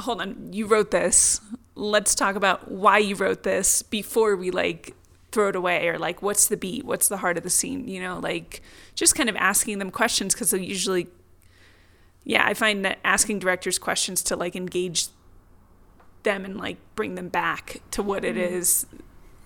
hold 0.00 0.20
on 0.20 0.52
you 0.52 0.66
wrote 0.66 0.90
this. 0.90 1.40
Let's 1.74 2.14
talk 2.14 2.36
about 2.36 2.70
why 2.70 2.98
you 2.98 3.14
wrote 3.14 3.42
this 3.42 3.82
before 3.82 4.36
we 4.36 4.50
like 4.50 4.94
throw 5.30 5.48
it 5.48 5.56
away 5.56 5.88
or 5.88 5.98
like 5.98 6.22
what's 6.22 6.48
the 6.48 6.56
beat? 6.56 6.84
What's 6.84 7.08
the 7.08 7.18
heart 7.18 7.36
of 7.36 7.44
the 7.44 7.50
scene? 7.50 7.88
You 7.88 8.00
know 8.00 8.18
like 8.18 8.62
just 8.94 9.14
kind 9.14 9.28
of 9.28 9.36
asking 9.36 9.78
them 9.78 9.90
questions 9.90 10.34
because 10.34 10.50
they 10.50 10.60
usually 10.60 11.08
yeah 12.24 12.44
i 12.46 12.54
find 12.54 12.84
that 12.84 12.98
asking 13.04 13.38
directors 13.38 13.78
questions 13.78 14.22
to 14.22 14.36
like 14.36 14.54
engage 14.54 15.06
them 16.22 16.44
and 16.44 16.56
like 16.56 16.76
bring 16.94 17.14
them 17.14 17.28
back 17.28 17.80
to 17.90 18.02
what 18.02 18.24
it 18.24 18.36
mm-hmm. 18.36 18.54
is 18.54 18.86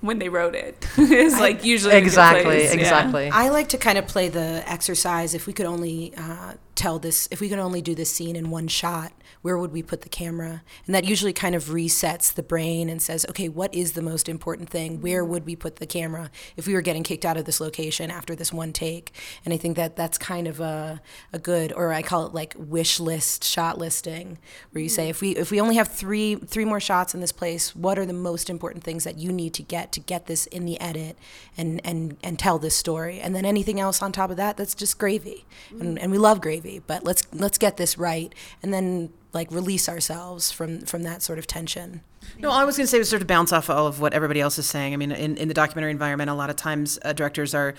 when 0.00 0.18
they 0.18 0.28
wrote 0.28 0.54
it. 0.54 0.86
it 0.98 1.10
is 1.10 1.38
like 1.38 1.64
usually 1.64 1.94
a 1.94 1.98
exactly, 1.98 2.44
place, 2.44 2.74
yeah. 2.74 2.80
exactly. 2.80 3.30
I 3.30 3.48
like 3.48 3.68
to 3.70 3.78
kind 3.78 3.98
of 3.98 4.06
play 4.06 4.28
the 4.28 4.62
exercise. 4.66 5.34
If 5.34 5.46
we 5.46 5.52
could 5.52 5.66
only 5.66 6.12
uh, 6.16 6.54
tell 6.74 6.98
this, 6.98 7.28
if 7.30 7.40
we 7.40 7.48
could 7.48 7.58
only 7.58 7.82
do 7.82 7.94
this 7.94 8.10
scene 8.10 8.36
in 8.36 8.50
one 8.50 8.68
shot, 8.68 9.12
where 9.46 9.56
would 9.56 9.70
we 9.70 9.80
put 9.80 10.00
the 10.00 10.08
camera? 10.08 10.64
And 10.86 10.94
that 10.96 11.04
usually 11.04 11.32
kind 11.32 11.54
of 11.54 11.66
resets 11.66 12.34
the 12.34 12.42
brain 12.42 12.88
and 12.88 13.00
says, 13.00 13.24
okay, 13.28 13.48
what 13.48 13.72
is 13.72 13.92
the 13.92 14.02
most 14.02 14.28
important 14.28 14.68
thing? 14.68 15.00
Where 15.00 15.24
would 15.24 15.46
we 15.46 15.54
put 15.54 15.76
the 15.76 15.86
camera 15.86 16.32
if 16.56 16.66
we 16.66 16.74
were 16.74 16.80
getting 16.80 17.04
kicked 17.04 17.24
out 17.24 17.36
of 17.36 17.44
this 17.44 17.60
location 17.60 18.10
after 18.10 18.34
this 18.34 18.52
one 18.52 18.72
take? 18.72 19.12
And 19.44 19.54
I 19.54 19.56
think 19.56 19.76
that 19.76 19.94
that's 19.94 20.18
kind 20.18 20.48
of 20.48 20.58
a, 20.58 21.00
a 21.32 21.38
good, 21.38 21.72
or 21.72 21.92
I 21.92 22.02
call 22.02 22.26
it 22.26 22.34
like 22.34 22.56
wish 22.58 22.98
list 22.98 23.44
shot 23.44 23.78
listing, 23.78 24.38
where 24.72 24.82
you 24.82 24.88
say, 24.88 25.08
if 25.08 25.20
we 25.20 25.36
if 25.36 25.52
we 25.52 25.60
only 25.60 25.76
have 25.76 25.86
three 25.86 26.34
three 26.34 26.64
more 26.64 26.80
shots 26.80 27.14
in 27.14 27.20
this 27.20 27.30
place, 27.30 27.72
what 27.76 28.00
are 28.00 28.04
the 28.04 28.12
most 28.12 28.50
important 28.50 28.82
things 28.82 29.04
that 29.04 29.16
you 29.16 29.30
need 29.30 29.54
to 29.54 29.62
get 29.62 29.92
to 29.92 30.00
get 30.00 30.26
this 30.26 30.46
in 30.46 30.64
the 30.64 30.80
edit 30.80 31.16
and 31.56 31.80
and 31.84 32.16
and 32.24 32.36
tell 32.36 32.58
this 32.58 32.74
story? 32.74 33.20
And 33.20 33.32
then 33.32 33.44
anything 33.44 33.78
else 33.78 34.02
on 34.02 34.10
top 34.10 34.30
of 34.30 34.36
that, 34.38 34.56
that's 34.56 34.74
just 34.74 34.98
gravy, 34.98 35.46
and, 35.70 36.00
and 36.00 36.10
we 36.10 36.18
love 36.18 36.40
gravy, 36.40 36.82
but 36.84 37.04
let's 37.04 37.22
let's 37.32 37.58
get 37.58 37.76
this 37.76 37.96
right, 37.96 38.34
and 38.60 38.74
then 38.74 39.12
like 39.36 39.50
release 39.52 39.88
ourselves 39.88 40.50
from 40.50 40.80
from 40.80 41.02
that 41.04 41.22
sort 41.22 41.38
of 41.38 41.46
tension. 41.46 42.00
No, 42.40 42.50
I 42.50 42.64
was 42.64 42.76
going 42.76 42.86
to 42.86 42.90
say 42.90 42.98
was 42.98 43.08
sort 43.08 43.22
of 43.22 43.28
bounce 43.28 43.52
off 43.52 43.70
all 43.70 43.86
of 43.86 44.00
what 44.00 44.12
everybody 44.12 44.40
else 44.40 44.58
is 44.58 44.66
saying. 44.66 44.92
I 44.92 44.96
mean, 44.96 45.12
in, 45.12 45.36
in 45.36 45.46
the 45.46 45.54
documentary 45.54 45.92
environment, 45.92 46.28
a 46.28 46.34
lot 46.34 46.50
of 46.50 46.56
times 46.56 46.98
uh, 47.04 47.12
directors 47.12 47.54
are 47.54 47.74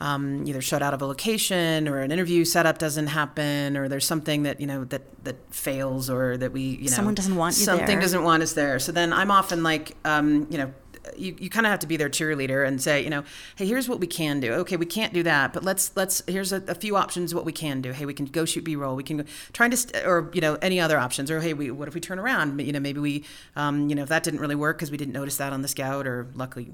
um, 0.00 0.46
either 0.46 0.60
shut 0.60 0.82
out 0.82 0.92
of 0.92 1.00
a 1.00 1.06
location 1.06 1.88
or 1.88 2.00
an 2.02 2.12
interview 2.12 2.44
setup 2.44 2.76
doesn't 2.76 3.06
happen 3.06 3.74
or 3.74 3.88
there's 3.88 4.04
something 4.06 4.42
that, 4.42 4.60
you 4.60 4.66
know, 4.66 4.84
that, 4.84 5.02
that 5.24 5.36
fails 5.50 6.10
or 6.10 6.36
that 6.36 6.52
we, 6.52 6.60
you 6.60 6.90
know, 6.90 6.96
Someone 6.96 7.14
doesn't 7.14 7.36
want 7.36 7.56
you 7.56 7.64
something 7.64 7.86
there. 7.86 8.00
doesn't 8.00 8.22
want 8.22 8.42
us 8.42 8.52
there. 8.52 8.78
So 8.78 8.92
then 8.92 9.14
I'm 9.14 9.30
often 9.30 9.62
like, 9.62 9.96
um, 10.04 10.46
you 10.50 10.58
know, 10.58 10.74
you, 11.16 11.36
you 11.38 11.50
kind 11.50 11.66
of 11.66 11.70
have 11.70 11.80
to 11.80 11.86
be 11.86 11.96
their 11.96 12.08
cheerleader 12.08 12.66
and 12.66 12.80
say, 12.80 13.02
you 13.02 13.10
know, 13.10 13.24
hey, 13.56 13.66
here's 13.66 13.88
what 13.88 14.00
we 14.00 14.06
can 14.06 14.40
do. 14.40 14.52
Okay, 14.54 14.76
we 14.76 14.86
can't 14.86 15.12
do 15.12 15.22
that, 15.22 15.52
but 15.52 15.62
let's 15.62 15.92
let's 15.96 16.22
here's 16.26 16.52
a, 16.52 16.62
a 16.68 16.74
few 16.74 16.96
options 16.96 17.34
what 17.34 17.44
we 17.44 17.52
can 17.52 17.80
do. 17.80 17.92
Hey, 17.92 18.04
we 18.04 18.14
can 18.14 18.26
go 18.26 18.44
shoot 18.44 18.64
B-roll. 18.64 18.96
We 18.96 19.02
can 19.02 19.18
go, 19.18 19.24
trying 19.52 19.70
to 19.70 19.76
st- 19.76 20.04
or 20.06 20.30
you 20.32 20.40
know 20.40 20.56
any 20.62 20.80
other 20.80 20.98
options. 20.98 21.30
Or 21.30 21.40
hey, 21.40 21.54
we 21.54 21.70
what 21.70 21.88
if 21.88 21.94
we 21.94 22.00
turn 22.00 22.18
around? 22.18 22.60
You 22.60 22.72
know, 22.72 22.80
maybe 22.80 23.00
we 23.00 23.24
um, 23.54 23.88
you 23.88 23.94
know 23.94 24.02
if 24.02 24.08
that 24.08 24.22
didn't 24.22 24.40
really 24.40 24.54
work 24.54 24.78
because 24.78 24.90
we 24.90 24.96
didn't 24.96 25.14
notice 25.14 25.36
that 25.36 25.52
on 25.52 25.62
the 25.62 25.68
scout, 25.68 26.06
or 26.06 26.28
luckily 26.34 26.70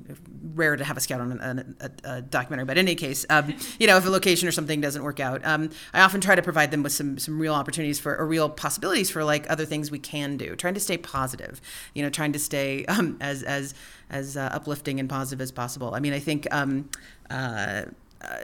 rare 0.54 0.76
to 0.76 0.84
have 0.84 0.96
a 0.96 1.00
scout 1.00 1.20
on 1.20 1.74
a, 1.80 1.90
a 2.04 2.22
documentary. 2.22 2.64
But 2.64 2.78
in 2.78 2.86
any 2.86 2.94
case, 2.94 3.26
um, 3.30 3.54
you 3.78 3.86
know 3.86 3.96
if 3.96 4.06
a 4.06 4.10
location 4.10 4.48
or 4.48 4.52
something 4.52 4.80
doesn't 4.80 5.02
work 5.02 5.20
out, 5.20 5.44
um, 5.44 5.70
I 5.92 6.02
often 6.02 6.20
try 6.20 6.34
to 6.34 6.42
provide 6.42 6.70
them 6.70 6.82
with 6.82 6.92
some 6.92 7.18
some 7.18 7.38
real 7.40 7.54
opportunities 7.54 7.98
for 7.98 8.16
or 8.16 8.26
real 8.26 8.48
possibilities 8.48 9.10
for 9.10 9.24
like 9.24 9.50
other 9.50 9.64
things 9.64 9.90
we 9.90 9.98
can 9.98 10.36
do. 10.36 10.56
Trying 10.56 10.74
to 10.74 10.80
stay 10.80 10.96
positive. 10.96 11.60
You 11.94 12.02
know, 12.02 12.10
trying 12.10 12.32
to 12.32 12.38
stay 12.38 12.84
um, 12.86 13.16
as 13.20 13.42
as 13.42 13.74
as 14.22 14.36
uh, 14.36 14.48
uplifting 14.52 15.00
and 15.00 15.08
positive 15.08 15.40
as 15.40 15.52
possible. 15.52 15.94
I 15.94 16.00
mean, 16.00 16.12
I 16.12 16.18
think 16.18 16.46
um, 16.50 16.88
uh, 17.30 17.82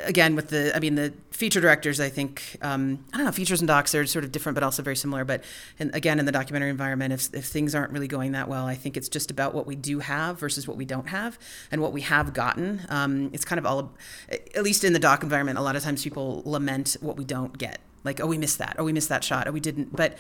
again 0.04 0.34
with 0.34 0.48
the, 0.48 0.74
I 0.74 0.80
mean, 0.80 0.94
the 0.96 1.12
feature 1.30 1.60
directors. 1.60 2.00
I 2.00 2.08
think 2.08 2.56
um, 2.62 3.04
I 3.12 3.16
don't 3.16 3.26
know, 3.26 3.32
features 3.32 3.60
and 3.60 3.68
docs 3.68 3.94
are 3.94 4.06
sort 4.06 4.24
of 4.24 4.32
different, 4.32 4.54
but 4.54 4.64
also 4.64 4.82
very 4.82 4.96
similar. 4.96 5.24
But 5.24 5.44
in, 5.78 5.90
again, 5.94 6.18
in 6.18 6.26
the 6.26 6.32
documentary 6.32 6.70
environment, 6.70 7.12
if 7.12 7.32
if 7.34 7.46
things 7.46 7.74
aren't 7.74 7.92
really 7.92 8.08
going 8.08 8.32
that 8.32 8.48
well, 8.48 8.66
I 8.66 8.74
think 8.74 8.96
it's 8.96 9.08
just 9.08 9.30
about 9.30 9.54
what 9.54 9.66
we 9.66 9.76
do 9.76 10.00
have 10.00 10.38
versus 10.38 10.66
what 10.68 10.76
we 10.76 10.84
don't 10.84 11.08
have, 11.08 11.38
and 11.70 11.80
what 11.80 11.92
we 11.92 12.02
have 12.02 12.34
gotten. 12.34 12.82
Um, 12.88 13.30
it's 13.32 13.44
kind 13.44 13.58
of 13.58 13.66
all, 13.66 13.94
at 14.30 14.62
least 14.62 14.84
in 14.84 14.92
the 14.92 14.98
doc 14.98 15.22
environment, 15.22 15.58
a 15.58 15.62
lot 15.62 15.76
of 15.76 15.82
times 15.82 16.02
people 16.02 16.42
lament 16.44 16.96
what 17.00 17.16
we 17.16 17.24
don't 17.24 17.56
get 17.56 17.78
like 18.04 18.20
oh 18.20 18.26
we 18.26 18.38
missed 18.38 18.58
that. 18.58 18.76
Oh 18.78 18.84
we 18.84 18.92
missed 18.92 19.08
that 19.08 19.24
shot. 19.24 19.48
Oh 19.48 19.52
we 19.52 19.60
didn't. 19.60 19.94
But 19.94 20.18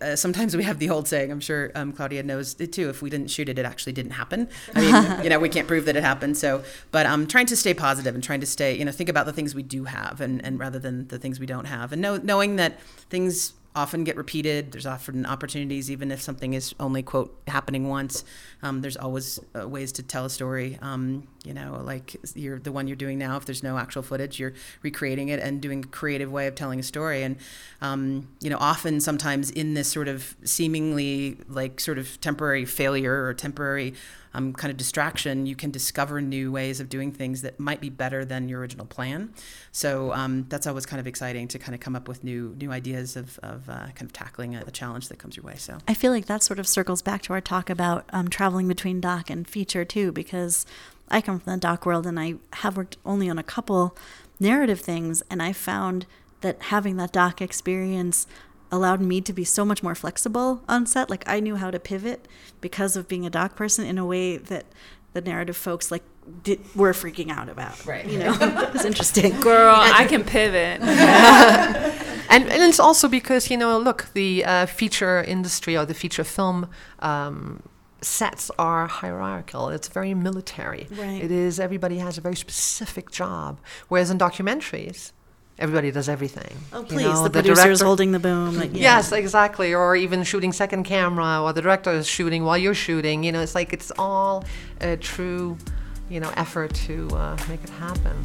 uh, 0.00 0.16
sometimes 0.16 0.56
we 0.56 0.64
have 0.64 0.78
the 0.78 0.88
old 0.88 1.06
saying 1.06 1.30
i'm 1.30 1.40
sure 1.40 1.70
um, 1.74 1.92
claudia 1.92 2.22
knows 2.22 2.58
it 2.58 2.72
too 2.72 2.88
if 2.88 3.02
we 3.02 3.10
didn't 3.10 3.28
shoot 3.30 3.50
it 3.50 3.58
it 3.58 3.66
actually 3.66 3.92
didn't 3.92 4.12
happen. 4.12 4.48
I 4.74 4.80
mean 4.80 4.94
you 5.24 5.30
know 5.30 5.38
we 5.38 5.48
can't 5.48 5.68
prove 5.68 5.84
that 5.86 5.96
it 5.96 6.02
happened. 6.02 6.36
So 6.36 6.64
but 6.90 7.06
i'm 7.06 7.22
um, 7.22 7.26
trying 7.26 7.46
to 7.46 7.56
stay 7.56 7.74
positive 7.74 8.14
and 8.14 8.24
trying 8.24 8.40
to 8.40 8.46
stay 8.46 8.76
you 8.78 8.84
know 8.84 8.92
think 8.92 9.08
about 9.08 9.26
the 9.26 9.32
things 9.32 9.54
we 9.54 9.62
do 9.62 9.84
have 9.84 10.20
and, 10.20 10.44
and 10.44 10.58
rather 10.58 10.78
than 10.78 11.08
the 11.08 11.18
things 11.18 11.38
we 11.40 11.46
don't 11.46 11.66
have. 11.66 11.92
And 11.92 12.00
know, 12.00 12.16
knowing 12.16 12.56
that 12.56 12.80
things 13.10 13.54
often 13.74 14.04
get 14.04 14.16
repeated. 14.16 14.72
There's 14.72 14.86
often 14.86 15.26
opportunities, 15.26 15.90
even 15.90 16.12
if 16.12 16.22
something 16.22 16.54
is 16.54 16.74
only 16.78 17.02
quote 17.02 17.36
happening 17.48 17.88
once. 17.88 18.24
Um, 18.62 18.80
there's 18.82 18.96
always 18.96 19.40
uh, 19.58 19.68
ways 19.68 19.90
to 19.92 20.02
tell 20.02 20.24
a 20.24 20.30
story. 20.30 20.78
Um, 20.80 21.26
you 21.44 21.52
know, 21.52 21.80
like 21.84 22.16
you're 22.34 22.58
the 22.58 22.72
one 22.72 22.86
you're 22.86 22.96
doing 22.96 23.18
now. 23.18 23.36
If 23.36 23.44
there's 23.44 23.62
no 23.62 23.76
actual 23.76 24.02
footage, 24.02 24.38
you're 24.38 24.54
recreating 24.82 25.28
it 25.28 25.40
and 25.40 25.60
doing 25.60 25.84
a 25.84 25.88
creative 25.88 26.30
way 26.30 26.46
of 26.46 26.54
telling 26.54 26.78
a 26.78 26.84
story. 26.84 27.22
And 27.22 27.36
um, 27.80 28.28
you 28.40 28.48
know, 28.48 28.58
often 28.60 29.00
sometimes 29.00 29.50
in 29.50 29.74
this 29.74 29.90
sort 29.90 30.08
of 30.08 30.36
seemingly 30.44 31.38
like 31.48 31.80
sort 31.80 31.98
of 31.98 32.20
temporary 32.20 32.64
failure 32.64 33.24
or 33.24 33.34
temporary 33.34 33.94
um, 34.34 34.52
kind 34.52 34.70
of 34.70 34.76
distraction, 34.76 35.46
you 35.46 35.56
can 35.56 35.70
discover 35.70 36.20
new 36.20 36.50
ways 36.52 36.80
of 36.80 36.88
doing 36.88 37.12
things 37.12 37.42
that 37.42 37.58
might 37.60 37.80
be 37.80 37.88
better 37.88 38.24
than 38.24 38.48
your 38.48 38.60
original 38.60 38.84
plan. 38.84 39.32
So 39.72 40.12
um, 40.12 40.46
that's 40.48 40.66
always 40.66 40.86
kind 40.86 41.00
of 41.00 41.06
exciting 41.06 41.48
to 41.48 41.58
kind 41.58 41.74
of 41.74 41.80
come 41.80 41.96
up 41.96 42.08
with 42.08 42.24
new 42.24 42.54
new 42.58 42.72
ideas 42.72 43.16
of, 43.16 43.38
of 43.42 43.68
uh, 43.68 43.86
kind 43.94 44.02
of 44.02 44.12
tackling 44.12 44.56
a, 44.56 44.64
a, 44.66 44.70
challenge 44.70 45.08
that 45.08 45.18
comes 45.18 45.36
your 45.36 45.44
way. 45.44 45.54
So 45.56 45.78
I 45.86 45.94
feel 45.94 46.10
like 46.10 46.26
that 46.26 46.42
sort 46.42 46.58
of 46.58 46.66
circles 46.66 47.00
back 47.00 47.22
to 47.22 47.32
our 47.32 47.40
talk 47.40 47.70
about 47.70 48.04
um, 48.12 48.28
traveling 48.28 48.68
between 48.68 49.00
doc 49.00 49.30
and 49.30 49.46
feature 49.46 49.84
too, 49.84 50.10
because 50.12 50.66
I 51.08 51.20
come 51.20 51.38
from 51.38 51.52
the 51.52 51.58
doc 51.58 51.86
world 51.86 52.06
and 52.06 52.18
I 52.18 52.34
have 52.54 52.76
worked 52.76 52.96
only 53.04 53.30
on 53.30 53.38
a 53.38 53.42
couple 53.42 53.96
narrative 54.40 54.80
things, 54.80 55.22
and 55.30 55.42
I 55.42 55.52
found 55.52 56.06
that 56.40 56.60
having 56.64 56.96
that 56.96 57.12
doc 57.12 57.40
experience 57.40 58.26
allowed 58.70 59.00
me 59.00 59.20
to 59.20 59.32
be 59.32 59.44
so 59.44 59.64
much 59.64 59.82
more 59.82 59.94
flexible 59.94 60.62
on 60.68 60.86
set. 60.86 61.10
Like 61.10 61.24
I 61.28 61.40
knew 61.40 61.56
how 61.56 61.70
to 61.70 61.78
pivot 61.78 62.26
because 62.60 62.96
of 62.96 63.08
being 63.08 63.24
a 63.26 63.30
doc 63.30 63.56
person 63.56 63.86
in 63.86 63.98
a 63.98 64.04
way 64.04 64.36
that 64.36 64.66
the 65.12 65.20
narrative 65.20 65.56
folks 65.56 65.90
like 65.90 66.02
did, 66.42 66.60
were 66.74 66.92
freaking 66.92 67.30
out 67.30 67.48
about. 67.48 67.84
Right. 67.86 68.06
You 68.06 68.18
know, 68.18 68.36
it's 68.74 68.84
interesting. 68.84 69.40
Girl, 69.40 69.74
I 69.76 70.04
can 70.08 70.24
pivot. 70.24 70.80
and, 72.30 72.50
and 72.50 72.62
it's 72.62 72.80
also 72.80 73.08
because 73.08 73.50
you 73.50 73.56
know, 73.56 73.78
look, 73.78 74.08
the 74.12 74.44
uh, 74.44 74.66
feature 74.66 75.22
industry 75.22 75.76
or 75.76 75.86
the 75.86 75.94
feature 75.94 76.24
film. 76.24 76.68
Um, 76.98 77.62
sets 78.00 78.50
are 78.58 78.86
hierarchical. 78.86 79.70
It's 79.70 79.88
very 79.88 80.12
military. 80.12 80.86
Right. 80.90 81.22
It 81.22 81.30
is 81.30 81.58
everybody 81.58 81.98
has 81.98 82.18
a 82.18 82.20
very 82.20 82.36
specific 82.36 83.10
job. 83.10 83.58
Whereas 83.88 84.10
in 84.10 84.18
documentaries, 84.18 85.12
everybody 85.58 85.90
does 85.90 86.08
everything. 86.08 86.56
Oh, 86.72 86.82
please, 86.82 87.02
know, 87.02 87.22
the, 87.22 87.28
the 87.28 87.30
producer's 87.30 87.78
director, 87.78 87.84
holding 87.84 88.12
the 88.12 88.18
boom. 88.18 88.56
Like, 88.56 88.72
yeah. 88.72 88.96
Yes, 88.96 89.12
exactly. 89.12 89.74
Or 89.74 89.96
even 89.96 90.24
shooting 90.24 90.52
second 90.52 90.84
camera, 90.84 91.42
or 91.42 91.52
the 91.52 91.62
director 91.62 91.90
is 91.90 92.06
shooting 92.06 92.44
while 92.44 92.58
you're 92.58 92.74
shooting. 92.74 93.24
You 93.24 93.32
know, 93.32 93.40
it's 93.40 93.54
like 93.54 93.72
it's 93.72 93.92
all 93.98 94.44
a 94.80 94.96
true, 94.96 95.56
you 96.08 96.20
know, 96.20 96.32
effort 96.36 96.74
to 96.74 97.08
uh, 97.10 97.36
make 97.48 97.62
it 97.62 97.70
happen. 97.70 98.16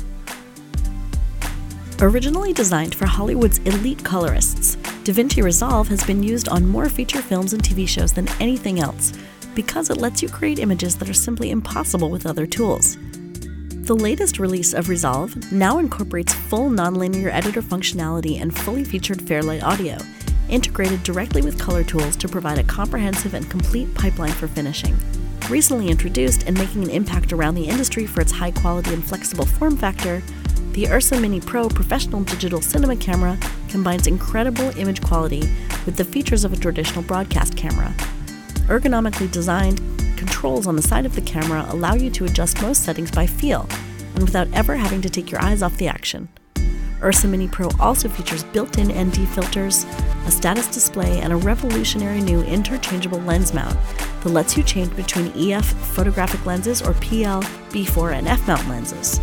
Originally 2.02 2.54
designed 2.54 2.96
for 2.96 3.06
Hollywood's 3.06 3.58
elite 3.60 4.04
colorists, 4.06 4.78
DaVinci 5.04 5.44
Resolve 5.44 5.90
has 5.90 6.02
been 6.06 6.24
used 6.24 6.48
on 6.48 6.66
more 6.66 6.88
feature 6.88 7.22
films 7.22 7.52
and 7.52 7.62
TV 7.62 7.88
shows 7.88 8.14
than 8.14 8.30
anything 8.40 8.80
else 8.80 9.12
because 9.54 9.90
it 9.90 9.98
lets 9.98 10.22
you 10.22 10.30
create 10.30 10.60
images 10.60 10.96
that 10.96 11.10
are 11.10 11.14
simply 11.14 11.52
impossible 11.52 12.10
with 12.10 12.26
other 12.26 12.46
tools. 12.46 12.98
The 13.90 13.96
latest 13.96 14.38
release 14.38 14.76
of 14.76 14.88
Resolve 14.88 15.52
now 15.52 15.80
incorporates 15.80 16.32
full 16.32 16.70
nonlinear 16.70 17.34
editor 17.34 17.64
functionality 17.64 18.40
and 18.40 18.56
fully 18.56 18.84
featured 18.84 19.20
Fairlight 19.20 19.64
audio, 19.64 19.98
integrated 20.48 21.02
directly 21.02 21.42
with 21.42 21.60
color 21.60 21.84
tools 21.84 22.16
to 22.18 22.30
provide 22.30 22.60
a 22.60 22.64
comprehensive 22.64 23.34
and 23.34 23.50
complete 23.50 23.92
pipeline 23.96 24.34
for 24.34 24.48
finishing. 24.48 24.96
Recently 25.50 25.88
introduced 25.88 26.44
and 26.44 26.56
making 26.56 26.84
an 26.84 26.92
impact 26.92 27.34
around 27.34 27.56
the 27.56 27.68
industry 27.68 28.06
for 28.06 28.22
its 28.22 28.32
high 28.32 28.52
quality 28.52 28.94
and 28.94 29.04
flexible 29.04 29.48
form 29.48 29.76
factor, 29.76 30.22
the 30.74 30.88
Ursa 30.88 31.20
Mini 31.20 31.42
Pro 31.42 31.68
professional 31.68 32.24
digital 32.24 32.62
cinema 32.62 32.96
camera 32.96 33.40
combines 33.70 34.06
incredible 34.06 34.70
image 34.78 35.02
quality 35.02 35.52
with 35.88 35.96
the 35.96 36.06
features 36.06 36.46
of 36.46 36.54
a 36.54 36.58
traditional 36.58 37.02
broadcast 37.02 37.58
camera. 37.58 37.92
Ergonomically 38.68 39.32
designed, 39.32 39.82
controls 40.20 40.68
on 40.68 40.76
the 40.76 40.82
side 40.82 41.06
of 41.06 41.16
the 41.16 41.22
camera 41.22 41.66
allow 41.70 41.94
you 41.94 42.10
to 42.12 42.26
adjust 42.26 42.62
most 42.62 42.84
settings 42.84 43.10
by 43.10 43.26
feel 43.26 43.68
and 44.14 44.24
without 44.24 44.50
ever 44.54 44.76
having 44.76 45.02
to 45.02 45.10
take 45.10 45.32
your 45.32 45.42
eyes 45.42 45.64
off 45.64 45.78
the 45.78 45.88
action. 45.88 46.28
Ursa 47.02 47.28
Mini 47.30 47.48
Pro 47.48 47.70
also 47.80 48.10
features 48.10 48.44
built 48.44 48.78
in 48.78 48.90
ND 48.90 49.26
filters, 49.30 49.86
a 50.26 50.32
status 50.32 50.68
display, 50.68 51.22
and 51.22 51.32
a 51.32 51.38
revolutionary 51.38 52.20
new 52.20 52.42
interchangeable 52.42 53.22
lens 53.22 53.54
mount 53.54 53.78
that 54.22 54.30
lets 54.30 54.58
you 54.58 54.64
change 54.64 54.94
between 54.98 55.32
EF 55.38 55.66
photographic 55.66 56.46
lenses 56.46 56.82
or 56.82 56.94
PL, 56.96 57.42
B4, 57.72 58.16
and 58.16 58.28
F 58.28 58.46
mount 58.46 58.68
lenses. 58.68 59.22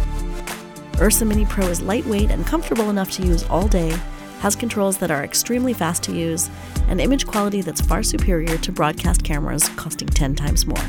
Ursa 0.99 1.27
Mini 1.27 1.45
Pro 1.45 1.67
is 1.67 1.83
lightweight 1.83 2.31
and 2.31 2.47
comfortable 2.47 2.89
enough 2.89 3.11
to 3.13 3.23
use 3.23 3.45
all 3.51 3.69
day, 3.69 3.95
has 4.41 4.57
controls 4.57 4.99
that 4.99 5.11
are 5.11 5.25
extremely 5.25 5.73
fast 5.73 6.03
to 6.05 6.13
use, 6.13 6.51
and 6.89 7.01
image 7.01 7.27
quality 7.27 7.61
that's 7.61 7.81
far 7.81 8.03
superior 8.03 8.57
to 8.59 8.73
broadcast 8.73 9.23
cameras 9.25 9.69
costing 9.71 10.09
10 10.09 10.35
times 10.35 10.67
more. 10.67 10.85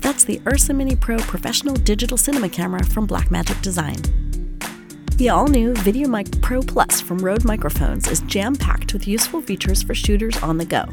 That's 0.00 0.24
the 0.24 0.40
Ursa 0.46 0.74
Mini 0.74 0.96
Pro 0.96 1.18
professional 1.18 1.74
digital 1.74 2.16
cinema 2.16 2.48
camera 2.48 2.84
from 2.84 3.06
Blackmagic 3.06 3.60
Design. 3.62 3.96
The 5.16 5.28
all 5.28 5.46
new 5.46 5.74
VideoMic 5.74 6.40
Pro 6.40 6.62
Plus 6.62 7.00
from 7.00 7.18
Rode 7.18 7.44
Microphones 7.44 8.08
is 8.08 8.20
jam 8.22 8.56
packed 8.56 8.92
with 8.92 9.06
useful 9.06 9.42
features 9.42 9.82
for 9.82 9.94
shooters 9.94 10.36
on 10.42 10.56
the 10.56 10.64
go. 10.64 10.86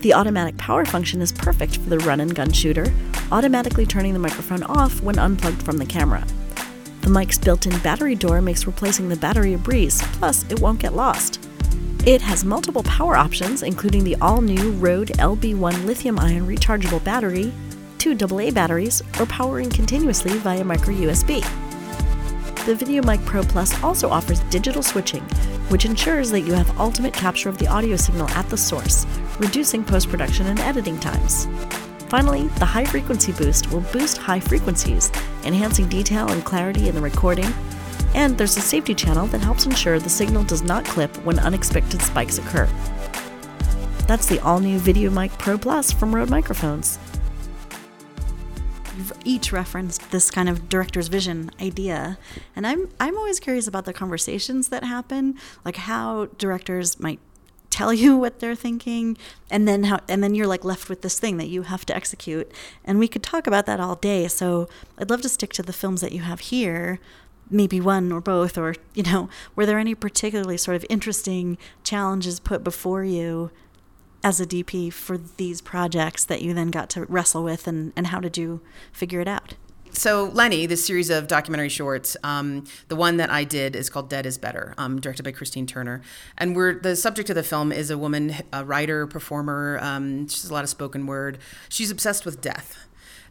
The 0.00 0.14
automatic 0.14 0.56
power 0.56 0.84
function 0.84 1.22
is 1.22 1.32
perfect 1.32 1.76
for 1.76 1.90
the 1.90 1.98
run 2.00 2.20
and 2.20 2.34
gun 2.34 2.52
shooter, 2.52 2.92
automatically 3.32 3.86
turning 3.86 4.12
the 4.12 4.18
microphone 4.18 4.62
off 4.62 5.02
when 5.02 5.18
unplugged 5.18 5.62
from 5.62 5.78
the 5.78 5.86
camera. 5.86 6.26
The 7.04 7.10
mic's 7.10 7.36
built 7.36 7.66
in 7.66 7.78
battery 7.80 8.14
door 8.14 8.40
makes 8.40 8.66
replacing 8.66 9.10
the 9.10 9.16
battery 9.16 9.52
a 9.52 9.58
breeze, 9.58 10.00
plus, 10.14 10.42
it 10.50 10.58
won't 10.60 10.80
get 10.80 10.96
lost. 10.96 11.38
It 12.06 12.22
has 12.22 12.46
multiple 12.46 12.82
power 12.82 13.14
options, 13.14 13.62
including 13.62 14.04
the 14.04 14.16
all 14.22 14.40
new 14.40 14.72
Rode 14.72 15.08
LB1 15.18 15.84
lithium 15.84 16.18
ion 16.18 16.46
rechargeable 16.46 17.04
battery, 17.04 17.52
two 17.98 18.12
AA 18.12 18.50
batteries, 18.50 19.02
or 19.20 19.26
powering 19.26 19.68
continuously 19.68 20.38
via 20.38 20.64
micro 20.64 20.94
USB. 20.94 21.42
The 22.64 22.72
VideoMic 22.72 23.22
Pro 23.26 23.42
Plus 23.42 23.84
also 23.84 24.08
offers 24.08 24.40
digital 24.48 24.82
switching, 24.82 25.24
which 25.68 25.84
ensures 25.84 26.30
that 26.30 26.40
you 26.40 26.54
have 26.54 26.80
ultimate 26.80 27.12
capture 27.12 27.50
of 27.50 27.58
the 27.58 27.66
audio 27.66 27.96
signal 27.96 28.30
at 28.30 28.48
the 28.48 28.56
source, 28.56 29.04
reducing 29.38 29.84
post 29.84 30.08
production 30.08 30.46
and 30.46 30.58
editing 30.60 30.98
times. 31.00 31.48
Finally, 32.14 32.46
the 32.60 32.64
high 32.64 32.84
frequency 32.84 33.32
boost 33.32 33.72
will 33.72 33.80
boost 33.92 34.18
high 34.18 34.38
frequencies, 34.38 35.10
enhancing 35.42 35.88
detail 35.88 36.30
and 36.30 36.44
clarity 36.44 36.88
in 36.88 36.94
the 36.94 37.00
recording 37.00 37.52
and 38.14 38.38
there's 38.38 38.56
a 38.56 38.60
safety 38.60 38.94
channel 38.94 39.26
that 39.26 39.40
helps 39.40 39.66
ensure 39.66 39.98
the 39.98 40.08
signal 40.08 40.44
does 40.44 40.62
not 40.62 40.84
clip 40.84 41.12
when 41.24 41.40
unexpected 41.40 42.00
spikes 42.00 42.38
occur. 42.38 42.66
That's 44.06 44.26
the 44.26 44.38
all 44.44 44.60
new 44.60 44.78
VideoMic 44.78 45.36
Pro 45.38 45.58
Plus 45.58 45.90
from 45.90 46.14
Rode 46.14 46.30
Microphones. 46.30 47.00
You've 48.96 49.12
each 49.24 49.50
referenced 49.50 50.12
this 50.12 50.30
kind 50.30 50.48
of 50.48 50.68
director's 50.68 51.08
vision 51.08 51.50
idea, 51.60 52.16
and 52.54 52.64
I'm 52.64 52.90
I'm 53.00 53.18
always 53.18 53.40
curious 53.40 53.66
about 53.66 53.86
the 53.86 53.92
conversations 53.92 54.68
that 54.68 54.84
happen, 54.84 55.36
like 55.64 55.74
how 55.74 56.26
directors 56.38 57.00
might 57.00 57.18
tell 57.74 57.92
you 57.92 58.16
what 58.22 58.38
they're 58.38 58.54
thinking 58.54 59.16
and 59.50 59.66
then 59.66 59.84
how 59.84 59.98
and 60.08 60.22
then 60.22 60.34
you're 60.34 60.46
like 60.46 60.64
left 60.64 60.88
with 60.88 61.02
this 61.02 61.18
thing 61.18 61.36
that 61.38 61.48
you 61.48 61.62
have 61.62 61.84
to 61.86 61.96
execute. 61.96 62.50
And 62.84 62.98
we 62.98 63.08
could 63.08 63.22
talk 63.22 63.46
about 63.46 63.66
that 63.66 63.80
all 63.80 63.96
day 63.96 64.28
so 64.28 64.68
i'd 64.98 65.10
love 65.10 65.22
to 65.22 65.28
stick 65.28 65.52
to 65.52 65.62
the 65.62 65.72
films 65.72 66.00
that 66.00 66.12
you 66.12 66.20
have 66.20 66.40
here 66.40 67.00
maybe 67.50 67.80
one 67.80 68.12
or 68.12 68.20
both 68.20 68.56
or 68.56 68.74
you 68.94 69.02
know 69.02 69.28
were 69.54 69.66
there 69.66 69.78
any 69.78 69.94
particularly 69.94 70.56
sort 70.56 70.76
of 70.76 70.86
interesting 70.88 71.58
challenges 71.82 72.40
put 72.40 72.64
before 72.64 73.04
you 73.04 73.50
as 74.22 74.40
a 74.40 74.46
dp 74.46 74.92
for 74.92 75.18
these 75.18 75.60
projects 75.60 76.24
that 76.24 76.42
you 76.42 76.54
then 76.54 76.70
got 76.70 76.88
to 76.88 77.04
wrestle 77.06 77.44
with 77.44 77.66
and, 77.66 77.92
and 77.96 78.08
how 78.08 78.20
did 78.20 78.36
you 78.36 78.60
figure 78.92 79.20
it 79.20 79.28
out 79.28 79.54
so 79.94 80.24
lenny 80.34 80.66
this 80.66 80.84
series 80.84 81.08
of 81.08 81.26
documentary 81.26 81.68
shorts 81.68 82.16
um, 82.22 82.64
the 82.88 82.96
one 82.96 83.16
that 83.16 83.30
i 83.30 83.44
did 83.44 83.74
is 83.74 83.88
called 83.88 84.10
dead 84.10 84.26
is 84.26 84.36
better 84.36 84.74
um, 84.76 85.00
directed 85.00 85.22
by 85.22 85.32
christine 85.32 85.66
turner. 85.66 86.02
And 86.38 86.56
we're 86.56 86.78
the 86.78 86.96
subject 86.96 87.30
of 87.30 87.36
the 87.36 87.42
film 87.42 87.72
is 87.72 87.90
a 87.90 87.98
woman 87.98 88.34
a 88.52 88.64
writer 88.64 89.06
performer 89.06 89.78
um, 89.80 90.28
she 90.28 90.40
has 90.40 90.50
a 90.50 90.52
lot 90.52 90.64
of 90.64 90.70
spoken 90.70 91.06
word. 91.06 91.38
She's 91.68 91.90
obsessed 91.90 92.24
with 92.24 92.40
death 92.40 92.86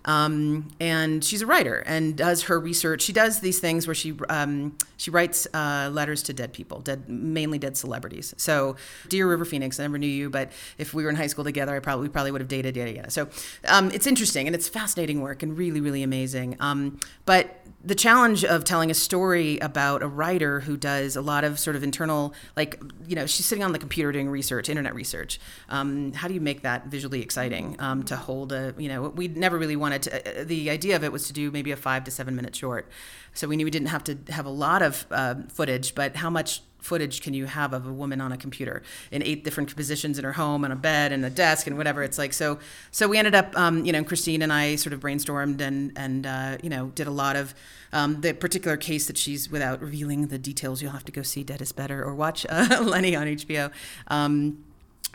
Um, 0.06 0.70
and 0.80 1.24
she's 1.24 1.41
a 1.41 1.45
writer 1.45 1.84
and 1.86 2.16
does 2.16 2.43
her 2.43 2.60
research. 2.60 3.01
She 3.01 3.14
does 3.14 3.39
these 3.39 3.60
things 3.60 3.88
where 3.88 3.95
she 3.95 4.14
um, 4.30 4.78
she 4.97 5.12
writes 5.12 5.47
uh, 5.54 5.89
letters 5.91 6.24
to 6.24 6.34
dead 6.34 6.54
people, 6.54 6.80
dead 6.80 7.08
mainly 7.10 7.58
dead 7.58 7.78
celebrities. 7.78 8.34
So, 8.38 8.76
dear 9.10 9.30
River 9.30 9.45
Phoenix, 9.45 9.80
I 9.80 9.84
never 9.84 9.97
knew 9.97 10.08
you, 10.08 10.30
but 10.30 10.51
if 10.78 10.93
we 10.93 11.04
were 11.04 11.10
in 11.10 11.16
high 11.16 11.28
school 11.28 11.43
together, 11.43 11.76
I 11.76 11.80
probably 11.80 12.10
probably 12.10 12.32
would 12.32 12.41
have 12.41 12.47
dated 12.47 12.76
yada 12.76 12.95
yada. 12.95 13.12
So, 13.12 13.30
um, 13.68 13.91
it's 13.91 14.08
interesting 14.08 14.47
and 14.47 14.56
it's 14.56 14.68
fascinating 14.68 15.22
work 15.22 15.43
and 15.43 15.58
really 15.58 15.82
really 15.82 16.04
amazing. 16.04 16.58
Um, 16.60 16.99
but 17.26 17.64
the 17.86 17.95
challenge 17.95 18.45
of 18.45 18.64
telling 18.64 18.89
a 18.89 18.93
story 18.93 19.60
about 19.60 20.01
a 20.01 20.08
writer 20.08 20.62
who 20.62 20.78
does 20.78 21.18
a 21.18 21.22
lot 21.22 21.43
of 21.43 21.60
sort 21.60 21.76
of 21.76 21.84
internal, 21.84 22.34
like, 22.56 22.82
you 23.08 23.16
know, 23.16 23.26
she's 23.26 23.45
sitting 23.45 23.64
on 23.64 23.74
the 23.74 23.80
computer 23.80 24.12
doing 24.14 24.30
research, 24.30 24.70
internet 24.70 24.95
research. 24.95 25.38
Um, 25.68 26.14
how 26.14 26.30
do 26.30 26.34
you 26.34 26.39
make 26.39 26.62
that 26.62 26.88
visually 26.88 27.22
exciting 27.22 27.76
um, 27.80 28.04
to 28.04 28.16
hold 28.16 28.54
a, 28.54 28.74
you 28.78 28.88
know, 28.88 29.10
we 29.10 29.28
never 29.28 29.58
really 29.58 29.76
wanted 29.94 30.12
to, 30.12 30.41
uh, 30.41 30.44
the 30.44 30.70
idea 30.70 30.96
of 30.96 31.04
it 31.04 31.12
was 31.12 31.28
to 31.28 31.34
do 31.34 31.52
maybe 31.52 31.72
a 31.72 31.76
five 31.76 32.04
to 32.06 32.12
seven 32.12 32.36
minute 32.36 32.56
short. 32.56 32.89
So 33.34 33.48
we 33.48 33.56
knew 33.56 33.66
we 33.66 33.72
didn't 33.72 33.88
have 33.88 34.04
to 34.06 34.18
have 34.30 34.46
a 34.46 34.50
lot 34.50 34.82
of 34.82 35.06
uh, 35.12 35.36
footage, 35.50 35.96
but 35.96 36.18
how 36.18 36.30
much 36.30 36.62
footage 36.80 37.22
can 37.22 37.34
you 37.34 37.46
have 37.46 37.74
of 37.74 37.88
a 37.88 37.94
woman 37.94 38.20
on 38.20 38.34
a 38.34 38.38
computer 38.38 38.84
in 39.10 39.24
eight 39.24 39.44
different 39.46 39.74
positions 39.74 40.20
in 40.20 40.26
her 40.26 40.34
home, 40.34 40.66
on 40.66 40.72
a 40.72 40.76
bed, 40.76 41.14
and 41.14 41.24
a 41.26 41.30
desk, 41.30 41.66
and 41.66 41.78
whatever 41.78 42.04
it's 42.04 42.18
like. 42.18 42.34
So, 42.34 42.60
so 42.91 43.08
we 43.08 43.18
ended 43.18 43.34
up, 43.34 43.58
um, 43.58 43.86
you 43.86 43.94
know, 43.94 44.04
Christine 44.04 44.41
and 44.41 44.52
I 44.52 44.76
sort 44.76 44.94
of 44.94 45.00
brainstormed 45.00 45.62
and 45.62 45.94
and 45.96 46.26
uh, 46.26 46.58
you 46.62 46.70
know 46.70 46.88
did 46.88 47.08
a 47.08 47.12
lot 47.12 47.36
of 47.36 47.56
um, 47.94 48.22
the 48.22 48.34
particular 48.34 48.78
case 48.78 49.08
that 49.08 49.18
she's 49.18 49.50
without 49.50 49.82
revealing 49.82 50.28
the 50.28 50.38
details. 50.38 50.82
You'll 50.82 50.91
have 50.91 51.06
to 51.06 51.12
go 51.12 51.22
see 51.22 51.44
Dead 51.44 51.62
is 51.62 51.72
Better 51.72 52.04
or 52.04 52.14
watch 52.14 52.46
uh, 52.50 52.82
Lenny 52.82 53.16
on 53.16 53.28
HBO. 53.28 53.72
Um, 54.08 54.64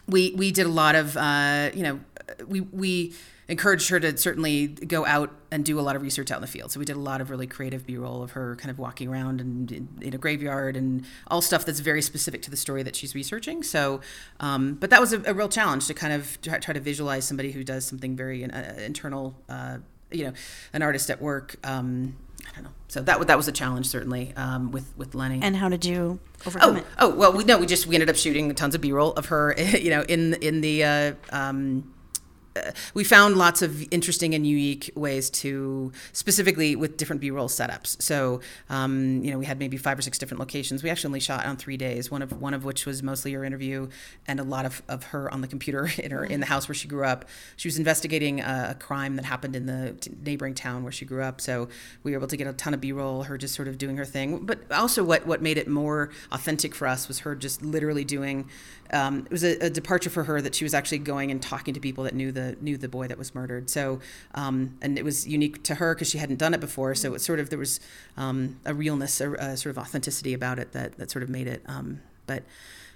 we 0.09 0.33
we 0.37 0.51
did 0.51 0.67
a 0.67 0.71
lot 0.71 0.95
of 0.95 1.17
uh, 1.17 1.71
you 1.75 1.83
know 1.83 2.01
we 2.47 2.63
we 2.63 3.15
encouraged 3.49 3.89
her 3.89 3.99
to 3.99 4.17
certainly 4.17 4.67
go 4.69 5.07
out 5.07 5.35
and 5.51 5.65
do 5.65 5.81
a 5.81 5.83
lot 5.83 5.97
of 5.97 6.03
research 6.03 6.31
out 6.31 6.37
in 6.37 6.43
the 6.43 6.47
field. 6.47 6.71
So 6.71 6.79
we 6.79 6.85
did 6.85 6.97
a 6.97 7.01
lot 7.01 7.23
of 7.23 7.31
really 7.31 7.47
creative 7.47 7.87
B-roll 7.87 8.23
of 8.23 8.33
her 8.33 8.57
kind 8.57 8.71
of 8.71 8.79
walking 8.79 9.09
around 9.09 9.41
and 9.41 9.73
in, 9.73 9.89
in 10.03 10.15
a 10.15 10.19
graveyard 10.19 10.77
and 10.77 11.07
all 11.29 11.41
stuff 11.41 11.65
that's 11.65 11.81
very 11.81 12.03
specific 12.03 12.43
to 12.43 12.51
the 12.51 12.57
story 12.57 12.83
that 12.83 12.95
she's 12.95 13.15
researching. 13.15 13.63
So, 13.63 14.03
um, 14.41 14.75
but 14.75 14.91
that 14.91 15.01
was 15.01 15.15
a, 15.15 15.23
a, 15.25 15.33
real 15.33 15.49
challenge 15.49 15.87
to 15.87 15.95
kind 15.95 16.13
of 16.13 16.39
try, 16.43 16.59
try, 16.59 16.75
to 16.75 16.81
visualize 16.81 17.27
somebody 17.27 17.53
who 17.53 17.65
does 17.65 17.87
something 17.87 18.15
very 18.15 18.45
uh, 18.45 18.75
internal, 18.75 19.35
uh, 19.49 19.79
you 20.11 20.25
know, 20.25 20.33
an 20.75 20.83
artist 20.83 21.09
at 21.09 21.23
work. 21.23 21.57
Um, 21.65 22.17
I 22.47 22.55
don't 22.55 22.65
know. 22.65 22.71
So 22.89 23.01
that 23.03 23.27
that 23.27 23.37
was 23.37 23.49
a 23.49 23.53
challenge 23.53 23.87
certainly 23.87 24.33
um, 24.37 24.71
with 24.71 24.97
with 24.97 25.15
Lenny. 25.15 25.41
And 25.43 25.57
how 25.57 25.69
did 25.69 25.85
you 25.85 26.19
overcome 26.47 26.77
oh, 26.77 26.79
it? 26.79 26.87
Oh 26.99 27.09
well, 27.11 27.33
we 27.33 27.45
no, 27.45 27.59
we 27.59 27.67
just 27.67 27.87
we 27.87 27.95
ended 27.95 28.09
up 28.09 28.17
shooting 28.17 28.55
tons 28.55 28.75
of 28.75 28.81
B-roll 28.81 29.13
of 29.13 29.27
her, 29.27 29.55
you 29.79 29.91
know, 29.91 30.03
in 30.03 30.35
in 30.35 30.61
the. 30.61 30.85
Uh, 30.85 31.13
um, 31.31 31.95
we 32.95 33.05
found 33.05 33.37
lots 33.37 33.63
of 33.63 33.87
interesting 33.93 34.35
and 34.35 34.47
unique 34.47 34.91
ways 34.95 35.31
to 35.31 35.93
specifically 36.13 36.77
with 36.77 36.97
different 36.97 37.21
b-roll 37.21 37.49
setups. 37.49 38.01
So 38.03 38.41
um, 38.71 39.23
you 39.23 39.31
know 39.31 39.39
we 39.39 39.47
had 39.47 39.59
maybe 39.59 39.77
five 39.77 39.99
or 39.99 40.03
six 40.03 40.19
different 40.19 40.41
locations. 40.41 40.83
We 40.83 40.91
actually 40.91 41.09
only 41.09 41.21
shot 41.21 41.47
on 41.47 41.57
three 41.57 41.77
days 41.77 42.11
one 42.11 42.23
of 42.23 42.41
one 42.41 42.55
of 42.55 42.65
which 42.65 42.87
was 42.87 43.03
mostly 43.03 43.33
her 43.33 43.45
interview 43.45 43.89
and 44.27 44.41
a 44.41 44.45
lot 44.45 44.67
of, 44.67 44.83
of 44.89 45.05
her 45.05 45.33
on 45.33 45.41
the 45.41 45.49
computer 45.49 45.91
in 45.99 46.11
her 46.11 46.25
in 46.25 46.41
the 46.41 46.47
house 46.47 46.69
where 46.69 46.75
she 46.75 46.89
grew 46.89 47.05
up. 47.05 47.25
She 47.57 47.69
was 47.69 47.79
investigating 47.79 48.41
a, 48.41 48.69
a 48.71 48.75
crime 48.75 49.17
that 49.17 49.25
happened 49.25 49.57
in 49.57 49.67
the 49.67 49.97
t- 50.01 50.11
neighboring 50.23 50.55
town 50.55 50.83
where 50.83 50.93
she 50.93 51.05
grew 51.05 51.23
up. 51.23 51.41
So 51.41 51.69
we 52.03 52.13
were 52.13 52.19
able 52.19 52.29
to 52.29 52.37
get 52.37 52.47
a 52.47 52.53
ton 52.53 52.75
of 52.75 52.81
b-roll 52.81 53.25
her 53.25 53.39
just 53.39 53.55
sort 53.55 53.69
of 53.69 53.79
doing 53.79 53.97
her 53.97 54.05
thing. 54.05 54.45
But 54.45 54.71
also 54.73 55.05
what 55.05 55.27
what 55.27 55.43
made 55.43 55.59
it 55.59 55.69
more 55.69 56.11
authentic 56.33 56.75
for 56.75 56.87
us 56.87 57.09
was 57.09 57.21
her 57.21 57.35
just 57.35 57.63
literally 57.63 58.05
doing 58.05 58.49
um, 58.93 59.21
it 59.27 59.31
was 59.31 59.45
a, 59.45 59.67
a, 59.67 59.71
departure 59.71 60.11
for 60.11 60.25
her 60.25 60.41
that 60.41 60.55
she 60.55 60.65
was 60.65 60.75
actually 60.75 60.99
going 60.99 61.31
and 61.31 61.43
talking 61.43 61.75
to 61.75 61.81
people 61.81 62.05
that 62.05 62.15
knew 62.15 62.33
the 62.33 62.57
knew 62.61 62.77
the 62.77 62.89
boy 62.89 63.07
that 63.07 63.19
was 63.19 63.35
murdered. 63.35 63.69
So, 63.69 64.01
um, 64.35 64.79
and 64.81 64.99
it 64.99 65.05
was 65.05 65.27
unique 65.27 65.63
to 65.65 65.77
her 65.77 65.95
because 65.95 66.09
she 66.09 66.19
hadn't 66.19 66.39
done 66.39 66.55
it 66.55 66.61
before. 66.61 66.95
So 66.95 67.15
it 67.15 67.21
sort 67.21 67.41
of 67.41 67.51
there 67.51 67.59
was 67.59 67.81
um, 68.17 68.59
a 68.65 68.75
realness, 68.75 69.21
a, 69.21 69.33
a, 69.33 69.57
sort 69.57 69.77
of 69.77 69.79
authenticity 69.79 70.33
about 70.33 70.59
it 70.59 70.73
that 70.73 70.97
that 70.99 71.11
sort 71.11 71.23
of 71.23 71.29
made 71.29 71.47
it. 71.47 71.63
Um, 71.67 72.01
but 72.27 72.45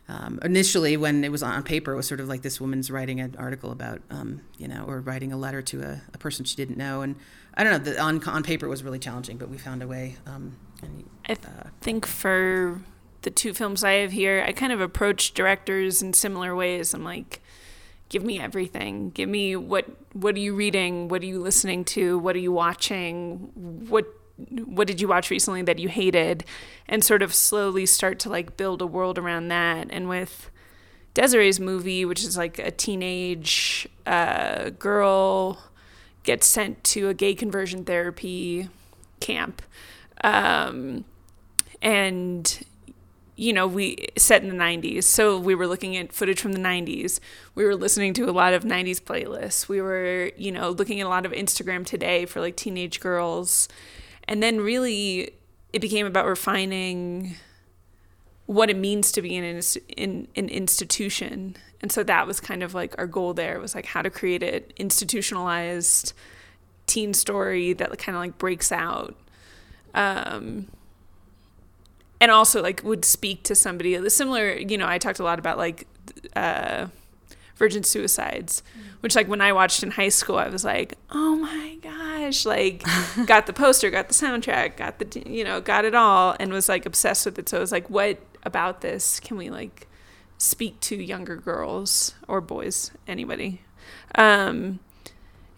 um, 0.09 0.40
initially, 0.43 0.97
when 0.97 1.24
it 1.24 1.30
was 1.30 1.43
on 1.43 1.62
paper, 1.62 1.93
it 1.93 1.97
was 1.97 2.09
sort 2.09 2.20
of 2.20 2.28
like 2.28 2.43
this 2.43 2.61
woman's 2.61 2.90
writing 2.90 3.20
an 3.20 3.36
article 3.38 3.70
about, 3.70 4.03
um, 4.11 4.43
you 4.59 4.68
know, 4.68 4.84
or 4.86 5.01
writing 5.01 5.32
a 5.32 5.36
letter 5.36 5.62
to 5.62 5.82
a, 5.82 6.03
a, 6.12 6.18
person 6.18 6.45
she 6.45 6.57
didn't 6.57 6.76
know. 6.76 7.03
And 7.03 7.16
I 7.55 7.64
don't 7.64 7.72
know, 7.72 7.93
the, 7.93 8.01
on 8.01 8.22
on 8.24 8.43
paper 8.43 8.66
it 8.66 8.68
was 8.68 8.82
really 8.82 8.99
challenging, 8.99 9.36
but 9.36 9.49
we 9.49 9.59
found 9.59 9.82
a 9.82 9.86
way. 9.86 10.16
and, 10.26 11.05
I 11.28 11.32
uh, 11.32 11.68
think 11.80 12.05
for 12.05 12.82
the 13.23 13.31
two 13.31 13.55
films 13.55 13.83
I 13.83 13.93
have 13.95 14.12
here, 14.12 14.45
I 14.47 14.53
kind 14.53 14.73
of 14.73 14.81
approach 14.81 15.35
directors 15.35 16.03
in 16.03 16.12
similar 16.12 16.55
ways. 16.55 16.93
I'm 16.95 17.05
like, 17.05 17.41
give 18.09 18.23
me 18.23 18.39
everything. 18.39 19.11
Give 19.11 19.29
me 19.29 19.57
what 19.57 19.87
what 20.12 20.35
are 20.35 20.41
you 20.41 20.55
reading? 20.55 21.09
What 21.09 21.23
are 21.23 21.27
you 21.27 21.41
listening 21.41 21.85
to? 21.87 22.18
What 22.18 22.37
are 22.37 22.41
you 22.41 22.53
watching? 22.53 23.51
What 23.89 24.07
what 24.64 24.87
did 24.87 25.01
you 25.01 25.09
watch 25.09 25.31
recently 25.31 25.62
that 25.62 25.79
you 25.79 25.89
hated? 25.89 26.45
And 26.87 27.03
sort 27.05 27.23
of 27.23 27.35
slowly 27.35 27.87
start 27.87 28.18
to 28.20 28.29
like 28.29 28.57
build 28.57 28.83
a 28.83 28.87
world 28.87 29.18
around 29.18 29.49
that. 29.49 29.89
And 29.91 30.09
with 30.09 30.51
Desiree's 31.14 31.61
movie, 31.61 32.05
which 32.05 32.25
is 32.25 32.37
like 32.37 32.59
a 32.59 32.70
teenage 32.70 33.89
uh, 34.07 34.70
girl 34.70 35.59
gets 36.23 36.47
sent 36.47 36.83
to 36.85 37.09
a 37.09 37.14
gay 37.14 37.35
conversion 37.35 37.85
therapy 37.85 38.68
camp. 39.20 39.62
Um, 40.23 41.05
and 41.81 42.64
you 43.37 43.53
know, 43.53 43.66
we 43.66 44.09
set 44.16 44.43
in 44.43 44.49
the 44.49 44.55
90s. 44.55 45.05
So 45.05 45.39
we 45.39 45.55
were 45.55 45.66
looking 45.66 45.97
at 45.97 46.12
footage 46.12 46.41
from 46.41 46.53
the 46.53 46.61
90s. 46.61 47.18
We 47.55 47.64
were 47.64 47.74
listening 47.74 48.12
to 48.14 48.28
a 48.28 48.33
lot 48.33 48.53
of 48.53 48.64
90s 48.64 49.01
playlists. 49.01 49.68
We 49.68 49.80
were, 49.80 50.33
you 50.37 50.53
know, 50.53 50.70
looking 50.70 51.01
at 51.01 51.07
a 51.07 51.09
lot 51.09 51.24
of 51.24 51.33
Instagram 51.33 51.87
today 51.87 52.26
for 52.26 52.41
like 52.41 52.57
teenage 52.57 53.01
girls. 53.01 53.68
And 54.24 54.43
then 54.43 54.61
really 54.61 55.33
it 55.72 55.80
became 55.80 56.07
about 56.07 56.26
refining 56.26 57.37
what 58.47 58.68
it 58.68 58.76
means 58.76 59.11
to 59.12 59.22
be 59.22 59.37
in 59.37 59.45
an, 59.45 59.62
in 59.97 60.28
an 60.37 60.49
institution. 60.49 61.57
And 61.80 61.91
so 61.91 62.03
that 62.03 62.26
was 62.26 62.39
kind 62.39 62.62
of 62.62 62.74
like 62.74 62.95
our 62.99 63.07
goal 63.07 63.33
there 63.33 63.59
was 63.59 63.74
like 63.74 63.87
how 63.87 64.03
to 64.03 64.11
create 64.11 64.43
an 64.43 64.64
institutionalized 64.76 66.12
teen 66.87 67.14
story 67.14 67.72
that 67.72 67.97
kind 67.99 68.14
of 68.14 68.20
like 68.20 68.37
breaks 68.37 68.70
out. 68.70 69.16
Um, 69.95 70.68
and 72.23 72.31
also 72.31 72.62
like 72.62 72.83
would 72.85 73.05
speak 73.05 73.43
to 73.43 73.55
somebody 73.55 73.97
the 73.97 74.09
similar 74.09 74.53
you 74.55 74.79
know 74.79 74.87
i 74.87 74.97
talked 74.97 75.18
a 75.18 75.25
lot 75.25 75.41
about 75.41 75.59
like 75.59 75.89
uh, 76.37 76.87
virgin 77.57 77.83
suicides 77.83 78.62
which 79.01 79.16
like 79.16 79.27
when 79.27 79.41
i 79.41 79.53
watched 79.53 79.83
in 79.83 79.91
high 79.91 80.09
school 80.09 80.39
i 80.39 80.49
was 80.49 80.64
like 80.64 80.95
oh 81.11 81.35
my 81.35 81.77
gosh 81.83 82.47
like 82.47 82.85
got 83.27 83.47
the 83.47 83.53
poster 83.53 83.91
got 83.91 84.09
the 84.09 84.14
soundtrack 84.14 84.77
got 84.77 85.01
the 85.01 85.23
you 85.29 85.43
know 85.43 85.61
got 85.61 85.85
it 85.85 85.97
all 85.97 86.37
and 86.39 86.53
was 86.53 86.68
like 86.68 86.87
obsessed 86.87 87.27
with 87.27 87.39
it. 87.39 87.49
So 87.49 87.57
i 87.57 87.61
was 87.61 87.73
like 87.73 87.91
what 87.91 88.18
about 88.45 88.81
this 88.81 89.18
can 89.18 89.37
we 89.37 89.51
like 89.51 89.89
speak 90.39 90.79
to 90.81 90.97
younger 90.97 91.37
girls 91.37 92.14
or 92.27 92.41
boys 92.41 92.91
anybody? 93.07 93.61
Um 94.14 94.81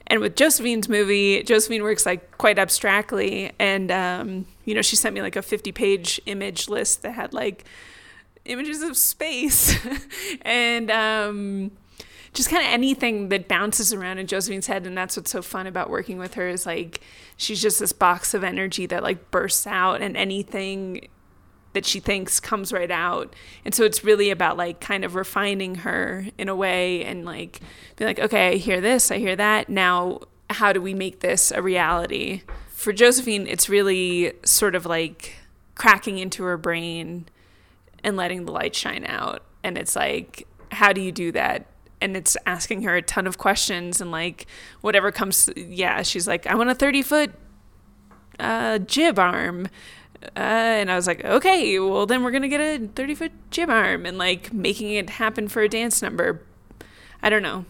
and 0.06 0.20
with 0.20 0.36
Josephine's 0.36 0.88
movie, 0.88 1.42
Josephine 1.42 1.82
works 1.82 2.04
like 2.04 2.36
quite 2.36 2.58
abstractly. 2.58 3.52
And, 3.58 3.90
um, 3.90 4.46
you 4.64 4.74
know, 4.74 4.82
she 4.82 4.96
sent 4.96 5.14
me 5.14 5.22
like 5.22 5.36
a 5.36 5.42
50 5.42 5.72
page 5.72 6.20
image 6.26 6.68
list 6.68 7.02
that 7.02 7.12
had 7.12 7.32
like 7.32 7.64
images 8.44 8.82
of 8.82 8.96
space 8.96 9.74
and 10.42 10.90
um, 10.90 11.70
just 12.34 12.50
kind 12.50 12.66
of 12.66 12.70
anything 12.70 13.30
that 13.30 13.48
bounces 13.48 13.94
around 13.94 14.18
in 14.18 14.26
Josephine's 14.26 14.66
head. 14.66 14.86
And 14.86 14.96
that's 14.96 15.16
what's 15.16 15.30
so 15.30 15.40
fun 15.40 15.66
about 15.66 15.88
working 15.88 16.18
with 16.18 16.34
her 16.34 16.48
is 16.48 16.66
like 16.66 17.00
she's 17.38 17.62
just 17.62 17.80
this 17.80 17.92
box 17.92 18.34
of 18.34 18.44
energy 18.44 18.84
that 18.86 19.02
like 19.02 19.30
bursts 19.30 19.66
out 19.66 20.02
and 20.02 20.16
anything 20.18 21.08
that 21.74 21.84
she 21.84 22.00
thinks 22.00 22.40
comes 22.40 22.72
right 22.72 22.90
out. 22.90 23.34
And 23.64 23.74
so 23.74 23.84
it's 23.84 24.02
really 24.02 24.30
about 24.30 24.56
like 24.56 24.80
kind 24.80 25.04
of 25.04 25.14
refining 25.14 25.76
her 25.76 26.26
in 26.38 26.48
a 26.48 26.56
way 26.56 27.04
and 27.04 27.24
like 27.24 27.60
be 27.96 28.04
like, 28.04 28.18
okay, 28.18 28.48
I 28.48 28.56
hear 28.56 28.80
this, 28.80 29.10
I 29.10 29.18
hear 29.18 29.36
that. 29.36 29.68
Now, 29.68 30.20
how 30.50 30.72
do 30.72 30.80
we 30.80 30.94
make 30.94 31.20
this 31.20 31.50
a 31.50 31.60
reality? 31.60 32.42
For 32.68 32.92
Josephine, 32.92 33.46
it's 33.46 33.68
really 33.68 34.32
sort 34.44 34.74
of 34.74 34.86
like 34.86 35.34
cracking 35.74 36.18
into 36.18 36.44
her 36.44 36.56
brain 36.56 37.26
and 38.02 38.16
letting 38.16 38.44
the 38.44 38.52
light 38.52 38.74
shine 38.74 39.04
out. 39.06 39.42
And 39.62 39.76
it's 39.76 39.96
like, 39.96 40.46
how 40.70 40.92
do 40.92 41.00
you 41.00 41.10
do 41.10 41.32
that? 41.32 41.66
And 42.00 42.16
it's 42.16 42.36
asking 42.46 42.82
her 42.82 42.96
a 42.96 43.02
ton 43.02 43.26
of 43.26 43.38
questions 43.38 44.00
and 44.00 44.10
like 44.12 44.46
whatever 44.80 45.10
comes, 45.10 45.50
yeah, 45.56 46.02
she's 46.02 46.28
like, 46.28 46.46
I 46.46 46.54
want 46.54 46.70
a 46.70 46.74
30 46.74 47.02
foot 47.02 47.32
uh, 48.38 48.78
jib 48.78 49.18
arm 49.18 49.68
uh, 50.36 50.40
and 50.40 50.90
I 50.90 50.96
was 50.96 51.06
like, 51.06 51.24
okay, 51.24 51.78
well 51.78 52.06
then 52.06 52.22
we're 52.22 52.30
gonna 52.30 52.48
get 52.48 52.60
a 52.60 52.86
30 52.86 53.14
foot 53.14 53.32
jib 53.50 53.70
arm 53.70 54.06
and 54.06 54.18
like 54.18 54.52
making 54.52 54.92
it 54.92 55.10
happen 55.10 55.48
for 55.48 55.62
a 55.62 55.68
dance 55.68 56.02
number. 56.02 56.42
I 57.22 57.30
don't 57.30 57.42
know, 57.42 57.64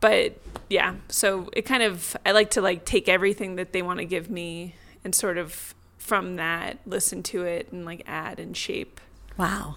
but 0.00 0.38
yeah. 0.68 0.96
So 1.08 1.48
it 1.52 1.62
kind 1.62 1.82
of 1.82 2.16
I 2.24 2.32
like 2.32 2.50
to 2.50 2.60
like 2.60 2.84
take 2.84 3.08
everything 3.08 3.56
that 3.56 3.72
they 3.72 3.82
want 3.82 3.98
to 3.98 4.04
give 4.04 4.30
me 4.30 4.74
and 5.04 5.14
sort 5.14 5.38
of 5.38 5.74
from 5.96 6.36
that 6.36 6.78
listen 6.86 7.22
to 7.22 7.44
it 7.44 7.70
and 7.72 7.84
like 7.84 8.02
add 8.06 8.38
and 8.38 8.56
shape. 8.56 9.00
Wow. 9.36 9.76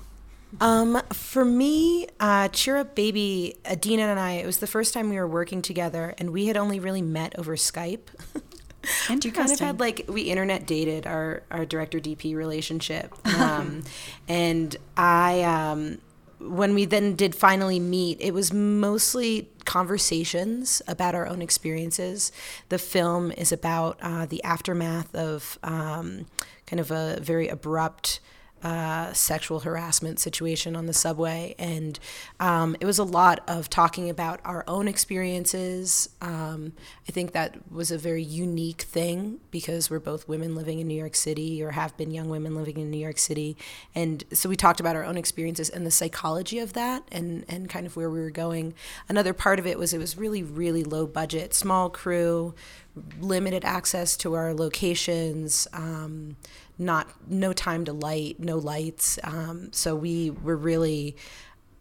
Um, 0.59 1.01
for 1.13 1.45
me, 1.45 2.07
uh, 2.19 2.49
Cheer 2.49 2.77
Up 2.77 2.93
Baby, 2.93 3.55
Adinah 3.63 3.99
and 3.99 4.19
I, 4.19 4.33
it 4.33 4.45
was 4.45 4.57
the 4.57 4.67
first 4.67 4.93
time 4.93 5.09
we 5.09 5.15
were 5.15 5.27
working 5.27 5.61
together, 5.61 6.13
and 6.17 6.31
we 6.31 6.47
had 6.47 6.57
only 6.57 6.79
really 6.79 7.01
met 7.01 7.37
over 7.39 7.55
Skype. 7.55 8.07
we 9.09 9.31
kind 9.31 9.51
of 9.51 9.59
had 9.59 9.79
like 9.79 10.05
we 10.07 10.23
internet 10.23 10.65
dated 10.65 11.05
our 11.05 11.43
our 11.51 11.65
director 11.65 11.99
DP 11.99 12.35
relationship, 12.35 13.13
um, 13.39 13.83
and 14.27 14.75
I 14.97 15.43
um, 15.43 15.99
when 16.39 16.73
we 16.73 16.85
then 16.85 17.15
did 17.15 17.35
finally 17.35 17.79
meet, 17.79 18.19
it 18.19 18.33
was 18.33 18.51
mostly 18.51 19.49
conversations 19.65 20.81
about 20.87 21.15
our 21.15 21.27
own 21.27 21.41
experiences. 21.41 22.31
The 22.69 22.79
film 22.79 23.31
is 23.31 23.51
about 23.51 23.99
uh, 24.01 24.25
the 24.25 24.43
aftermath 24.43 25.13
of 25.13 25.59
um, 25.63 26.25
kind 26.65 26.79
of 26.79 26.91
a 26.91 27.19
very 27.21 27.47
abrupt 27.47 28.19
uh, 28.63 29.11
sexual 29.13 29.61
harassment 29.61 30.19
situation 30.19 30.75
on 30.75 30.85
the 30.85 30.93
subway. 30.93 31.55
And 31.57 31.99
um, 32.39 32.75
it 32.79 32.85
was 32.85 32.99
a 32.99 33.03
lot 33.03 33.41
of 33.47 33.69
talking 33.69 34.09
about 34.09 34.39
our 34.45 34.63
own 34.67 34.87
experiences. 34.87 36.09
Um, 36.21 36.73
I 37.07 37.11
think 37.11 37.31
that 37.31 37.71
was 37.71 37.91
a 37.91 37.97
very 37.97 38.23
unique 38.23 38.83
thing 38.83 39.39
because 39.49 39.89
we're 39.89 39.99
both 39.99 40.27
women 40.27 40.55
living 40.55 40.79
in 40.79 40.87
New 40.87 40.97
York 40.97 41.15
City 41.15 41.63
or 41.63 41.71
have 41.71 41.95
been 41.97 42.11
young 42.11 42.29
women 42.29 42.55
living 42.55 42.77
in 42.77 42.91
New 42.91 42.97
York 42.97 43.17
City. 43.17 43.57
And 43.95 44.23
so 44.31 44.47
we 44.47 44.55
talked 44.55 44.79
about 44.79 44.95
our 44.95 45.03
own 45.03 45.17
experiences 45.17 45.69
and 45.69 45.85
the 45.85 45.91
psychology 45.91 46.59
of 46.59 46.73
that 46.73 47.03
and, 47.11 47.45
and 47.49 47.69
kind 47.69 47.85
of 47.85 47.95
where 47.95 48.09
we 48.09 48.19
were 48.19 48.29
going. 48.29 48.73
Another 49.09 49.33
part 49.33 49.59
of 49.59 49.65
it 49.65 49.79
was 49.79 49.93
it 49.93 49.97
was 49.97 50.17
really, 50.17 50.43
really 50.43 50.83
low 50.83 51.07
budget, 51.07 51.53
small 51.53 51.89
crew, 51.89 52.53
limited 53.19 53.63
access 53.63 54.17
to 54.17 54.33
our 54.33 54.53
locations. 54.53 55.67
Um, 55.73 56.35
not 56.81 57.07
no 57.29 57.53
time 57.53 57.85
to 57.85 57.93
light, 57.93 58.39
no 58.39 58.57
lights. 58.57 59.19
Um, 59.23 59.71
so 59.71 59.95
we 59.95 60.31
were 60.31 60.57
really 60.57 61.15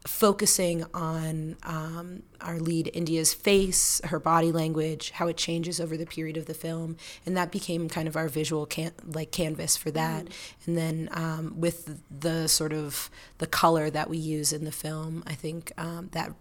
focusing 0.07 0.85
on 0.95 1.57
um, 1.63 2.23
our 2.41 2.59
lead 2.59 2.91
India's 2.95 3.35
face, 3.35 4.01
her 4.05 4.19
body 4.19 4.51
language, 4.51 5.11
how 5.11 5.27
it 5.29 5.37
changes 5.37 5.81
over 5.81 5.97
the 5.97 6.07
period 6.07 6.37
of 6.37 6.47
the 6.47 6.55
film, 6.55 6.97
and 7.27 7.37
that 7.37 7.51
became 7.51 7.89
kind 7.89 8.09
of 8.09 8.17
our 8.17 8.29
visual 8.29 8.67
can- 8.67 8.93
like 9.05 9.31
canvas 9.31 9.77
for 9.77 9.91
that. 9.91 10.27
And 10.67 10.77
then 10.77 11.09
um, 11.13 11.55
with 11.61 12.01
the 12.11 12.49
sort 12.49 12.73
of 12.73 13.11
the 13.39 13.47
color 13.47 13.91
that 13.91 14.09
we 14.09 14.17
use 14.17 14.53
in 14.53 14.65
the 14.65 14.73
film, 14.73 15.23
I 15.27 15.35
think 15.35 15.73
um, 15.77 16.09
that 16.13 16.33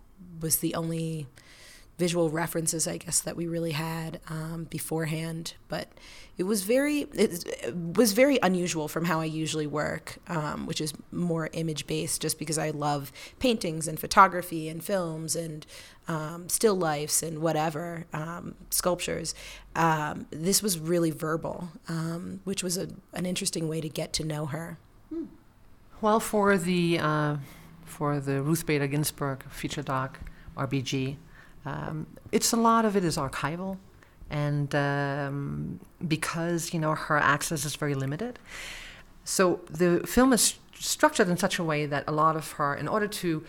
was 0.41 0.57
the 0.57 0.75
only 0.75 1.27
visual 1.99 2.29
references, 2.29 2.87
I 2.87 2.97
guess, 2.97 3.19
that 3.19 3.35
we 3.35 3.45
really 3.45 3.73
had 3.73 4.21
um, 4.29 4.63
beforehand. 4.63 5.53
But 5.67 5.89
it 6.37 6.43
was 6.43 6.63
very 6.63 7.01
it, 7.13 7.45
was 7.75 8.13
very 8.13 8.39
unusual 8.41 8.87
from 8.87 9.05
how 9.05 9.19
I 9.19 9.25
usually 9.25 9.67
work, 9.67 10.17
um, 10.29 10.65
which 10.65 10.79
is 10.79 10.93
more 11.11 11.49
image 11.53 11.85
based, 11.85 12.21
just 12.21 12.39
because 12.39 12.57
I 12.57 12.69
love 12.69 13.11
paintings 13.39 13.87
and 13.87 13.99
photography 13.99 14.69
and 14.69 14.81
films 14.81 15.35
and 15.35 15.65
um, 16.07 16.47
still 16.47 16.75
lifes 16.75 17.21
and 17.21 17.39
whatever 17.39 18.05
um, 18.13 18.55
sculptures. 18.69 19.35
Um, 19.75 20.25
this 20.31 20.63
was 20.63 20.79
really 20.79 21.11
verbal, 21.11 21.69
um, 21.89 22.39
which 22.45 22.63
was 22.63 22.77
a, 22.77 22.87
an 23.13 23.25
interesting 23.25 23.67
way 23.67 23.81
to 23.81 23.89
get 23.89 24.13
to 24.13 24.23
know 24.23 24.45
her. 24.47 24.79
Well, 26.01 26.21
for 26.21 26.57
the 26.57 26.99
uh, 26.99 27.35
for 27.83 28.21
the 28.21 28.41
Ruth 28.41 28.65
Bader 28.65 28.87
Ginsburg 28.87 29.43
feature 29.49 29.83
doc 29.83 30.21
RBG, 30.55 31.17
um, 31.65 32.07
it's 32.31 32.53
a 32.53 32.57
lot 32.57 32.85
of 32.85 32.95
it 32.95 33.03
is 33.03 33.17
archival, 33.17 33.77
and 34.29 34.73
um, 34.75 35.79
because 36.07 36.73
you 36.73 36.79
know 36.79 36.95
her 36.95 37.17
access 37.17 37.65
is 37.65 37.75
very 37.75 37.95
limited, 37.95 38.39
so 39.23 39.61
the 39.69 40.01
film 40.05 40.33
is 40.33 40.55
structured 40.73 41.27
in 41.27 41.37
such 41.37 41.59
a 41.59 41.63
way 41.63 41.85
that 41.85 42.03
a 42.07 42.11
lot 42.11 42.35
of 42.35 42.53
her, 42.53 42.73
in 42.73 42.87
order 42.87 43.07
to 43.07 43.43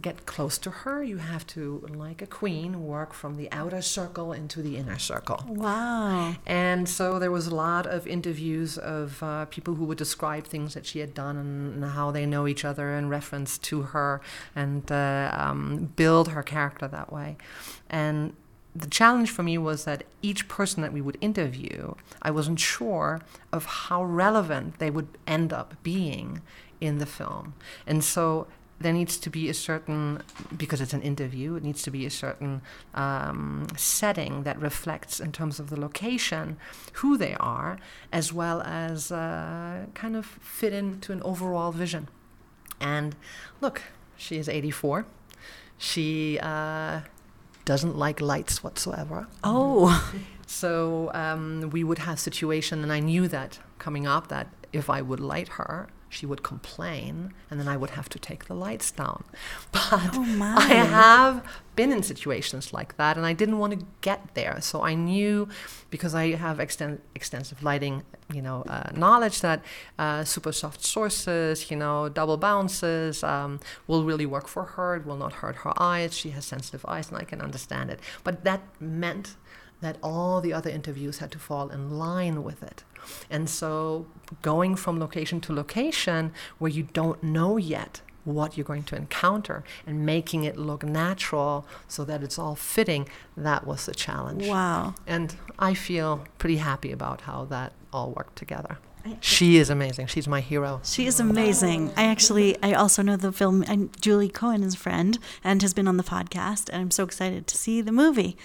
get 0.00 0.24
close 0.24 0.56
to 0.58 0.70
her, 0.70 1.02
you 1.02 1.18
have 1.18 1.44
to, 1.48 1.84
like 1.92 2.22
a 2.22 2.26
queen, 2.26 2.86
work 2.86 3.12
from 3.12 3.36
the 3.36 3.50
outer 3.50 3.82
circle 3.82 4.32
into 4.32 4.62
the 4.62 4.76
inner 4.76 4.98
circle. 4.98 5.44
Wow. 5.48 6.36
And 6.46 6.88
so 6.88 7.18
there 7.18 7.32
was 7.32 7.48
a 7.48 7.54
lot 7.54 7.86
of 7.86 8.06
interviews 8.06 8.78
of 8.78 9.20
uh, 9.22 9.46
people 9.46 9.74
who 9.74 9.84
would 9.86 9.98
describe 9.98 10.44
things 10.44 10.74
that 10.74 10.86
she 10.86 11.00
had 11.00 11.12
done 11.12 11.36
and, 11.36 11.80
how 11.90 12.10
they 12.10 12.24
know 12.24 12.46
each 12.46 12.64
other 12.64 12.92
in 12.92 13.08
reference 13.08 13.58
to 13.58 13.82
her 13.82 14.20
and 14.54 14.92
uh, 14.92 15.32
um, 15.34 15.92
build 15.96 16.28
her 16.28 16.42
character 16.42 16.86
that 16.86 17.12
way. 17.12 17.36
And 17.88 18.34
the 18.76 18.86
challenge 18.86 19.30
for 19.30 19.42
me 19.42 19.58
was 19.58 19.84
that 19.86 20.04
each 20.22 20.46
person 20.46 20.82
that 20.82 20.92
we 20.92 21.00
would 21.00 21.18
interview, 21.20 21.94
I 22.22 22.30
wasn't 22.30 22.60
sure 22.60 23.22
of 23.52 23.64
how 23.64 24.04
relevant 24.04 24.78
they 24.78 24.90
would 24.90 25.08
end 25.26 25.52
up 25.52 25.74
being 25.82 26.42
in 26.80 26.98
the 26.98 27.06
film. 27.06 27.54
And 27.86 28.04
so 28.04 28.46
there 28.80 28.92
needs 28.94 29.18
to 29.18 29.30
be 29.30 29.48
a 29.50 29.54
certain, 29.54 30.22
because 30.56 30.80
it's 30.80 30.94
an 30.94 31.02
interview, 31.02 31.54
it 31.54 31.62
needs 31.62 31.82
to 31.82 31.90
be 31.90 32.06
a 32.06 32.10
certain 32.10 32.62
um, 32.94 33.66
setting 33.76 34.42
that 34.44 34.58
reflects, 34.58 35.20
in 35.20 35.32
terms 35.32 35.60
of 35.60 35.68
the 35.68 35.78
location, 35.78 36.56
who 36.94 37.18
they 37.18 37.34
are, 37.38 37.78
as 38.10 38.32
well 38.32 38.62
as 38.62 39.12
uh, 39.12 39.84
kind 39.94 40.16
of 40.16 40.24
fit 40.24 40.72
into 40.72 41.12
an 41.12 41.22
overall 41.22 41.72
vision. 41.72 42.08
And 42.80 43.14
look, 43.60 43.82
she 44.16 44.38
is 44.38 44.48
84. 44.48 45.04
She 45.76 46.38
uh, 46.40 47.00
doesn't 47.66 47.96
like 47.96 48.20
lights 48.20 48.64
whatsoever. 48.64 49.28
Oh. 49.44 50.10
So 50.46 51.10
um, 51.14 51.70
we 51.70 51.84
would 51.84 51.98
have 51.98 52.18
situation, 52.18 52.82
and 52.82 52.92
I 52.92 53.00
knew 53.00 53.28
that 53.28 53.60
coming 53.78 54.06
up 54.06 54.28
that 54.28 54.48
if 54.72 54.88
I 54.90 55.00
would 55.00 55.20
light 55.20 55.48
her, 55.48 55.88
she 56.10 56.26
would 56.26 56.42
complain, 56.42 57.32
and 57.50 57.58
then 57.60 57.68
I 57.68 57.76
would 57.80 57.90
have 57.90 58.08
to 58.10 58.18
take 58.18 58.42
the 58.46 58.54
lights 58.66 58.90
down. 58.90 59.24
But 59.72 60.10
Oh. 60.14 60.54
I 60.58 60.74
have 61.02 61.34
been 61.76 61.92
in 61.92 62.02
situations 62.02 62.72
like 62.78 62.96
that, 62.96 63.16
and 63.16 63.24
I 63.24 63.32
didn't 63.32 63.58
want 63.62 63.72
to 63.78 63.86
get 64.02 64.20
there. 64.34 64.56
So 64.60 64.82
I 64.90 64.94
knew, 64.94 65.48
because 65.94 66.14
I 66.14 66.26
have 66.46 66.58
exten- 66.58 66.98
extensive 67.14 67.62
lighting, 67.62 68.02
you 68.36 68.42
know, 68.42 68.58
uh, 68.68 68.90
knowledge 68.94 69.40
that 69.40 69.62
uh, 69.98 70.24
super 70.24 70.52
soft 70.52 70.84
sources, 70.84 71.70
you 71.70 71.76
know, 71.76 72.08
double 72.08 72.36
bounces 72.36 73.22
um, 73.24 73.60
will 73.86 74.04
really 74.04 74.26
work 74.26 74.48
for 74.48 74.64
her. 74.74 74.96
It 74.96 75.06
will 75.06 75.16
not 75.24 75.32
hurt 75.42 75.56
her 75.64 75.72
eyes. 75.80 76.12
She 76.14 76.30
has 76.30 76.44
sensitive 76.44 76.84
eyes, 76.94 77.08
and 77.10 77.16
I 77.22 77.24
can 77.24 77.40
understand 77.40 77.88
it. 77.90 78.00
But 78.24 78.44
that 78.44 78.60
meant 78.80 79.36
that 79.80 79.96
all 80.02 80.40
the 80.40 80.52
other 80.52 80.70
interviews 80.70 81.18
had 81.18 81.30
to 81.32 81.38
fall 81.38 81.70
in 81.70 81.98
line 81.98 82.42
with 82.42 82.62
it. 82.62 82.84
And 83.30 83.48
so 83.48 84.06
going 84.42 84.76
from 84.76 85.00
location 85.00 85.40
to 85.42 85.52
location 85.52 86.32
where 86.58 86.70
you 86.70 86.82
don't 86.82 87.22
know 87.22 87.56
yet 87.56 88.02
what 88.24 88.56
you're 88.56 88.64
going 88.64 88.82
to 88.84 88.96
encounter 88.96 89.64
and 89.86 90.04
making 90.04 90.44
it 90.44 90.56
look 90.56 90.84
natural 90.84 91.66
so 91.88 92.04
that 92.04 92.22
it's 92.22 92.38
all 92.38 92.54
fitting, 92.54 93.08
that 93.36 93.66
was 93.66 93.86
the 93.86 93.94
challenge. 93.94 94.46
Wow. 94.46 94.94
And 95.06 95.34
I 95.58 95.74
feel 95.74 96.24
pretty 96.38 96.58
happy 96.58 96.92
about 96.92 97.22
how 97.22 97.46
that 97.46 97.72
all 97.92 98.10
worked 98.10 98.36
together. 98.36 98.78
She 99.20 99.56
is 99.56 99.70
amazing. 99.70 100.08
She's 100.08 100.28
my 100.28 100.42
hero. 100.42 100.82
She 100.84 101.06
is 101.06 101.18
amazing. 101.18 101.90
I 101.96 102.04
actually, 102.04 102.62
I 102.62 102.74
also 102.74 103.00
know 103.00 103.16
the 103.16 103.32
film. 103.32 103.64
And 103.66 103.98
Julie 104.00 104.28
Cohen 104.28 104.62
is 104.62 104.74
a 104.74 104.78
friend 104.78 105.18
and 105.42 105.62
has 105.62 105.72
been 105.72 105.88
on 105.88 105.96
the 105.96 106.02
podcast, 106.02 106.68
and 106.68 106.82
I'm 106.82 106.90
so 106.90 107.04
excited 107.04 107.46
to 107.46 107.56
see 107.56 107.80
the 107.80 107.92
movie. 107.92 108.36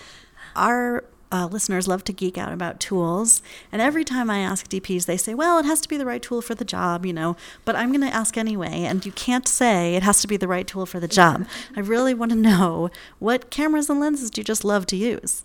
Our 0.55 1.03
uh, 1.31 1.47
listeners 1.51 1.87
love 1.87 2.03
to 2.05 2.13
geek 2.13 2.37
out 2.37 2.53
about 2.53 2.79
tools, 2.79 3.41
and 3.71 3.81
every 3.81 4.03
time 4.03 4.29
I 4.29 4.39
ask 4.39 4.67
DPs, 4.67 5.05
they 5.05 5.17
say, 5.17 5.33
"Well, 5.33 5.59
it 5.59 5.65
has 5.65 5.81
to 5.81 5.89
be 5.89 5.97
the 5.97 6.05
right 6.05 6.21
tool 6.21 6.41
for 6.41 6.55
the 6.55 6.65
job," 6.65 7.05
you 7.05 7.13
know. 7.13 7.35
But 7.63 7.75
I'm 7.75 7.89
going 7.89 8.07
to 8.07 8.15
ask 8.15 8.37
anyway, 8.37 8.83
and 8.83 9.05
you 9.05 9.11
can't 9.11 9.47
say 9.47 9.95
it 9.95 10.03
has 10.03 10.21
to 10.21 10.27
be 10.27 10.37
the 10.37 10.47
right 10.47 10.67
tool 10.67 10.85
for 10.85 10.99
the 10.99 11.07
job. 11.07 11.45
I 11.75 11.79
really 11.79 12.13
want 12.13 12.31
to 12.31 12.37
know 12.37 12.89
what 13.19 13.49
cameras 13.49 13.89
and 13.89 13.99
lenses 13.99 14.29
do 14.29 14.41
you 14.41 14.45
just 14.45 14.63
love 14.63 14.85
to 14.87 14.95
use? 14.95 15.43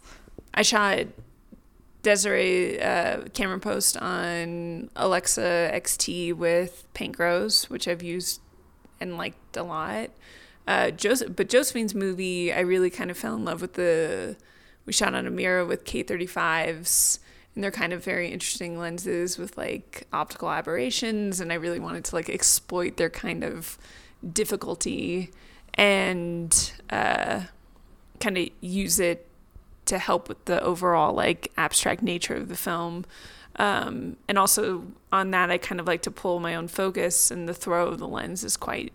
I 0.53 0.63
shot 0.63 1.07
Desiree 2.03 2.81
uh, 2.81 3.23
Cameron 3.35 3.61
Post 3.61 3.97
on 3.99 4.91
Alexa 4.97 5.71
XT 5.73 6.35
with 6.35 6.87
Panchros, 6.95 7.69
which 7.69 7.87
I've 7.87 8.03
used 8.03 8.41
and 9.01 9.17
liked 9.17 9.57
a 9.57 9.63
lot. 9.63 10.11
Uh, 10.67 10.91
Joseph, 10.91 11.35
but 11.37 11.49
Josephine's 11.49 11.95
movie, 11.95 12.53
I 12.53 12.61
really 12.61 12.91
kind 12.91 13.11
of 13.11 13.17
fell 13.17 13.35
in 13.35 13.45
love 13.45 13.61
with 13.61 13.75
the. 13.75 14.37
We 14.91 14.95
shot 14.95 15.15
on 15.15 15.25
an 15.25 15.37
Amira 15.37 15.69
with 15.69 15.85
K35s, 15.85 17.21
and 17.55 17.63
they're 17.63 17.71
kind 17.71 17.93
of 17.93 18.03
very 18.03 18.29
interesting 18.33 18.77
lenses 18.77 19.39
with 19.39 19.57
like 19.57 20.09
optical 20.13 20.51
aberrations, 20.51 21.39
and 21.39 21.53
I 21.53 21.55
really 21.55 21.79
wanted 21.79 22.05
to 22.07 22.17
like 22.17 22.29
exploit 22.29 22.97
their 22.97 23.09
kind 23.09 23.45
of 23.45 23.79
difficulty 24.33 25.31
and 25.75 26.73
uh, 26.91 27.43
kind 28.19 28.37
of 28.37 28.49
use 28.61 28.99
it 28.99 29.29
to 29.85 29.99
help 29.99 30.29
with 30.29 30.45
the 30.47 30.61
overall 30.61 31.15
like 31.15 31.53
abstract 31.57 32.03
nature 32.03 32.35
of 32.35 32.49
the 32.49 32.57
film. 32.57 33.05
Um, 33.61 34.17
and 34.27 34.37
also 34.37 34.89
on 35.13 35.31
that, 35.31 35.53
I 35.53 35.59
kind 35.59 35.81
of 35.81 35.87
like 35.87 36.03
to 36.03 36.11
pull 36.11 36.41
my 36.41 36.57
own 36.57 36.67
focus, 36.67 37.31
and 37.31 37.49
the 37.49 37.55
throw 37.55 37.87
of 37.87 38.01
the 38.01 38.09
lens 38.09 38.43
is 38.43 38.57
quite 38.57 38.93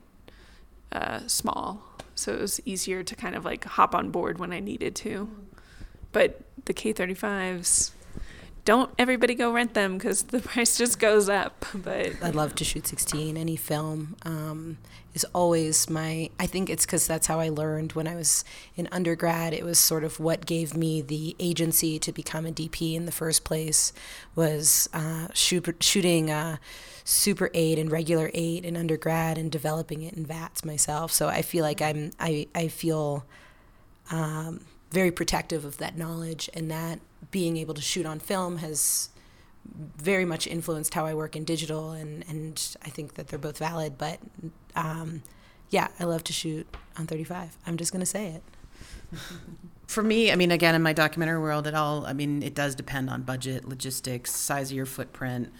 uh, 0.91 1.21
small, 1.27 1.85
so 2.15 2.33
it 2.33 2.41
was 2.41 2.59
easier 2.65 3.01
to 3.01 3.15
kind 3.15 3.33
of 3.33 3.45
like 3.45 3.63
hop 3.63 3.95
on 3.95 4.11
board 4.11 4.39
when 4.39 4.51
I 4.51 4.59
needed 4.59 4.93
to. 4.97 5.29
But 6.15 6.39
the 6.63 6.73
K35s, 6.73 7.91
don't 8.63 8.89
everybody 8.97 9.35
go 9.35 9.51
rent 9.51 9.73
them 9.73 9.97
because 9.97 10.23
the 10.23 10.39
price 10.51 10.77
just 10.77 10.97
goes 10.97 11.27
up. 11.27 11.65
But 11.75 12.13
I'd 12.23 12.35
love 12.35 12.55
to 12.55 12.63
shoot 12.63 12.87
16. 12.87 13.35
Any 13.35 13.57
film 13.57 14.15
um, 14.23 14.77
is 15.13 15.25
always 15.33 15.89
my. 15.89 16.29
I 16.39 16.45
think 16.45 16.69
it's 16.69 16.85
because 16.85 17.05
that's 17.05 17.27
how 17.27 17.41
I 17.41 17.49
learned 17.49 17.91
when 17.93 18.07
I 18.07 18.15
was 18.15 18.45
in 18.77 18.87
undergrad. 18.93 19.53
It 19.53 19.65
was 19.65 19.77
sort 19.77 20.05
of 20.05 20.17
what 20.17 20.45
gave 20.45 20.73
me 20.73 21.01
the 21.01 21.35
agency 21.37 21.99
to 21.99 22.13
become 22.13 22.45
a 22.45 22.51
DP 22.53 22.95
in 22.95 23.05
the 23.05 23.11
first 23.11 23.43
place. 23.43 23.91
Was 24.35 24.87
uh, 24.93 25.27
shoot, 25.33 25.67
shooting 25.81 26.31
uh, 26.31 26.59
Super 27.03 27.49
8 27.53 27.77
and 27.77 27.91
regular 27.91 28.31
8 28.33 28.63
in 28.63 28.77
undergrad 28.77 29.37
and 29.37 29.51
developing 29.51 30.01
it 30.01 30.13
in 30.13 30.25
VATS 30.25 30.63
myself. 30.63 31.11
So 31.11 31.27
I 31.27 31.41
feel 31.41 31.65
like 31.65 31.81
I'm. 31.81 32.11
I 32.21 32.47
I 32.55 32.69
feel. 32.69 33.25
Um, 34.11 34.61
very 34.91 35.11
protective 35.11 35.65
of 35.65 35.77
that 35.77 35.97
knowledge 35.97 36.49
and 36.53 36.69
that 36.71 36.99
being 37.31 37.57
able 37.57 37.73
to 37.73 37.81
shoot 37.81 38.05
on 38.05 38.19
film 38.19 38.57
has 38.57 39.09
very 39.97 40.25
much 40.25 40.47
influenced 40.47 40.93
how 40.93 41.05
I 41.05 41.13
work 41.13 41.35
in 41.35 41.43
digital, 41.43 41.91
and, 41.91 42.23
and 42.29 42.77
I 42.83 42.89
think 42.89 43.15
that 43.15 43.27
they're 43.27 43.39
both 43.39 43.57
valid. 43.57 43.97
But 43.97 44.19
um, 44.75 45.23
yeah, 45.69 45.87
I 45.99 46.03
love 46.03 46.23
to 46.25 46.33
shoot 46.33 46.67
on 46.97 47.07
35. 47.07 47.57
I'm 47.65 47.77
just 47.77 47.91
to 48.01 48.05
say 48.05 48.27
it. 48.27 48.43
For 49.87 50.01
me, 50.01 50.31
I 50.31 50.35
mean, 50.35 50.51
again, 50.51 50.73
in 50.75 50.81
my 50.81 50.93
documentary 50.93 51.39
world, 51.39 51.67
it 51.67 51.75
all, 51.75 52.05
I 52.05 52.13
mean, 52.13 52.41
it 52.41 52.55
does 52.55 52.73
depend 52.75 53.09
on 53.09 53.21
budget, 53.21 53.65
logistics, 53.65 54.31
size 54.31 54.71
of 54.71 54.77
your 54.77 54.87
footprint. 54.87 55.51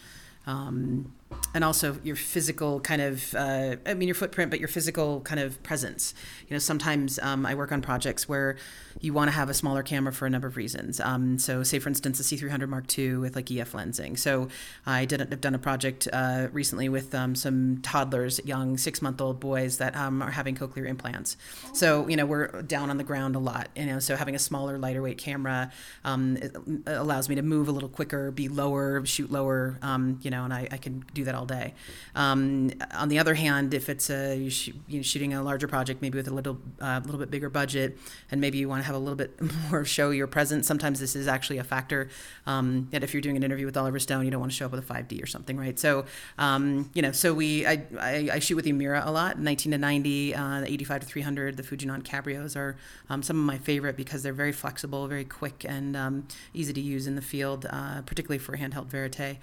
Um, 0.48 1.14
and 1.54 1.64
also 1.64 1.98
your 2.04 2.16
physical 2.16 2.80
kind 2.82 3.02
of 3.02 3.34
uh, 3.36 3.76
i 3.86 3.94
mean 3.94 4.08
your 4.08 4.16
footprint 4.16 4.52
but 4.52 4.60
your 4.60 4.68
physical 4.68 5.22
kind 5.22 5.40
of 5.40 5.62
presence. 5.64 6.14
You 6.48 6.54
know 6.54 6.60
sometimes 6.60 7.18
um, 7.20 7.46
i 7.46 7.56
work 7.56 7.72
on 7.72 7.82
projects 7.82 8.30
where 8.30 8.58
you 9.02 9.14
want 9.14 9.30
to 9.30 9.36
have 9.36 9.50
a 9.50 9.54
smaller 9.54 9.84
camera 9.84 10.14
for 10.14 10.26
a 10.26 10.30
number 10.30 10.48
of 10.48 10.56
reasons. 10.56 11.00
Um, 11.00 11.38
so 11.38 11.64
say 11.64 11.80
for 11.80 11.90
instance 11.90 12.18
the 12.18 12.24
c300 12.24 12.70
mark 12.70 12.98
ii 12.98 13.16
with 13.16 13.36
like 13.36 13.52
ef 13.52 13.74
lensing. 13.74 14.18
So 14.18 14.50
i 14.86 15.06
did 15.06 15.20
have 15.20 15.42
done 15.42 15.56
a 15.56 15.60
project 15.60 16.08
uh, 16.12 16.48
recently 16.52 16.90
with 16.90 17.16
um, 17.16 17.36
some 17.36 17.80
toddlers 17.82 18.40
young 18.46 18.78
six 18.78 19.02
month 19.02 19.22
old 19.22 19.40
boys 19.40 19.78
that 19.78 19.96
um, 19.96 20.22
are 20.22 20.32
having 20.32 20.56
cochlear 20.56 20.88
implants. 20.88 21.38
So 21.74 22.08
you 22.08 22.16
know 22.16 22.26
we're 22.26 22.62
down 22.64 22.90
on 22.90 22.98
the 22.98 23.04
ground 23.04 23.36
a 23.36 23.40
lot 23.40 23.70
you 23.76 23.86
know 23.86 24.00
so 24.00 24.16
having 24.16 24.36
a 24.36 24.40
smaller 24.40 24.78
lighter 24.78 25.02
weight 25.02 25.18
camera 25.18 25.72
um, 26.04 26.38
allows 26.86 27.30
me 27.30 27.36
to 27.36 27.42
move 27.42 27.68
a 27.68 27.72
little 27.72 27.90
quicker 27.90 28.32
be 28.32 28.48
lower 28.48 29.06
shoot 29.06 29.32
lower 29.32 29.78
um, 29.82 30.20
you 30.22 30.32
know 30.32 30.44
and 30.44 30.54
I, 30.54 30.68
I 30.72 30.78
can 30.78 31.04
do 31.14 31.24
that 31.26 31.36
all 31.36 31.46
day. 31.46 31.74
Um, 32.16 32.72
on 32.94 33.10
the 33.10 33.20
other 33.20 33.34
hand, 33.34 33.74
if 33.74 33.90
it's 33.90 34.10
a 34.10 34.38
you 34.38 34.50
sh- 34.50 34.72
you 34.88 34.98
know, 34.98 35.04
shooting 35.04 35.34
a 35.34 35.44
larger 35.44 35.68
project, 35.68 36.02
maybe 36.02 36.18
with 36.18 36.28
a 36.28 36.34
little 36.34 36.58
uh, 36.80 37.02
little 37.04 37.20
bit 37.20 37.30
bigger 37.30 37.50
budget, 37.50 37.98
and 38.32 38.40
maybe 38.40 38.58
you 38.58 38.70
want 38.70 38.82
to 38.82 38.86
have 38.86 38.96
a 38.96 39.00
little 39.00 39.16
bit 39.16 39.40
more 39.70 39.84
show 39.86 40.12
your 40.12 40.28
presence, 40.28 40.68
sometimes 40.68 41.00
this 41.00 41.16
is 41.16 41.28
actually 41.28 41.58
a 41.58 41.64
factor. 41.64 42.10
Um, 42.46 42.88
that 42.92 43.04
if 43.04 43.14
you're 43.14 43.22
doing 43.22 43.36
an 43.36 43.44
interview 43.44 43.66
with 43.66 43.76
Oliver 43.76 44.00
Stone, 44.00 44.26
you 44.26 44.32
don't 44.32 44.40
want 44.40 44.52
to 44.52 44.58
show 44.58 44.66
up 44.68 44.72
with 44.72 44.90
a 44.90 44.94
5D 44.94 45.22
or 45.22 45.26
something, 45.26 45.58
right? 45.58 45.78
So 45.78 46.06
um, 46.38 46.90
you 46.94 47.02
know, 47.02 47.12
so 47.12 47.34
we 47.34 47.66
I, 47.66 47.84
I, 48.00 48.30
I, 48.34 48.40
shoot 48.40 48.56
with 48.56 48.66
the 48.66 48.86
a 48.86 49.12
lot, 49.12 49.40
19 49.40 49.72
to 49.72 49.78
90, 49.78 50.36
uh, 50.36 50.62
the 50.62 50.72
85 50.72 51.02
to 51.02 51.08
300, 51.08 51.58
the 51.58 51.64
Fujinon 51.64 52.04
Cabrios 52.04 52.56
are 52.56 52.76
um, 53.10 53.24
some 53.24 53.38
of 53.38 53.46
my 53.46 53.58
favorite 53.58 53.98
because 53.98 54.24
they're 54.24 54.34
very 54.34 54.52
flexible, 54.52 55.08
very 55.08 55.24
quick, 55.24 55.66
and 55.68 55.96
um, 55.96 56.28
easy 56.54 56.74
to 56.74 56.82
use 56.82 57.08
in 57.08 57.16
the 57.16 57.22
field, 57.22 57.66
uh, 57.70 58.02
particularly 58.02 58.40
for 58.40 58.58
handheld 58.58 58.88
verite. 58.88 59.38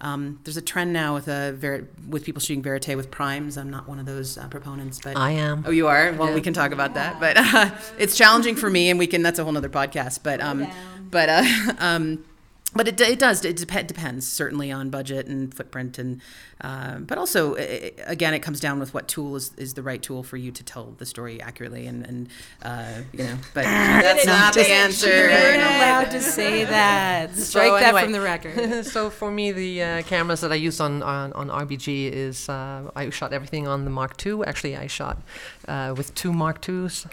Um, 0.00 0.38
there's 0.44 0.56
a 0.56 0.62
trend 0.62 0.92
now 0.92 1.14
with 1.14 1.26
a 1.28 1.52
ver- 1.52 1.88
with 2.08 2.24
people 2.24 2.40
shooting 2.40 2.62
verite 2.62 2.96
with 2.96 3.10
primes. 3.10 3.58
I'm 3.58 3.70
not 3.70 3.88
one 3.88 3.98
of 3.98 4.06
those 4.06 4.38
uh, 4.38 4.46
proponents, 4.48 5.00
but 5.02 5.16
I 5.16 5.32
am. 5.32 5.64
Oh, 5.66 5.70
you 5.70 5.88
are. 5.88 6.12
Well, 6.12 6.28
yeah. 6.28 6.34
we 6.34 6.40
can 6.40 6.54
talk 6.54 6.70
about 6.70 6.94
that, 6.94 7.18
but 7.18 7.36
uh, 7.36 7.70
it's 7.98 8.16
challenging 8.16 8.54
for 8.54 8.70
me, 8.70 8.90
and 8.90 8.98
we 8.98 9.06
can. 9.08 9.22
That's 9.22 9.38
a 9.38 9.44
whole 9.44 9.56
other 9.56 9.68
podcast. 9.68 10.20
But 10.22 10.40
um, 10.40 10.68
but 11.10 11.28
uh, 11.28 11.44
um, 11.78 12.24
but 12.74 12.86
it, 12.86 13.00
it 13.00 13.18
does 13.18 13.44
it 13.44 13.56
dep- 13.56 13.86
depends 13.86 14.26
certainly 14.28 14.70
on 14.70 14.90
budget 14.90 15.26
and 15.26 15.54
footprint 15.54 15.98
and 15.98 16.20
uh, 16.60 16.98
but 16.98 17.16
also 17.16 17.54
it, 17.54 17.98
again 18.04 18.34
it 18.34 18.40
comes 18.40 18.60
down 18.60 18.78
with 18.78 18.92
what 18.92 19.08
tool 19.08 19.36
is, 19.36 19.52
is 19.56 19.74
the 19.74 19.82
right 19.82 20.02
tool 20.02 20.22
for 20.22 20.36
you 20.36 20.50
to 20.50 20.62
tell 20.62 20.94
the 20.98 21.06
story 21.06 21.40
accurately 21.40 21.86
and, 21.86 22.06
and 22.06 22.28
uh, 22.62 23.00
you 23.12 23.24
know 23.24 23.36
but 23.54 23.64
that's 23.64 24.26
not 24.26 24.52
the 24.54 24.70
answer. 24.70 25.06
you 25.06 25.28
weren't 25.28 25.62
allowed 25.62 26.10
to 26.10 26.20
say 26.20 26.64
that. 26.64 27.34
Strike 27.34 27.68
so 27.68 27.74
anyway, 27.74 27.80
that 27.80 28.02
from 28.04 28.12
the 28.12 28.20
record. 28.20 28.84
so 28.86 29.08
for 29.08 29.30
me 29.30 29.50
the 29.50 29.82
uh, 29.82 30.02
cameras 30.02 30.40
that 30.42 30.52
I 30.52 30.56
use 30.56 30.80
on, 30.80 31.02
on, 31.02 31.32
on 31.32 31.48
RBG 31.48 32.10
is 32.10 32.48
uh, 32.48 32.90
I 32.94 33.08
shot 33.10 33.32
everything 33.32 33.66
on 33.66 33.84
the 33.84 33.90
Mark 33.90 34.24
II 34.24 34.42
actually 34.44 34.76
I 34.76 34.88
shot 34.88 35.22
uh, 35.66 35.94
with 35.96 36.14
two 36.14 36.32
Mark 36.32 36.68
IIs 36.68 37.06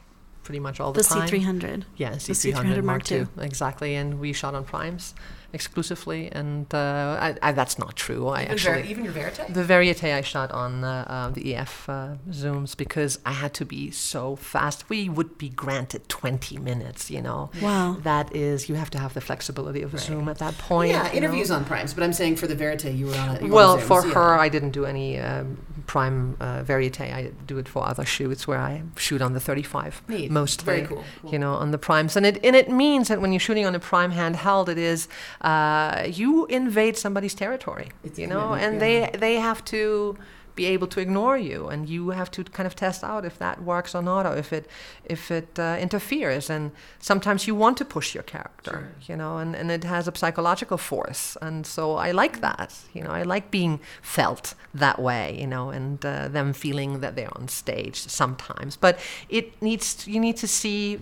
pretty 0.44 0.60
much 0.60 0.80
all 0.80 0.94
the, 0.94 1.02
the 1.02 1.08
time. 1.08 1.28
The 1.28 1.40
C300. 1.40 1.84
Yeah, 1.98 2.12
C300, 2.12 2.54
C300 2.54 2.84
Mark 2.84 3.12
II. 3.12 3.26
Exactly, 3.40 3.96
and 3.96 4.20
we 4.20 4.32
shot 4.32 4.54
on 4.54 4.64
primes 4.64 5.16
exclusively, 5.56 6.30
and 6.32 6.72
uh, 6.74 7.18
I, 7.20 7.36
I, 7.42 7.52
that's 7.54 7.80
not 7.80 7.96
true. 7.96 8.28
I 8.28 8.42
even 8.42 8.52
actually 8.52 8.82
ver- 8.84 8.90
even 8.90 9.04
your 9.06 9.14
Verite. 9.14 9.54
The 9.54 9.64
Verite 9.64 10.04
I 10.04 10.22
shot 10.22 10.52
on 10.52 10.84
uh, 10.84 11.06
uh, 11.08 11.30
the 11.30 11.56
EF 11.56 11.90
uh, 11.90 12.16
zooms 12.30 12.78
because 12.78 13.18
I 13.26 13.32
had 13.32 13.54
to 13.56 13.66
be 13.66 13.90
so 13.90 14.36
fast. 14.36 14.90
We 14.90 15.10
would 15.10 15.38
be 15.38 15.50
granted 15.50 16.08
20 16.10 16.58
minutes. 16.58 17.10
You 17.10 17.22
know. 17.22 17.50
Wow. 17.62 17.98
That 18.04 18.36
is, 18.36 18.70
you 18.70 18.76
have 18.76 18.92
to 18.92 19.00
have 19.00 19.14
the 19.14 19.22
flexibility 19.22 19.82
of 19.82 19.94
a 19.94 19.98
right. 19.98 20.06
zoom 20.06 20.30
at 20.30 20.38
that 20.40 20.58
point. 20.58 20.92
Yeah, 20.92 21.12
interviews 21.12 21.50
know? 21.50 21.56
on 21.56 21.66
primes, 21.66 21.94
but 21.94 22.04
I'm 22.04 22.14
saying 22.14 22.36
for 22.36 22.48
the 22.48 22.56
Verite, 22.56 22.94
you 22.96 23.08
were 23.08 23.16
on. 23.16 23.38
it. 23.38 23.50
well, 23.50 23.78
for 23.78 24.06
yeah. 24.06 24.14
her, 24.14 24.36
I 24.36 24.50
didn't 24.50 24.72
do 24.72 24.86
any 24.86 25.18
um, 25.18 25.58
prime 25.86 26.36
uh, 26.40 26.64
Verite. 26.64 27.02
I 27.02 27.32
do 27.46 27.58
it 27.58 27.68
for 27.68 27.88
other 27.88 28.06
shoots 28.06 28.48
where 28.48 28.60
I 28.60 28.84
shoot 28.98 29.22
on 29.22 29.34
the 29.34 29.40
35 29.40 30.02
Neat. 30.08 30.32
mostly. 30.32 30.66
Very 30.66 30.88
cool. 30.88 31.04
cool. 31.22 31.32
You 31.32 31.40
know, 31.40 31.54
on 31.54 31.72
the 31.72 31.78
primes, 31.78 32.16
and 32.16 32.26
it 32.26 32.44
and 32.44 32.56
it 32.56 32.70
means 32.70 33.08
that 33.08 33.22
when 33.22 33.32
you're 33.32 33.40
shooting 33.40 33.66
on 33.66 33.76
a 33.76 33.80
prime 33.80 34.12
handheld, 34.12 34.70
it 34.70 34.78
is 34.78 35.08
uh, 35.42 36.04
you 36.08 36.46
invade 36.48 36.98
somebody's 36.98 37.34
territory, 37.34 37.90
it's 38.04 38.20
you 38.20 38.28
know, 38.28 38.54
and 38.54 38.76
yeah. 38.76 38.80
they 39.12 39.18
they 39.18 39.36
have 39.36 39.64
to 39.66 40.18
be 40.56 40.66
able 40.66 40.88
to 40.88 41.00
ignore 41.00 41.38
you, 41.38 41.68
and 41.68 41.90
you 41.90 42.10
have 42.10 42.32
to 42.32 42.44
kind 42.44 42.68
of 42.68 42.76
test 42.76 43.04
out 43.04 43.26
if 43.26 43.38
that 43.38 43.64
works 43.64 43.96
or 43.96 44.02
not, 44.02 44.26
or 44.26 44.38
if 44.38 44.52
it 44.54 44.68
if 45.04 45.32
it 45.32 45.60
uh, 45.60 45.78
interferes. 45.80 46.50
And 46.50 46.72
sometimes 47.00 47.48
you 47.48 47.56
want 47.56 47.78
to 47.78 47.86
push 47.86 48.16
your 48.16 48.24
character, 48.24 48.72
sure. 48.72 48.92
you 49.08 49.16
know, 49.16 49.38
and, 49.38 49.56
and 49.56 49.72
it 49.72 49.84
has 49.84 50.08
a 50.08 50.16
psychological 50.16 50.78
force. 50.78 51.38
And 51.42 51.66
so 51.66 51.96
I 51.96 52.12
like 52.12 52.42
that, 52.42 52.74
you 52.94 53.04
know, 53.04 53.12
I 53.12 53.24
like 53.24 53.52
being 53.52 53.80
felt 54.02 54.56
that 54.74 55.00
way, 55.00 55.38
you 55.40 55.48
know, 55.48 55.70
and 55.70 56.06
uh, 56.06 56.28
them 56.28 56.54
feeling 56.54 57.00
that 57.02 57.16
they're 57.16 57.36
on 57.38 57.48
stage 57.48 57.96
sometimes. 57.96 58.78
But 58.78 59.00
it 59.30 59.62
needs 59.62 59.96
to, 59.96 60.12
you 60.12 60.20
need 60.20 60.38
to 60.38 60.48
see 60.48 60.96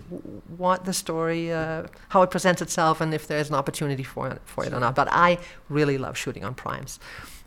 what 0.56 0.84
the 0.84 0.92
story, 0.92 1.52
uh, 1.52 1.84
how 2.08 2.22
it 2.22 2.30
presents 2.30 2.62
itself, 2.62 3.00
and 3.00 3.14
if 3.14 3.26
there's 3.26 3.48
an 3.48 3.54
opportunity 3.54 4.02
for 4.02 4.28
it, 4.28 4.40
for 4.44 4.64
it 4.64 4.72
or 4.72 4.80
not. 4.80 4.94
But 4.94 5.08
I 5.10 5.38
really 5.68 5.98
love 5.98 6.16
shooting 6.16 6.44
on 6.44 6.54
primes. 6.54 6.98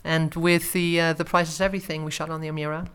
And 0.07 0.33
with 0.35 0.71
the 0.71 1.01
uh, 1.01 1.13
the 1.13 1.25
price 1.25 1.49
is 1.49 1.59
everything, 1.59 2.05
we 2.05 2.11
shot 2.11 2.29
on 2.29 2.39
the 2.39 2.47
Amira. 2.47 2.87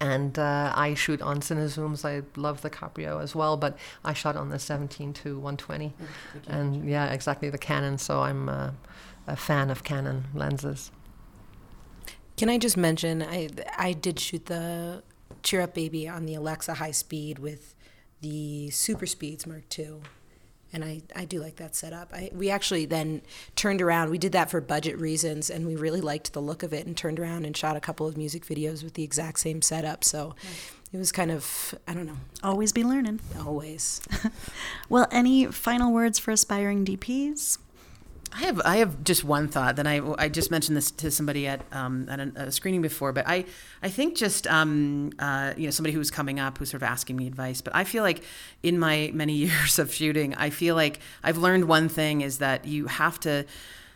And 0.00 0.38
uh, 0.38 0.72
I 0.74 0.94
shoot 0.94 1.20
on 1.20 1.40
Cinezooms. 1.40 2.02
I 2.04 2.22
love 2.40 2.62
the 2.62 2.70
Cabrio 2.70 3.20
as 3.22 3.34
well, 3.34 3.56
but 3.58 3.76
I 4.04 4.14
shot 4.14 4.36
on 4.36 4.48
the 4.48 4.58
17 4.58 5.12
to 5.14 5.34
120. 5.34 5.92
And 6.46 6.88
yeah, 6.88 7.12
exactly 7.12 7.50
the 7.50 7.58
Canon. 7.58 7.98
So 7.98 8.22
I'm 8.22 8.48
uh, 8.48 8.70
a 9.26 9.36
fan 9.36 9.68
of 9.68 9.84
Canon 9.84 10.28
lenses. 10.32 10.90
Can 12.38 12.48
I 12.48 12.56
just 12.56 12.76
mention 12.76 13.22
I 13.22 13.50
I 13.76 13.92
did 13.92 14.18
shoot 14.18 14.46
the 14.46 15.02
Cheer 15.42 15.60
Up 15.60 15.74
Baby 15.74 16.08
on 16.08 16.24
the 16.24 16.36
Alexa 16.36 16.74
high 16.74 16.92
speed 16.92 17.38
with 17.38 17.74
the 18.22 18.70
Super 18.70 19.06
Speeds 19.06 19.46
Mark 19.46 19.64
II 19.78 20.00
and 20.72 20.84
I, 20.84 21.02
I 21.14 21.24
do 21.24 21.40
like 21.40 21.56
that 21.56 21.74
setup. 21.74 22.12
I, 22.12 22.30
we 22.32 22.50
actually 22.50 22.86
then 22.86 23.22
turned 23.56 23.82
around. 23.82 24.10
We 24.10 24.18
did 24.18 24.32
that 24.32 24.50
for 24.50 24.60
budget 24.60 24.98
reasons, 24.98 25.50
and 25.50 25.66
we 25.66 25.76
really 25.76 26.00
liked 26.00 26.32
the 26.32 26.40
look 26.40 26.62
of 26.62 26.72
it, 26.72 26.86
and 26.86 26.96
turned 26.96 27.18
around 27.18 27.44
and 27.44 27.56
shot 27.56 27.76
a 27.76 27.80
couple 27.80 28.06
of 28.06 28.16
music 28.16 28.44
videos 28.44 28.84
with 28.84 28.94
the 28.94 29.02
exact 29.02 29.40
same 29.40 29.62
setup. 29.62 30.04
So 30.04 30.34
nice. 30.44 30.72
it 30.92 30.98
was 30.98 31.12
kind 31.12 31.30
of 31.30 31.74
I 31.88 31.94
don't 31.94 32.06
know. 32.06 32.18
Always 32.42 32.72
be 32.72 32.84
learning. 32.84 33.20
Always. 33.44 34.00
well, 34.88 35.06
any 35.10 35.46
final 35.46 35.92
words 35.92 36.18
for 36.18 36.30
aspiring 36.30 36.84
DPs? 36.84 37.58
I 38.32 38.42
have 38.42 38.60
I 38.64 38.76
have 38.76 39.02
just 39.02 39.24
one 39.24 39.48
thought 39.48 39.76
that 39.76 39.86
I 39.86 40.00
I 40.18 40.28
just 40.28 40.50
mentioned 40.50 40.76
this 40.76 40.90
to 40.92 41.10
somebody 41.10 41.46
at 41.46 41.62
um, 41.72 42.08
at 42.08 42.20
a, 42.20 42.32
a, 42.36 42.52
screening 42.52 42.82
before, 42.82 43.12
but 43.12 43.26
I 43.26 43.44
I 43.82 43.88
think 43.88 44.16
just 44.16 44.46
um, 44.46 45.12
uh, 45.18 45.54
you 45.56 45.64
know 45.64 45.70
somebody 45.70 45.94
who's 45.94 46.10
coming 46.10 46.38
up 46.38 46.58
who's 46.58 46.70
sort 46.70 46.82
of 46.82 46.88
asking 46.88 47.16
me 47.16 47.26
advice, 47.26 47.60
but 47.60 47.74
I 47.74 47.84
feel 47.84 48.02
like 48.02 48.22
in 48.62 48.78
my 48.78 49.10
many 49.12 49.32
years 49.46 49.78
of 49.78 49.92
shooting, 49.92 50.34
I 50.36 50.50
feel 50.50 50.74
like 50.74 51.00
I've 51.24 51.38
learned 51.38 51.66
one 51.66 51.88
thing 51.88 52.20
is 52.20 52.38
that 52.38 52.66
you 52.66 52.86
have 52.86 53.18
to 53.20 53.46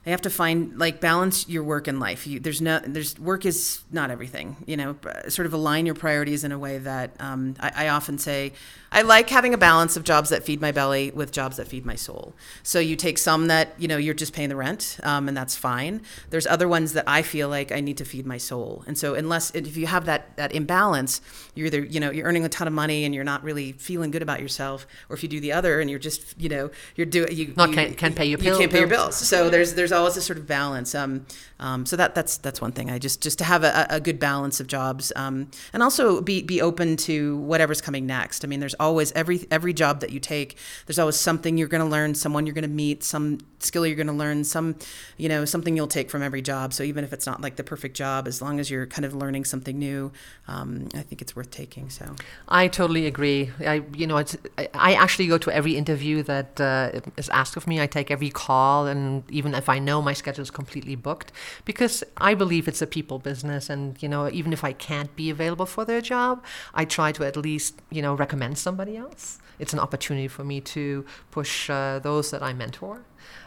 you 0.05 0.11
have 0.11 0.22
to 0.22 0.30
find 0.30 0.78
like 0.78 1.01
balance 1.01 1.49
your 1.49 1.62
work 1.62 1.89
and 1.89 1.99
life. 1.99 2.26
You, 2.26 2.39
there's 2.39 2.61
no 2.61 2.78
there's 2.80 3.18
work 3.18 3.47
is 3.47 3.82
not 3.91 4.11
everything. 4.11 4.57
You 4.66 4.76
know, 4.76 4.97
sort 5.28 5.47
of 5.47 5.55
align 5.55 5.87
your 5.87 5.95
priorities 5.95 6.45
in 6.45 6.53
a 6.53 6.59
way 6.59 6.78
that 6.78 7.12
um, 7.20 7.55
I, 7.61 7.87
I, 7.87 7.89
often 7.89 8.18
say. 8.18 8.53
I 8.95 9.03
like 9.03 9.28
having 9.28 9.53
a 9.53 9.59
balance 9.59 9.97
of 9.97 10.05
jobs 10.05 10.30
that 10.30 10.45
feed 10.45 10.61
my 10.61 10.70
belly 10.70 11.11
with 11.11 11.32
jobs 11.32 11.57
that 11.57 11.66
feed 11.66 11.84
my 11.84 11.97
soul. 11.97 12.32
So 12.62 12.78
you 12.78 12.95
take 12.95 13.18
some 13.18 13.49
that 13.49 13.74
you 13.76 13.88
know 13.88 13.97
you're 13.97 14.14
just 14.14 14.32
paying 14.32 14.49
the 14.49 14.57
rent, 14.57 14.99
um, 15.03 15.26
and 15.26 15.36
that's 15.36 15.57
fine. 15.57 16.01
There's 16.30 16.47
other 16.47 16.68
ones 16.68 16.92
that 16.92 17.05
I 17.09 17.22
feel 17.22 17.49
like 17.49 17.72
I 17.72 17.80
need 17.80 17.97
to 17.99 18.05
feed 18.05 18.24
my 18.24 18.38
soul, 18.38 18.84
and 18.86 18.97
so 18.97 19.14
unless 19.14 19.51
if 19.51 19.76
you 19.76 19.86
have 19.88 20.05
that 20.05 20.36
that 20.36 20.55
imbalance, 20.55 21.20
you're 21.57 21.66
either 21.66 21.84
you 21.84 21.99
know 21.99 22.12
you're 22.12 22.26
earning 22.26 22.45
a 22.45 22.49
ton 22.49 22.68
of 22.68 22.72
money 22.72 23.05
and 23.05 23.12
you're 23.12 23.24
not 23.24 23.42
really 23.42 23.72
feeling 23.72 24.12
good 24.12 24.22
about 24.22 24.40
yourself, 24.40 24.86
or 25.09 25.16
if 25.16 25.24
you 25.24 25.28
do 25.28 25.40
the 25.40 25.53
other 25.53 25.80
and 25.80 25.90
you're 25.90 25.99
just 25.99 26.40
you 26.40 26.49
know 26.49 26.70
you're 26.95 27.07
doing 27.07 27.36
you 27.36 27.53
not 27.57 27.70
you, 27.70 27.74
can't, 27.74 27.97
can't 27.97 28.14
pay 28.14 28.26
your 28.26 28.38
you 28.38 28.57
can't 28.57 28.70
pay 28.70 28.78
your 28.78 28.88
bills. 28.88 29.16
So 29.16 29.51
there's 29.51 29.74
there's 29.74 29.92
always 29.92 30.16
a 30.16 30.22
sort 30.22 30.38
of 30.38 30.47
balance. 30.47 30.95
Um, 30.95 31.26
um, 31.59 31.86
so 31.86 31.97
that 31.97 32.14
that's 32.14 32.36
that's 32.36 32.61
one 32.61 32.72
thing. 32.72 32.90
I 32.90 32.99
just 32.99 33.20
just 33.20 33.38
to 33.38 33.45
have 33.45 33.64
a, 33.64 33.86
a 33.90 34.01
good 34.01 34.20
balance 34.20 34.61
of 34.61 34.66
jobs, 34.66 35.12
um, 35.16 35.51
and 35.72 35.82
also 35.82 36.20
be 36.20 36.42
be 36.42 36.61
open 36.62 36.97
to 36.99 37.38
whatever's 37.38 37.80
coming 37.80 38.07
next. 38.07 38.45
I 38.45 38.49
mean, 38.49 38.61
there's 38.61 38.74
always 38.85 39.12
every 39.12 39.47
every 39.51 39.72
job 39.72 40.01
that 40.01 40.11
you 40.11 40.20
take. 40.20 40.57
There's 40.87 40.99
always 40.99 41.16
something 41.16 41.57
you're 41.57 41.68
going 41.68 41.82
to 41.82 41.91
learn, 41.91 42.14
someone 42.14 42.47
you're 42.47 42.55
going 42.55 42.62
to 42.62 42.68
meet, 42.68 43.03
some 43.03 43.39
skill 43.65 43.87
you're 43.87 43.97
going 43.97 44.07
to 44.07 44.12
learn, 44.12 44.45
some 44.45 44.77
you 45.17 45.29
know 45.29 45.45
something 45.45 45.77
you'll 45.77 45.87
take 45.87 46.11
from 46.11 46.23
every 46.23 46.43
job. 46.43 46.73
So 46.73 46.83
even 46.83 47.05
if 47.05 47.12
it's 47.12 47.27
not 47.27 47.41
like 47.41 47.57
the 47.57 47.65
perfect 47.65 47.97
job, 47.97 48.27
as 48.27 48.41
long 48.43 48.61
as 48.61 48.71
you're 48.71 48.87
kind 48.87 49.05
of 49.05 49.15
learning 49.15 49.45
something 49.45 49.79
new, 49.79 50.12
um, 50.49 50.89
I 50.95 51.03
think 51.03 51.23
it's 51.23 51.35
worth 51.35 51.51
taking. 51.51 51.91
So 51.91 52.15
I 52.49 52.69
totally 52.69 53.07
agree. 53.07 53.51
I 53.61 53.83
you 53.95 54.07
know 54.07 54.17
it's 54.19 54.37
I, 54.59 54.69
I 54.75 54.95
actually 54.95 55.27
go 55.27 55.39
to 55.39 55.51
every 55.51 55.77
interview 55.77 56.23
that 56.25 56.61
uh, 56.61 57.01
is 57.17 57.29
asked 57.31 57.57
of 57.57 57.67
me. 57.67 57.81
I 57.81 57.87
take 57.87 58.11
every 58.11 58.31
call, 58.31 58.87
and 58.87 59.23
even 59.31 59.55
if 59.55 59.69
I 59.69 59.79
know 59.79 60.03
my 60.03 60.12
schedule 60.12 60.43
is 60.43 60.51
completely 60.51 60.97
booked, 60.97 61.33
because 61.65 62.05
I 62.17 62.35
believe 62.35 62.69
it's 62.69 62.83
a 62.83 62.87
people 62.87 63.19
business, 63.19 63.71
and 63.71 64.01
you 64.03 64.09
know 64.09 64.29
even 64.31 64.53
if 64.53 64.65
I 64.65 64.73
can't 64.73 65.15
be 65.17 65.31
available 65.31 65.67
for 65.67 65.85
their 65.85 66.01
job, 66.01 66.45
I 66.75 66.85
try 66.85 67.12
to 67.12 67.25
at 67.25 67.37
least 67.37 67.81
you 67.91 68.03
know 68.03 68.15
recommend 68.15 68.59
somebody 68.59 68.97
else. 68.97 69.39
It's 69.59 69.73
an 69.73 69.79
opportunity 69.79 70.29
for 70.29 70.45
me 70.45 70.61
to 70.61 71.05
push 71.31 71.71
uh, 71.71 72.01
those 72.03 72.31
that 72.31 72.43
I 72.43 72.53
mentor. 72.53 73.03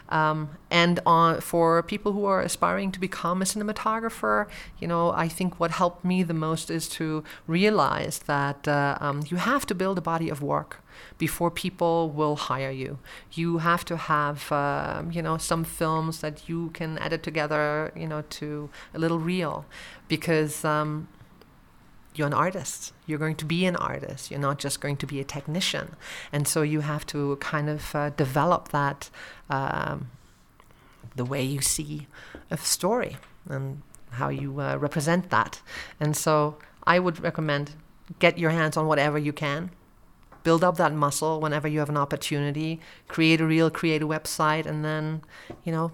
Um, 0.08 0.50
and 0.70 1.00
on, 1.04 1.40
for 1.40 1.82
people 1.82 2.12
who 2.12 2.24
are 2.24 2.40
aspiring 2.40 2.92
to 2.92 3.00
become 3.00 3.42
a 3.42 3.44
cinematographer, 3.44 4.46
you 4.78 4.88
know, 4.88 5.12
I 5.12 5.28
think 5.28 5.60
what 5.60 5.72
helped 5.72 6.04
me 6.04 6.22
the 6.22 6.34
most 6.34 6.70
is 6.70 6.88
to 6.90 7.24
realize 7.46 8.20
that 8.20 8.66
uh, 8.66 8.96
um, 9.00 9.22
you 9.26 9.36
have 9.36 9.66
to 9.66 9.74
build 9.74 9.98
a 9.98 10.00
body 10.00 10.30
of 10.30 10.42
work 10.42 10.82
before 11.18 11.50
people 11.50 12.10
will 12.10 12.36
hire 12.36 12.70
you. 12.70 12.98
You 13.32 13.58
have 13.58 13.84
to 13.86 13.96
have, 13.96 14.50
uh, 14.50 15.02
you 15.10 15.22
know, 15.22 15.36
some 15.36 15.64
films 15.64 16.20
that 16.20 16.48
you 16.48 16.70
can 16.70 16.98
edit 16.98 17.22
together, 17.22 17.92
you 17.94 18.06
know, 18.06 18.22
to 18.30 18.70
a 18.94 18.98
little 18.98 19.18
reel, 19.18 19.64
because 20.08 20.64
um, 20.64 21.08
you're 22.18 22.26
an 22.26 22.34
artist. 22.34 22.92
You're 23.06 23.18
going 23.18 23.36
to 23.36 23.44
be 23.44 23.64
an 23.66 23.76
artist. 23.76 24.30
You're 24.30 24.40
not 24.40 24.58
just 24.58 24.80
going 24.80 24.96
to 24.98 25.06
be 25.06 25.20
a 25.20 25.24
technician. 25.24 25.96
And 26.32 26.48
so 26.48 26.62
you 26.62 26.80
have 26.80 27.06
to 27.06 27.36
kind 27.36 27.68
of 27.68 27.94
uh, 27.94 28.10
develop 28.10 28.68
that 28.68 29.10
um, 29.48 30.10
the 31.16 31.24
way 31.24 31.42
you 31.42 31.60
see 31.60 32.06
a 32.50 32.56
story 32.56 33.16
and 33.48 33.82
how 34.10 34.28
you 34.28 34.60
uh, 34.60 34.76
represent 34.76 35.30
that. 35.30 35.60
And 36.00 36.16
so 36.16 36.58
I 36.86 36.98
would 36.98 37.20
recommend 37.20 37.72
get 38.18 38.38
your 38.38 38.50
hands 38.50 38.76
on 38.76 38.86
whatever 38.86 39.18
you 39.18 39.32
can. 39.32 39.70
Build 40.42 40.64
up 40.64 40.76
that 40.78 40.94
muscle 40.94 41.40
whenever 41.40 41.68
you 41.68 41.78
have 41.80 41.90
an 41.90 41.96
opportunity. 41.96 42.80
Create 43.06 43.40
a 43.40 43.46
reel, 43.46 43.70
create 43.70 44.02
a 44.02 44.06
website, 44.06 44.66
and 44.66 44.84
then, 44.84 45.22
you 45.64 45.72
know, 45.72 45.92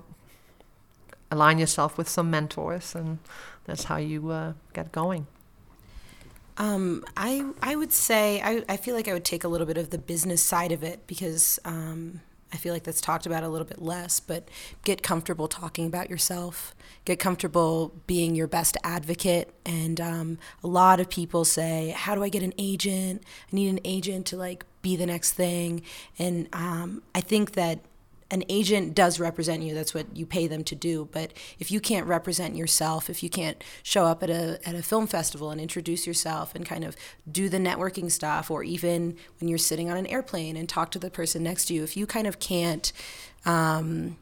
align 1.31 1.59
yourself 1.59 1.99
with 1.99 2.09
some 2.09 2.31
mentors, 2.31 2.95
and 2.95 3.19
that's 3.65 3.85
how 3.85 3.97
you 3.97 4.31
uh, 4.31 4.53
get 4.73 4.93
going. 4.93 5.27
Um, 6.57 7.05
I 7.17 7.51
I 7.63 7.77
would 7.77 7.93
say 7.93 8.41
I, 8.41 8.65
I 8.69 8.77
feel 8.77 8.95
like 8.95 9.09
I 9.09 9.13
would 9.13 9.25
take 9.25 9.45
a 9.45 9.49
little 9.49 9.67
bit 9.67 9.77
of 9.77 9.91
the 9.91 9.99
business 9.99 10.43
side 10.43 10.73
of 10.73 10.83
it 10.83 11.07
because 11.07 11.59
um, 11.65 12.21
I 12.53 12.57
feel 12.57 12.73
like 12.73 12.85
that's 12.85 13.01
talked 13.01 13.27
about 13.27 13.43
a 13.43 13.49
little 13.49 13.67
bit 13.67 13.83
less. 13.83 14.21
But 14.21 14.49
get 14.85 15.03
comfortable 15.03 15.49
talking 15.49 15.87
about 15.87 16.09
yourself. 16.09 16.75
Get 17.05 17.19
comfortable 17.19 17.93
being 18.07 18.37
your 18.37 18.47
best 18.47 18.77
advocate. 18.85 19.53
And 19.67 20.01
um, 20.01 20.39
a 20.63 20.69
lot 20.69 21.01
of 21.01 21.11
people 21.11 21.45
say, 21.45 21.93
"How 21.97 22.15
do 22.15 22.23
I 22.23 22.29
get 22.29 22.45
an 22.45 22.55
agent? 22.57 23.25
I 23.53 23.57
need 23.57 23.69
an 23.69 23.81
agent 23.85 24.27
to 24.27 24.37
like 24.37 24.65
be 24.83 24.95
the 24.95 25.07
next 25.07 25.33
thing." 25.33 25.83
And 26.19 26.49
um, 26.53 27.03
I 27.15 27.21
think 27.21 27.53
that 27.53 27.81
an 28.35 28.43
agent 28.49 28.97
does 28.97 29.21
represent 29.21 29.63
you 29.63 29.75
that's 29.75 29.95
what 29.95 30.07
you 30.17 30.27
pay 30.27 30.49
them 30.49 30.65
to 30.65 30.75
do 30.75 31.09
but 31.13 31.33
if 31.61 31.71
you 31.71 31.79
can't 31.79 32.05
represent 32.05 32.57
yourself 32.57 33.09
if 33.09 33.23
you 33.23 33.31
can't 33.31 33.63
show 33.85 34.05
up 34.05 34.25
at 34.25 34.29
a 34.29 34.59
at 34.69 34.75
a 34.75 34.83
film 34.83 35.07
festival 35.07 35.53
and 35.53 35.61
introduce 35.61 36.05
yourself 36.05 36.53
and 36.53 36.67
kind 36.67 36.83
of 36.83 36.97
do 37.31 37.49
the 37.49 37.59
networking 37.59 38.11
stuff 38.11 38.51
or 38.51 38.65
even 38.65 39.17
when 39.39 39.47
you're 39.49 39.57
sitting 39.57 39.89
on 39.89 39.97
an 39.97 40.07
airplane 40.09 40.57
and 40.57 40.69
talk 40.69 40.91
to 40.91 40.99
the 40.99 41.11
person 41.11 41.45
next 41.45 41.67
to 41.67 41.75
you 41.75 41.85
if 41.85 41.97
you 41.97 42.07
kind 42.07 42.27
of 42.27 42.41
can't 42.41 42.93
um, 43.47 44.17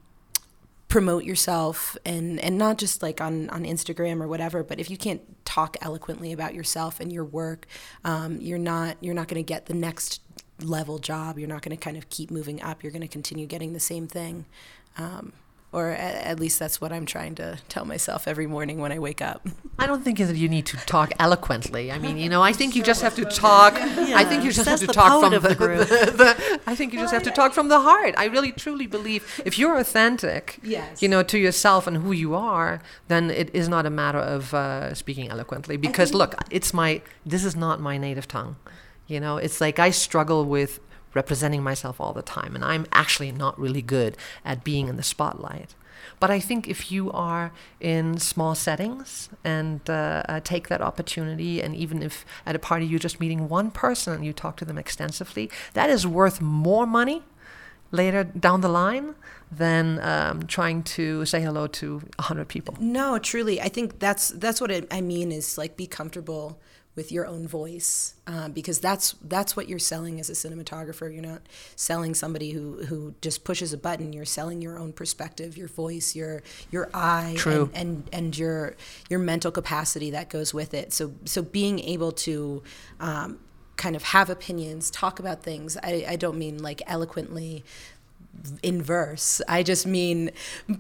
promote 0.89 1.25
yourself 1.25 1.97
and 2.05 2.39
and 2.41 2.59
not 2.59 2.77
just 2.77 3.03
like 3.03 3.19
on 3.19 3.49
on 3.49 3.65
Instagram 3.65 4.23
or 4.23 4.29
whatever 4.29 4.63
but 4.63 4.79
if 4.79 4.91
you 4.91 4.99
can't 4.99 5.23
talk 5.47 5.75
eloquently 5.81 6.33
about 6.33 6.53
yourself 6.53 7.01
and 7.01 7.11
your 7.11 7.25
work 7.25 7.67
um, 8.05 8.39
you're 8.43 8.59
not 8.59 8.99
you're 9.01 9.15
not 9.15 9.27
going 9.27 9.43
to 9.43 9.55
get 9.55 9.67
the 9.67 9.75
next 9.75 10.21
level 10.63 10.99
job. 10.99 11.39
You're 11.39 11.49
not 11.49 11.63
going 11.63 11.77
to 11.77 11.83
kind 11.83 11.97
of 11.97 12.09
keep 12.11 12.31
moving 12.31 12.63
up. 12.63 12.83
You're 12.83 12.93
going 12.93 13.03
to 13.03 13.09
continue 13.09 13.47
getting 13.47 13.73
the 13.73 13.81
same 13.81 14.07
thing. 14.07 14.47
Um, 14.97 15.33
or 15.73 15.89
at, 15.89 16.27
at, 16.27 16.41
least 16.41 16.59
that's 16.59 16.81
what 16.81 16.93
I'm 16.93 17.07
trying 17.07 17.35
to 17.37 17.59
tell 17.71 17.87
myself 17.87 18.29
every 18.29 18.47
morning 18.47 18.79
when 18.79 18.93
I 18.93 18.99
wake 18.99 19.23
up. 19.23 19.49
I 19.79 19.87
don't 19.87 20.05
think 20.05 20.19
that 20.19 20.37
you 20.37 20.49
need 20.49 20.67
to 20.67 20.77
talk 20.77 21.13
eloquently. 21.19 21.91
I 21.91 21.99
mean, 21.99 22.19
you 22.19 22.29
know, 22.29 22.43
I 22.43 22.53
think 22.53 22.77
you 22.77 22.83
just 22.83 23.01
have 23.01 23.15
to 23.17 23.25
talk. 23.25 23.75
Yeah. 23.75 24.19
I 24.19 24.25
think 24.25 24.45
you 24.45 24.53
just 24.53 24.69
have 24.69 24.81
to 24.81 24.87
talk 24.87 25.23
from 25.23 25.33
the, 25.33 25.41
the, 25.41 25.55
the, 25.55 26.61
I 26.67 26.75
think 26.75 26.93
you 26.93 26.99
just 26.99 27.15
have 27.15 27.23
to 27.23 27.31
talk 27.31 27.55
from 27.55 27.69
the 27.69 27.81
heart. 27.81 28.15
I 28.19 28.27
really 28.27 28.53
truly 28.53 28.87
believe 28.87 29.41
if 29.47 29.59
you're 29.59 29.79
authentic, 29.79 30.59
yes. 30.63 31.01
you 31.01 31.09
know, 31.09 31.23
to 31.23 31.39
yourself 31.39 31.87
and 31.87 31.97
who 31.97 32.13
you 32.13 32.35
are, 32.35 32.83
then 33.09 33.31
it 33.31 33.55
is 33.55 33.69
not 33.69 33.87
a 33.87 33.91
matter 33.91 34.19
of 34.19 34.53
uh, 34.53 34.93
speaking 34.93 35.31
eloquently. 35.31 35.79
Because 35.79 36.13
look, 36.13 36.35
it's 36.51 36.75
my 36.75 37.01
this 37.25 37.45
is 37.45 37.57
not 37.57 37.81
my 37.81 37.97
native 37.97 38.29
tongue. 38.29 38.57
You 39.07 39.21
know, 39.21 39.37
it's 39.37 39.61
like 39.61 39.79
I 39.79 39.91
struggle 39.91 40.45
with 40.45 40.81
representing 41.15 41.63
myself 41.63 42.01
all 42.01 42.13
the 42.13 42.23
time, 42.23 42.55
and 42.55 42.65
I'm 42.65 42.87
actually 42.93 43.33
not 43.33 43.59
really 43.59 43.83
good 43.83 44.17
at 44.45 44.65
being 44.65 44.89
in 44.89 44.97
the 44.97 45.03
spotlight. 45.03 45.75
But 46.19 46.31
I 46.31 46.41
think 46.41 46.69
if 46.69 46.91
you 46.91 47.11
are 47.13 47.53
in 47.81 48.19
small 48.19 48.55
settings 48.55 49.29
and 49.45 49.89
uh, 49.89 50.23
uh, 50.29 50.41
take 50.41 50.69
that 50.69 50.81
opportunity, 50.81 51.61
and 51.61 51.77
even 51.77 52.03
if 52.03 52.25
at 52.47 52.57
a 52.57 52.59
party 52.59 52.87
you're 52.87 52.99
just 52.99 53.21
meeting 53.21 53.49
one 53.49 53.71
person 53.71 54.15
and 54.15 54.25
you 54.25 54.33
talk 54.33 54.57
to 54.59 54.65
them 54.65 54.79
extensively, 54.79 55.51
that 55.75 55.91
is 55.91 56.07
worth 56.07 56.41
more 56.41 56.87
money 56.87 57.23
later 57.91 58.25
down 58.25 58.63
the 58.63 58.69
line 58.69 59.15
than 59.51 60.01
um, 60.01 60.47
trying 60.47 60.83
to 60.83 61.25
say 61.27 61.43
hello 61.43 61.67
to 61.67 61.99
100 62.17 62.49
people. 62.49 62.75
No, 62.81 63.19
truly. 63.19 63.61
I 63.61 63.69
think 63.69 63.99
that's 63.99 64.31
that's 64.31 64.61
what 64.61 64.71
it, 64.71 64.89
I 64.91 65.01
mean 65.01 65.31
is 65.31 65.59
like 65.59 65.77
be 65.77 65.87
comfortable 65.87 66.59
with 66.95 67.11
your 67.11 67.27
own 67.27 67.49
voice 67.49 68.15
um, 68.27 68.53
because 68.53 68.79
that's 68.79 69.15
that's 69.23 69.57
what 69.57 69.69
you're 69.69 69.79
selling 69.79 70.21
as 70.21 70.29
a 70.29 70.35
cinematographer. 70.35 71.13
You're 71.13 71.23
not 71.23 71.43
selling 71.75 72.15
somebody 72.15 72.51
who 72.51 72.85
who 72.85 73.15
just 73.23 73.45
pushes 73.45 73.73
a 73.73 73.79
button. 73.79 74.13
You're 74.13 74.25
selling 74.27 74.61
your 74.61 74.79
own 74.79 74.93
perspective 74.93 75.57
your 75.57 75.69
voice 75.69 76.15
your 76.15 76.43
your 76.71 76.91
eye 76.93 77.35
True. 77.37 77.71
And, 77.75 78.05
and 78.05 78.09
and 78.13 78.39
your 78.39 78.77
your 79.09 79.21
mental 79.21 79.51
capacity 79.51 80.11
that 80.11 80.29
goes 80.29 80.53
with 80.53 80.75
it. 80.75 80.93
So 80.93 81.15
so 81.25 81.43
being 81.43 81.79
able 81.81 82.13
to 82.13 82.63
um, 83.01 83.39
kind 83.77 83.97
of 83.97 84.03
have 84.03 84.29
opinions 84.29 84.91
talk 84.91 85.19
about 85.19 85.43
things 85.43 85.79
I, 85.83 86.05
I 86.07 86.17
don't 86.17 86.39
mean 86.39 86.63
like 86.63 86.83
eloquently 86.87 87.65
in 88.63 88.83
verse. 88.83 89.41
I 89.49 89.63
just 89.63 89.87
mean 89.87 90.31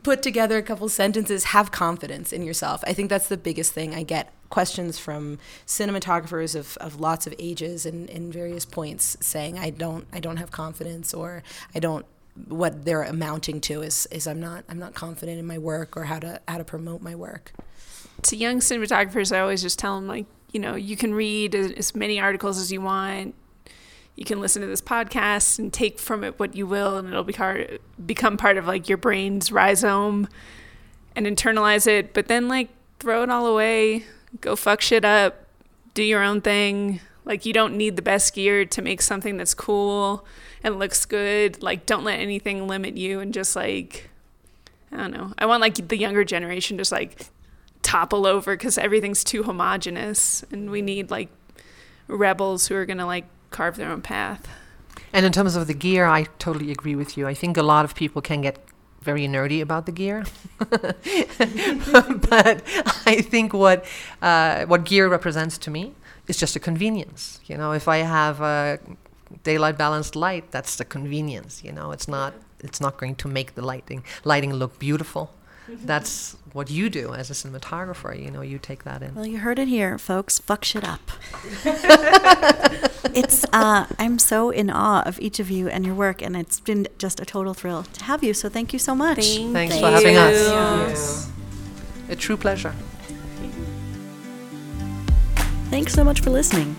put 0.02 0.22
together 0.22 0.58
a 0.58 0.62
couple 0.62 0.88
sentences, 0.88 1.44
have 1.44 1.70
confidence 1.70 2.32
in 2.32 2.42
yourself. 2.42 2.82
I 2.86 2.92
think 2.92 3.08
that's 3.10 3.28
the 3.28 3.36
biggest 3.36 3.72
thing 3.72 3.94
I 3.94 4.02
get 4.02 4.32
questions 4.50 4.98
from 4.98 5.38
cinematographers 5.66 6.54
of, 6.54 6.76
of 6.78 7.00
lots 7.00 7.26
of 7.26 7.34
ages 7.38 7.86
and 7.86 8.10
in 8.10 8.30
various 8.30 8.66
points 8.66 9.16
saying 9.20 9.58
I 9.58 9.70
don't 9.70 10.06
I 10.12 10.20
don't 10.20 10.36
have 10.36 10.50
confidence 10.50 11.14
or 11.14 11.42
I 11.74 11.78
don't 11.78 12.04
what 12.48 12.84
they're 12.84 13.02
amounting 13.02 13.60
to 13.62 13.82
is 13.82 14.06
is 14.10 14.26
I'm 14.26 14.40
not 14.40 14.64
I'm 14.68 14.78
not 14.78 14.94
confident 14.94 15.38
in 15.38 15.46
my 15.46 15.58
work 15.58 15.96
or 15.96 16.04
how 16.04 16.18
to 16.18 16.40
how 16.48 16.58
to 16.58 16.64
promote 16.64 17.02
my 17.02 17.14
work. 17.14 17.52
To 18.24 18.36
young 18.36 18.60
cinematographers, 18.60 19.34
I 19.34 19.40
always 19.40 19.62
just 19.62 19.78
tell 19.78 19.96
them 19.96 20.06
like 20.06 20.26
you 20.52 20.60
know 20.60 20.74
you 20.74 20.96
can 20.96 21.14
read 21.14 21.54
as 21.54 21.94
many 21.94 22.20
articles 22.20 22.58
as 22.58 22.70
you 22.70 22.80
want 22.80 23.34
you 24.16 24.24
can 24.24 24.40
listen 24.40 24.62
to 24.62 24.68
this 24.68 24.82
podcast 24.82 25.58
and 25.58 25.72
take 25.72 25.98
from 25.98 26.22
it 26.24 26.38
what 26.38 26.54
you 26.54 26.66
will 26.66 26.98
and 26.98 27.08
it'll 27.08 27.24
become 28.04 28.36
part 28.36 28.56
of 28.56 28.66
like 28.66 28.88
your 28.88 28.98
brain's 28.98 29.50
rhizome 29.50 30.28
and 31.16 31.26
internalize 31.26 31.86
it. 31.86 32.12
But 32.12 32.28
then 32.28 32.48
like 32.48 32.68
throw 32.98 33.22
it 33.22 33.30
all 33.30 33.46
away. 33.46 34.04
Go 34.40 34.56
fuck 34.56 34.80
shit 34.80 35.04
up. 35.04 35.46
Do 35.94 36.02
your 36.02 36.22
own 36.22 36.40
thing. 36.40 37.00
Like 37.24 37.46
you 37.46 37.52
don't 37.52 37.76
need 37.76 37.96
the 37.96 38.02
best 38.02 38.34
gear 38.34 38.64
to 38.64 38.82
make 38.82 39.02
something 39.02 39.36
that's 39.36 39.54
cool 39.54 40.26
and 40.62 40.78
looks 40.78 41.04
good. 41.04 41.62
Like 41.62 41.86
don't 41.86 42.04
let 42.04 42.20
anything 42.20 42.66
limit 42.68 42.96
you 42.96 43.20
and 43.20 43.32
just 43.32 43.56
like 43.56 44.10
I 44.92 44.96
don't 44.98 45.12
know. 45.12 45.32
I 45.38 45.46
want 45.46 45.62
like 45.62 45.88
the 45.88 45.96
younger 45.96 46.22
generation 46.22 46.76
just 46.76 46.92
like 46.92 47.30
topple 47.80 48.26
over 48.26 48.54
because 48.56 48.76
everything's 48.76 49.24
too 49.24 49.42
homogenous, 49.42 50.44
and 50.52 50.70
we 50.70 50.82
need 50.82 51.10
like 51.10 51.28
rebels 52.08 52.66
who 52.66 52.74
are 52.74 52.84
gonna 52.84 53.06
like 53.06 53.24
carve 53.52 53.76
their 53.76 53.90
own 53.90 54.02
path. 54.02 54.48
And 55.12 55.26
in 55.26 55.32
terms 55.32 55.56
of 55.56 55.66
the 55.66 55.74
gear, 55.74 56.06
I 56.06 56.24
totally 56.38 56.70
agree 56.70 56.96
with 56.96 57.16
you. 57.16 57.26
I 57.26 57.34
think 57.34 57.56
a 57.56 57.62
lot 57.62 57.84
of 57.84 57.94
people 57.94 58.22
can 58.22 58.40
get 58.40 58.58
very 59.02 59.26
nerdy 59.26 59.60
about 59.60 59.86
the 59.86 59.92
gear, 59.92 60.24
but 60.58 60.82
I 63.06 63.20
think 63.20 63.52
what 63.52 63.84
uh, 64.22 64.64
what 64.66 64.84
gear 64.84 65.08
represents 65.08 65.58
to 65.58 65.70
me 65.70 65.92
is 66.28 66.36
just 66.36 66.56
a 66.56 66.60
convenience. 66.60 67.40
You 67.46 67.56
know, 67.56 67.72
if 67.72 67.88
I 67.88 67.98
have 67.98 68.40
a 68.40 68.78
daylight 69.42 69.76
balanced 69.76 70.14
light, 70.16 70.50
that's 70.50 70.76
the 70.76 70.84
convenience. 70.84 71.62
You 71.64 71.72
know, 71.72 71.90
it's 71.90 72.08
not 72.08 72.34
it's 72.60 72.80
not 72.80 72.96
going 72.96 73.16
to 73.16 73.28
make 73.28 73.54
the 73.54 73.62
lighting 73.62 74.04
lighting 74.24 74.52
look 74.54 74.78
beautiful. 74.78 75.34
That's 75.84 76.36
what 76.52 76.70
you 76.70 76.90
do 76.90 77.14
as 77.14 77.30
a 77.30 77.34
cinematographer. 77.34 78.20
You 78.20 78.32
know, 78.32 78.42
you 78.42 78.58
take 78.58 78.82
that 78.82 79.00
in. 79.00 79.14
Well, 79.14 79.26
you 79.26 79.38
heard 79.38 79.60
it 79.60 79.68
here, 79.68 79.96
folks. 79.96 80.40
Fuck 80.40 80.64
shit 80.64 80.84
up. 80.84 81.00
it's 83.14 83.44
uh, 83.52 83.86
I'm 83.98 84.18
so 84.18 84.50
in 84.50 84.70
awe 84.70 85.02
of 85.02 85.20
each 85.20 85.40
of 85.40 85.50
you 85.50 85.68
and 85.68 85.84
your 85.84 85.94
work, 85.94 86.22
and 86.22 86.36
it's 86.36 86.60
been 86.60 86.86
just 86.98 87.20
a 87.20 87.24
total 87.24 87.54
thrill 87.54 87.84
to 87.84 88.04
have 88.04 88.22
you. 88.22 88.34
So 88.34 88.48
thank 88.48 88.72
you 88.72 88.78
so 88.78 88.94
much. 88.94 89.24
Thanks 89.26 89.78
for 89.78 89.90
having 89.90 90.16
us. 90.16 91.30
A 92.08 92.16
true 92.16 92.36
pleasure. 92.36 92.74
Thanks 95.70 95.94
so 95.94 96.04
much 96.04 96.20
for 96.20 96.30
listening. 96.30 96.74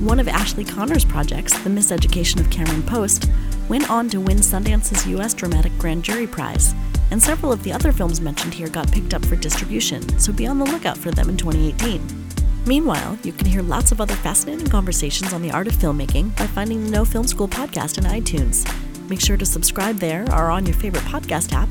One 0.00 0.20
of 0.20 0.28
Ashley 0.28 0.64
Connor's 0.64 1.04
projects, 1.04 1.58
The 1.60 1.70
Miseducation 1.70 2.40
of 2.40 2.50
Cameron 2.50 2.82
Post, 2.82 3.30
went 3.68 3.88
on 3.88 4.10
to 4.10 4.20
win 4.20 4.42
Sundance's 4.42 5.06
U.S. 5.06 5.32
Dramatic 5.32 5.72
Grand 5.78 6.02
Jury 6.04 6.26
Prize, 6.26 6.74
and 7.10 7.22
several 7.22 7.52
of 7.52 7.62
the 7.62 7.72
other 7.72 7.92
films 7.92 8.20
mentioned 8.20 8.52
here 8.52 8.68
got 8.68 8.90
picked 8.92 9.14
up 9.14 9.24
for 9.24 9.36
distribution, 9.36 10.18
so 10.18 10.32
be 10.32 10.46
on 10.46 10.58
the 10.58 10.66
lookout 10.66 10.98
for 10.98 11.10
them 11.10 11.30
in 11.30 11.36
2018. 11.38 12.23
Meanwhile, 12.66 13.18
you 13.22 13.32
can 13.32 13.46
hear 13.46 13.62
lots 13.62 13.92
of 13.92 14.00
other 14.00 14.14
fascinating 14.16 14.68
conversations 14.68 15.32
on 15.32 15.42
the 15.42 15.50
art 15.50 15.66
of 15.66 15.74
filmmaking 15.74 16.34
by 16.36 16.46
finding 16.46 16.84
the 16.84 16.90
No 16.90 17.04
Film 17.04 17.26
School 17.26 17.48
podcast 17.48 17.98
in 17.98 18.04
iTunes. 18.04 18.64
Make 19.08 19.20
sure 19.20 19.36
to 19.36 19.44
subscribe 19.44 19.96
there 19.96 20.24
or 20.32 20.50
on 20.50 20.64
your 20.64 20.74
favorite 20.74 21.04
podcast 21.04 21.52
app 21.52 21.68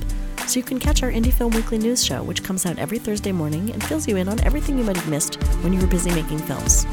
so 0.47 0.59
you 0.59 0.63
can 0.63 0.79
catch 0.79 1.01
our 1.01 1.11
Indie 1.11 1.33
Film 1.33 1.51
Weekly 1.53 1.79
news 1.79 2.05
show, 2.05 2.21
which 2.21 2.43
comes 2.43 2.65
out 2.65 2.77
every 2.77 2.99
Thursday 2.99 3.31
morning 3.31 3.71
and 3.71 3.83
fills 3.83 4.07
you 4.07 4.17
in 4.17 4.29
on 4.29 4.39
everything 4.41 4.77
you 4.77 4.83
might 4.83 4.97
have 4.97 5.09
missed 5.09 5.35
when 5.63 5.73
you 5.73 5.79
were 5.79 5.87
busy 5.87 6.11
making 6.11 6.37
films. 6.39 6.85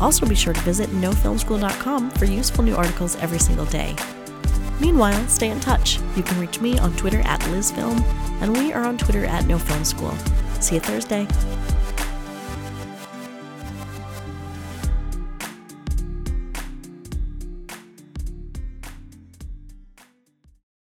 Also, 0.00 0.24
be 0.24 0.36
sure 0.36 0.54
to 0.54 0.60
visit 0.60 0.88
nofilmschool.com 0.90 2.10
for 2.12 2.26
useful 2.26 2.62
new 2.62 2.76
articles 2.76 3.16
every 3.16 3.38
single 3.38 3.66
day. 3.66 3.96
Meanwhile, 4.80 5.26
stay 5.28 5.50
in 5.50 5.60
touch. 5.60 5.98
You 6.16 6.22
can 6.22 6.40
reach 6.40 6.60
me 6.60 6.78
on 6.78 6.96
Twitter 6.96 7.20
at 7.20 7.40
LizFilm, 7.40 8.02
and 8.40 8.56
we 8.56 8.72
are 8.72 8.84
on 8.84 8.96
Twitter 8.96 9.26
at 9.26 9.44
NoFilmSchool. 9.44 10.62
See 10.62 10.76
you 10.76 10.80
Thursday. 10.80 11.26